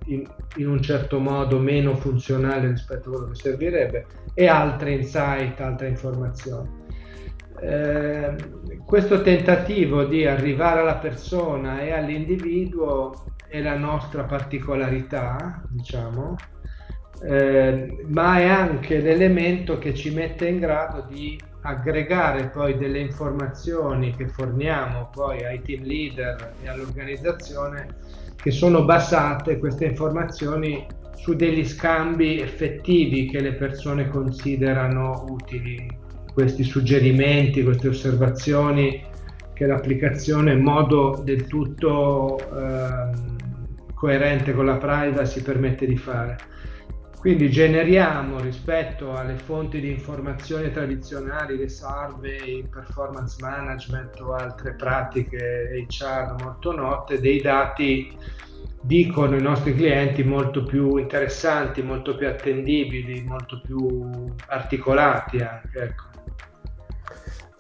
in, 0.07 0.25
in, 0.57 0.69
un 0.69 0.83
certo 0.83 1.21
modo 1.21 1.59
meno 1.59 1.95
funzionale 1.95 2.69
rispetto 2.69 3.09
a 3.09 3.13
quello 3.13 3.27
che 3.27 3.35
servirebbe 3.37 4.07
e 4.35 4.47
altre 4.47 4.93
insight, 4.93 5.61
altre 5.61 5.89
informazioni. 5.89 6.79
Eh, 7.61 8.37
questo 8.87 9.21
tentativo 9.23 10.05
di 10.05 10.27
arrivare 10.27 10.81
alla 10.81 10.97
persona 10.97 11.81
e 11.83 11.93
all'individuo 11.93 13.25
è 13.49 13.61
la 13.61 13.77
nostra 13.77 14.25
particolarità, 14.25 15.63
diciamo, 15.69 16.37
eh, 17.23 18.05
ma 18.07 18.39
è 18.39 18.47
anche 18.47 19.01
l'elemento 19.01 19.79
che 19.79 19.95
ci 19.95 20.15
mette 20.15 20.47
in 20.49 20.59
grado 20.59 21.05
di 21.07 21.39
aggregare 21.63 22.49
poi 22.49 22.79
delle 22.79 23.01
informazioni 23.01 24.17
che 24.17 24.29
forniamo 24.29 25.11
poi 25.13 25.45
ai 25.45 25.61
team 25.61 25.83
leader 25.83 26.55
e 26.63 26.69
all'organizzazione 26.69 27.97
che 28.37 28.51
sono 28.51 28.85
basate 28.85 29.59
queste 29.59 29.85
informazioni 29.85 30.87
su 31.21 31.35
degli 31.35 31.67
scambi 31.67 32.41
effettivi 32.41 33.27
che 33.27 33.41
le 33.41 33.53
persone 33.53 34.09
considerano 34.09 35.27
utili, 35.29 35.87
questi 36.33 36.63
suggerimenti, 36.63 37.63
queste 37.63 37.89
osservazioni 37.89 39.05
che 39.53 39.67
l'applicazione 39.67 40.53
in 40.55 40.63
modo 40.63 41.21
del 41.23 41.47
tutto 41.47 42.39
eh, 42.39 43.11
coerente 43.93 44.55
con 44.55 44.65
la 44.65 44.79
privacy 44.79 45.43
permette 45.43 45.87
di 45.87 45.99
fare. 45.99 46.39
Quindi 47.19 47.51
generiamo 47.51 48.41
rispetto 48.41 49.15
alle 49.15 49.35
fonti 49.35 49.79
di 49.79 49.91
informazione 49.91 50.71
tradizionali, 50.71 51.59
le 51.59 51.69
survey, 51.69 52.67
performance 52.67 53.37
management 53.43 54.19
o 54.23 54.33
altre 54.33 54.73
pratiche 54.73 55.85
HR 55.87 56.37
molto 56.43 56.75
note, 56.75 57.21
dei 57.21 57.43
dati 57.43 58.17
dicono 58.83 59.37
i 59.37 59.43
nostri 59.43 59.75
clienti 59.75 60.23
molto 60.23 60.63
più 60.63 60.97
interessanti, 60.97 61.83
molto 61.83 62.17
più 62.17 62.27
attendibili, 62.27 63.23
molto 63.25 63.61
più 63.61 64.25
articolati 64.49 65.39
anche. 65.39 65.79
Ecco. 65.79 66.09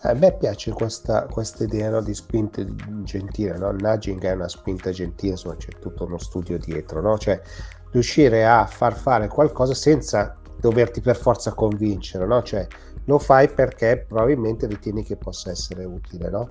A 0.02 0.14
me 0.14 0.34
piace 0.34 0.72
questa, 0.72 1.26
questa 1.26 1.64
idea 1.64 1.90
no, 1.90 2.00
di 2.00 2.14
spinte 2.14 2.66
gentile, 3.02 3.58
no? 3.58 3.68
il 3.68 3.82
nudging 3.82 4.22
è 4.22 4.32
una 4.32 4.48
spinta 4.48 4.90
gentile, 4.92 5.32
insomma 5.32 5.56
c'è 5.56 5.72
tutto 5.78 6.06
uno 6.06 6.16
studio 6.16 6.56
dietro, 6.56 7.02
no? 7.02 7.18
cioè 7.18 7.38
riuscire 7.92 8.46
a 8.46 8.64
far 8.64 8.96
fare 8.96 9.28
qualcosa 9.28 9.74
senza 9.74 10.38
doverti 10.58 11.02
per 11.02 11.16
forza 11.16 11.52
convincere, 11.52 12.24
no? 12.26 12.42
Cioè 12.42 12.66
lo 13.04 13.18
fai 13.18 13.48
perché 13.48 14.04
probabilmente 14.08 14.66
ritieni 14.66 15.02
che 15.02 15.16
possa 15.16 15.50
essere 15.50 15.84
utile, 15.84 16.30
no? 16.30 16.48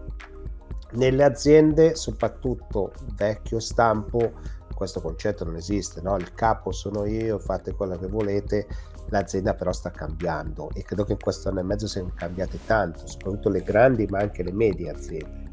nelle 0.91 1.23
aziende, 1.23 1.95
soprattutto 1.95 2.91
vecchio 3.15 3.59
stampo, 3.59 4.31
questo 4.79 5.01
concetto 5.01 5.43
non 5.43 5.57
esiste, 5.57 5.99
no? 5.99 6.15
il 6.15 6.33
capo 6.33 6.71
sono 6.71 7.03
io, 7.03 7.37
fate 7.37 7.73
quello 7.73 7.97
che 7.97 8.07
volete, 8.07 8.65
l'azienda 9.09 9.53
però 9.53 9.73
sta 9.73 9.91
cambiando 9.91 10.69
e 10.73 10.83
credo 10.83 11.03
che 11.03 11.11
in 11.11 11.19
questo 11.19 11.49
anno 11.49 11.59
e 11.59 11.63
mezzo 11.63 11.85
siano 11.85 12.13
cambiate 12.15 12.59
tanto, 12.65 13.05
soprattutto 13.05 13.49
le 13.49 13.61
grandi 13.61 14.05
ma 14.05 14.19
anche 14.19 14.41
le 14.41 14.53
medie 14.53 14.89
aziende. 14.89 15.47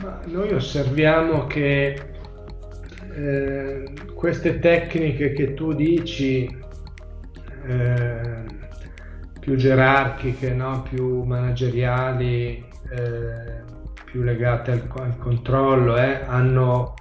Ma 0.00 0.18
noi 0.24 0.54
osserviamo 0.54 1.46
che 1.46 2.12
eh, 3.12 3.92
queste 4.14 4.58
tecniche 4.58 5.32
che 5.34 5.52
tu 5.52 5.74
dici, 5.74 6.46
eh, 7.66 8.44
più 9.38 9.56
gerarchiche, 9.56 10.54
no? 10.54 10.80
più 10.80 11.22
manageriali, 11.22 12.66
eh, 12.96 13.65
più 14.06 14.22
legate 14.22 14.70
al, 14.70 14.88
al 14.94 15.18
controllo, 15.18 15.98
eh, 15.98 16.22
hanno 16.26 16.94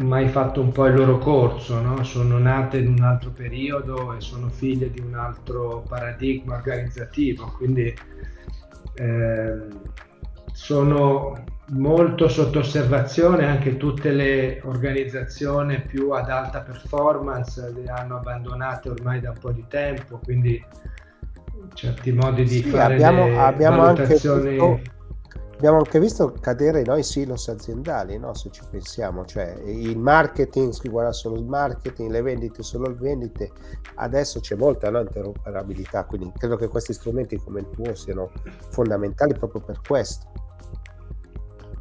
mai 0.00 0.28
fatto 0.28 0.60
un 0.60 0.72
po' 0.72 0.86
il 0.86 0.94
loro 0.94 1.18
corso, 1.18 1.80
no? 1.80 2.02
sono 2.04 2.38
nate 2.38 2.78
in 2.78 2.88
un 2.88 3.02
altro 3.02 3.30
periodo 3.30 4.14
e 4.14 4.20
sono 4.20 4.48
figlie 4.48 4.90
di 4.90 5.00
un 5.00 5.14
altro 5.14 5.84
paradigma 5.88 6.54
organizzativo, 6.54 7.52
quindi 7.56 7.94
eh, 8.94 9.58
sono 10.52 11.44
molto 11.70 12.28
sotto 12.28 12.60
osservazione 12.60 13.44
anche 13.44 13.76
tutte 13.76 14.12
le 14.12 14.60
organizzazioni 14.64 15.82
più 15.82 16.10
ad 16.10 16.30
alta 16.30 16.60
performance 16.60 17.72
le 17.74 17.90
hanno 17.90 18.18
abbandonate 18.18 18.90
ormai 18.90 19.20
da 19.20 19.30
un 19.30 19.38
po' 19.38 19.50
di 19.50 19.64
tempo, 19.68 20.20
quindi 20.22 20.62
certi 21.74 22.12
modi 22.12 22.44
di 22.44 22.62
sì, 22.62 22.62
fare 22.62 22.94
abbiamo, 22.94 23.40
abbiamo 23.40 23.82
valutazioni... 23.82 24.58
Anche 24.58 24.76
visto, 24.76 24.94
abbiamo 25.56 25.78
anche 25.78 25.98
visto 25.98 26.34
cadere 26.38 26.82
noi 26.82 27.02
silos 27.02 27.48
aziendali, 27.48 28.18
no? 28.18 28.34
se 28.34 28.50
ci 28.50 28.60
pensiamo, 28.70 29.24
cioè 29.24 29.56
il 29.64 29.96
marketing 29.96 30.72
si 30.72 30.88
guarda 30.88 31.12
solo 31.12 31.36
il 31.36 31.46
marketing, 31.46 32.10
le 32.10 32.20
vendite 32.20 32.62
solo 32.62 32.88
le 32.88 32.96
vendite, 32.98 33.52
adesso 33.94 34.40
c'è 34.40 34.54
molta 34.54 34.90
no, 34.90 35.00
interoperabilità, 35.00 36.04
quindi 36.04 36.30
credo 36.36 36.56
che 36.56 36.68
questi 36.68 36.92
strumenti 36.92 37.38
come 37.38 37.60
il 37.60 37.70
tuo 37.70 37.94
siano 37.94 38.30
fondamentali 38.68 39.32
proprio 39.32 39.62
per 39.62 39.80
questo. 39.86 40.26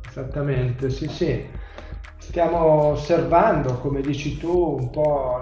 Esattamente, 0.07 0.89
sì, 0.89 1.09
sì. 1.09 1.45
Stiamo 2.17 2.86
osservando, 2.91 3.78
come 3.80 3.99
dici 3.99 4.38
tu, 4.38 4.78
un 4.80 4.89
po' 4.89 5.41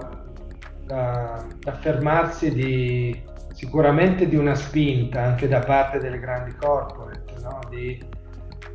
l'affermarsi 0.87 2.51
di 2.51 3.31
sicuramente 3.53 4.27
di 4.27 4.35
una 4.35 4.55
spinta 4.55 5.21
anche 5.21 5.47
da 5.47 5.59
parte 5.59 5.99
delle 5.99 6.19
grandi 6.19 6.55
corporate, 6.55 7.35
no? 7.41 7.59
di 7.69 8.21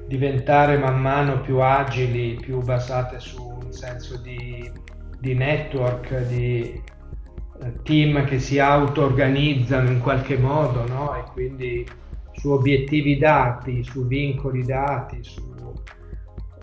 diventare 0.09 0.79
man 0.79 0.99
mano 1.01 1.41
più 1.41 1.61
agili, 1.61 2.39
più 2.41 2.61
basate 2.63 3.21
su 3.21 3.61
un 3.63 3.71
senso 3.71 4.17
di, 4.17 4.69
di 5.21 5.35
network, 5.35 6.27
di 6.27 6.83
eh, 7.63 7.73
team 7.83 8.25
che 8.25 8.41
si 8.41 8.59
auto-organizzano 8.59 9.91
in 9.91 10.01
qualche 10.01 10.39
modo 10.39 10.87
no? 10.89 11.15
e 11.15 11.31
quindi 11.31 11.87
su 12.33 12.51
obiettivi 12.51 13.19
dati, 13.19 13.85
su 13.85 14.07
vincoli 14.07 14.65
dati, 14.65 15.23
su 15.23 15.47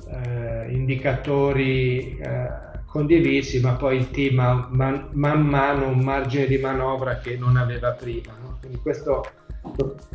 eh, 0.10 0.72
indicatori 0.72 2.18
eh, 2.18 2.50
condivisi, 2.88 3.60
ma 3.60 3.74
poi 3.74 3.98
il 3.98 4.10
team 4.10 4.40
ha 4.40 4.68
man, 4.72 5.10
man, 5.12 5.42
mano 5.42 5.90
un 5.90 6.00
margine 6.00 6.48
di 6.48 6.58
manovra 6.58 7.20
che 7.20 7.38
non 7.38 7.58
aveva 7.58 7.92
prima. 7.92 8.34
No? 8.42 8.58
Quindi 8.60 8.80
questo 8.80 9.26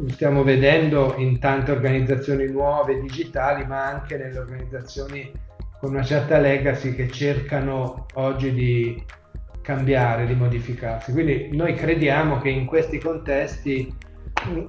stiamo 0.08 0.42
vedendo 0.42 1.14
in 1.18 1.38
tante 1.38 1.72
organizzazioni 1.72 2.46
nuove, 2.50 3.00
digitali, 3.00 3.64
ma 3.66 3.84
anche 3.84 4.16
nelle 4.16 4.38
organizzazioni 4.38 5.30
con 5.78 5.90
una 5.90 6.02
certa 6.02 6.38
legacy 6.38 6.94
che 6.94 7.08
cercano 7.08 8.06
oggi 8.14 8.52
di 8.52 9.02
cambiare, 9.62 10.26
di 10.26 10.34
modificarsi. 10.34 11.12
Quindi 11.12 11.50
noi 11.52 11.74
crediamo 11.74 12.38
che 12.38 12.50
in 12.50 12.66
questi 12.66 12.98
contesti 12.98 13.92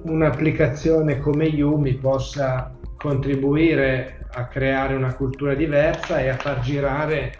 un'applicazione 0.02 1.18
come 1.18 1.44
Yumi 1.46 1.94
possa 1.94 2.74
contribuire 2.96 4.26
a 4.34 4.46
creare 4.46 4.94
una 4.94 5.14
cultura 5.14 5.54
diversa 5.54 6.20
e 6.20 6.28
a 6.28 6.36
far 6.36 6.60
girare 6.60 7.32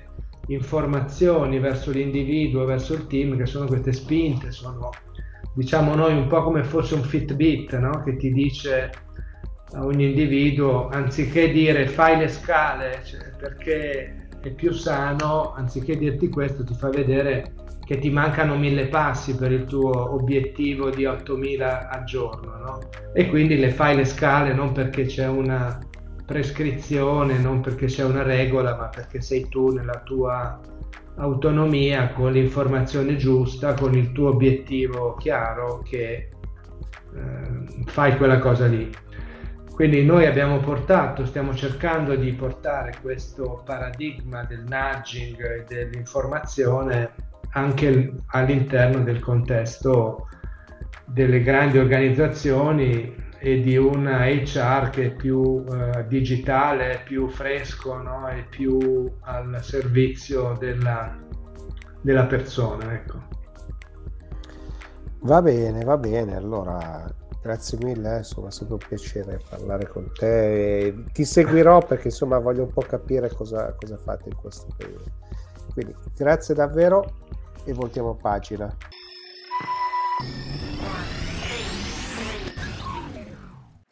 informazioni 0.49 1.59
verso 1.59 1.91
l'individuo, 1.91 2.65
verso 2.65 2.95
il 2.95 3.07
team, 3.07 3.37
che 3.37 3.47
sono 3.47 3.67
queste 3.67 3.93
spinte, 3.93 4.51
sono 4.51 4.91
diciamo 5.55 5.95
noi 5.95 6.17
un 6.17 6.27
po' 6.27 6.43
come 6.43 6.65
fosse 6.65 6.95
un 6.95 7.03
Fitbit, 7.03 7.79
no? 7.79 8.03
che 8.03 8.17
ti 8.17 8.31
dice 8.31 8.91
a 9.75 9.85
ogni 9.85 10.07
individuo, 10.07 10.89
anziché 10.89 11.51
dire 11.51 11.87
fai 11.87 12.19
le 12.19 12.29
scale 12.29 13.01
cioè, 13.05 13.33
perché 13.39 14.29
è 14.41 14.51
più 14.51 14.73
sano, 14.73 15.53
anziché 15.55 15.97
dirti 15.97 16.29
questo 16.29 16.65
ti 16.65 16.75
fa 16.75 16.89
vedere 16.89 17.55
che 17.85 17.99
ti 17.99 18.11
mancano 18.11 18.57
mille 18.57 18.87
passi 18.87 19.35
per 19.37 19.53
il 19.53 19.65
tuo 19.65 20.15
obiettivo 20.15 20.91
di 20.91 21.05
8000 21.05 21.89
al 21.91 22.05
giorno, 22.05 22.57
no? 22.57 22.79
E 23.13 23.29
quindi 23.29 23.59
le 23.59 23.71
fai 23.71 23.97
le 23.97 24.05
scale 24.05 24.55
non 24.55 24.73
perché 24.73 25.05
c'è 25.05 25.27
una 25.27 25.79
prescrizione, 26.25 27.39
non 27.39 27.61
perché 27.61 27.87
c'è 27.87 28.05
una 28.05 28.23
regola, 28.23 28.77
ma 28.77 28.89
perché 28.89 29.21
sei 29.21 29.49
tu 29.49 29.71
nella 29.71 30.01
tua 30.05 30.61
autonomia, 31.17 32.13
con 32.13 32.33
l'informazione 32.33 33.17
giusta, 33.17 33.75
con 33.75 33.95
il 33.95 34.13
tuo 34.13 34.31
obiettivo 34.31 35.15
chiaro 35.15 35.83
che 35.83 36.29
eh, 37.15 37.85
fai 37.87 38.17
quella 38.17 38.39
cosa 38.39 38.67
lì. 38.67 38.91
Quindi 39.75 40.05
noi 40.05 40.27
abbiamo 40.27 40.59
portato, 40.59 41.25
stiamo 41.25 41.55
cercando 41.55 42.15
di 42.15 42.33
portare 42.33 42.95
questo 43.01 43.63
paradigma 43.65 44.45
del 44.45 44.65
nudging 44.69 45.41
e 45.41 45.65
dell'informazione 45.67 47.11
anche 47.53 48.13
all'interno 48.27 49.03
del 49.03 49.21
contesto 49.21 50.29
delle 51.07 51.43
grandi 51.43 51.79
organizzazioni 51.79 53.15
e 53.45 53.61
di 53.61 53.77
una 53.77 54.27
HR 54.27 54.91
che 54.91 55.07
è 55.07 55.11
più 55.11 55.65
eh, 55.69 56.07
digitale, 56.07 57.03
più 57.05 57.29
fresco 57.29 57.97
no? 57.97 58.29
e 58.29 58.45
più 58.49 59.05
al 59.23 59.59
servizio 59.63 60.57
della, 60.61 61.19
della 62.01 62.27
persona. 62.27 62.95
Ecco. 62.95 63.21
Va 65.23 65.43
bene, 65.43 65.83
va 65.83 65.97
bene. 65.97 66.37
Allora, 66.37 67.05
grazie 67.43 67.79
mille, 67.83 68.19
insomma, 68.19 68.47
è 68.47 68.53
sempre 68.53 68.75
un 68.75 68.87
piacere 68.87 69.41
parlare 69.49 69.89
con 69.89 70.09
te. 70.17 70.95
Ti 71.13 71.25
seguirò 71.25 71.85
perché 71.85 72.09
insomma 72.09 72.39
voglio 72.39 72.63
un 72.63 72.73
po' 72.73 72.83
capire 72.83 73.29
cosa, 73.31 73.75
cosa 73.75 73.97
fate 73.97 74.29
in 74.29 74.37
questo 74.37 74.69
periodo. 74.77 75.11
Quindi 75.73 75.95
grazie 76.17 76.55
davvero 76.55 77.05
e 77.65 77.73
voltiamo 77.73 78.15
pagina. 78.15 78.73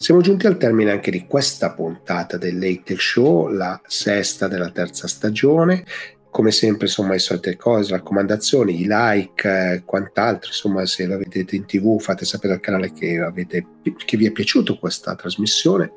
Siamo 0.03 0.23
giunti 0.23 0.47
al 0.47 0.57
termine 0.57 0.93
anche 0.93 1.11
di 1.11 1.27
questa 1.27 1.75
puntata 1.75 2.39
del 2.39 2.59
Late 2.59 2.97
Show, 2.97 3.49
la 3.49 3.79
sesta 3.85 4.49
della 4.49 4.71
terza 4.71 5.07
stagione 5.07 5.85
come 6.31 6.53
sempre 6.53 6.87
insomma 6.87 7.13
le 7.13 7.19
solite 7.19 7.57
cose, 7.57 7.91
raccomandazioni, 7.91 8.81
i 8.81 8.87
like, 8.89 9.49
eh, 9.49 9.83
quant'altro, 9.85 10.49
insomma 10.49 10.87
se 10.87 11.07
la 11.07 11.17
vedete 11.17 11.57
in 11.57 11.67
tv 11.67 12.01
fate 12.01 12.25
sapere 12.25 12.55
al 12.55 12.61
canale 12.61 12.93
che, 12.93 13.19
avete, 13.19 13.67
che 14.05 14.17
vi 14.17 14.27
è 14.27 14.31
piaciuta 14.31 14.75
questa 14.75 15.15
trasmissione. 15.17 15.93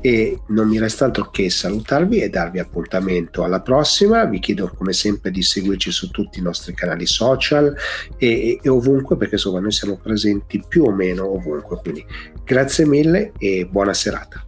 E 0.00 0.40
non 0.48 0.68
mi 0.68 0.78
resta 0.78 1.04
altro 1.06 1.30
che 1.30 1.50
salutarvi 1.50 2.20
e 2.20 2.30
darvi 2.30 2.60
appuntamento 2.60 3.42
alla 3.42 3.60
prossima, 3.60 4.24
vi 4.24 4.38
chiedo 4.38 4.72
come 4.74 4.92
sempre 4.92 5.30
di 5.30 5.42
seguirci 5.42 5.90
su 5.90 6.10
tutti 6.10 6.38
i 6.38 6.42
nostri 6.42 6.72
canali 6.72 7.06
social 7.06 7.74
e, 8.16 8.60
e 8.62 8.68
ovunque 8.68 9.16
perché 9.16 9.34
insomma 9.34 9.60
noi 9.60 9.72
siamo 9.72 9.96
presenti 9.96 10.62
più 10.66 10.84
o 10.84 10.92
meno 10.92 11.28
ovunque, 11.28 11.78
quindi 11.82 12.04
grazie 12.44 12.86
mille 12.86 13.32
e 13.38 13.66
buona 13.68 13.94
serata. 13.94 14.44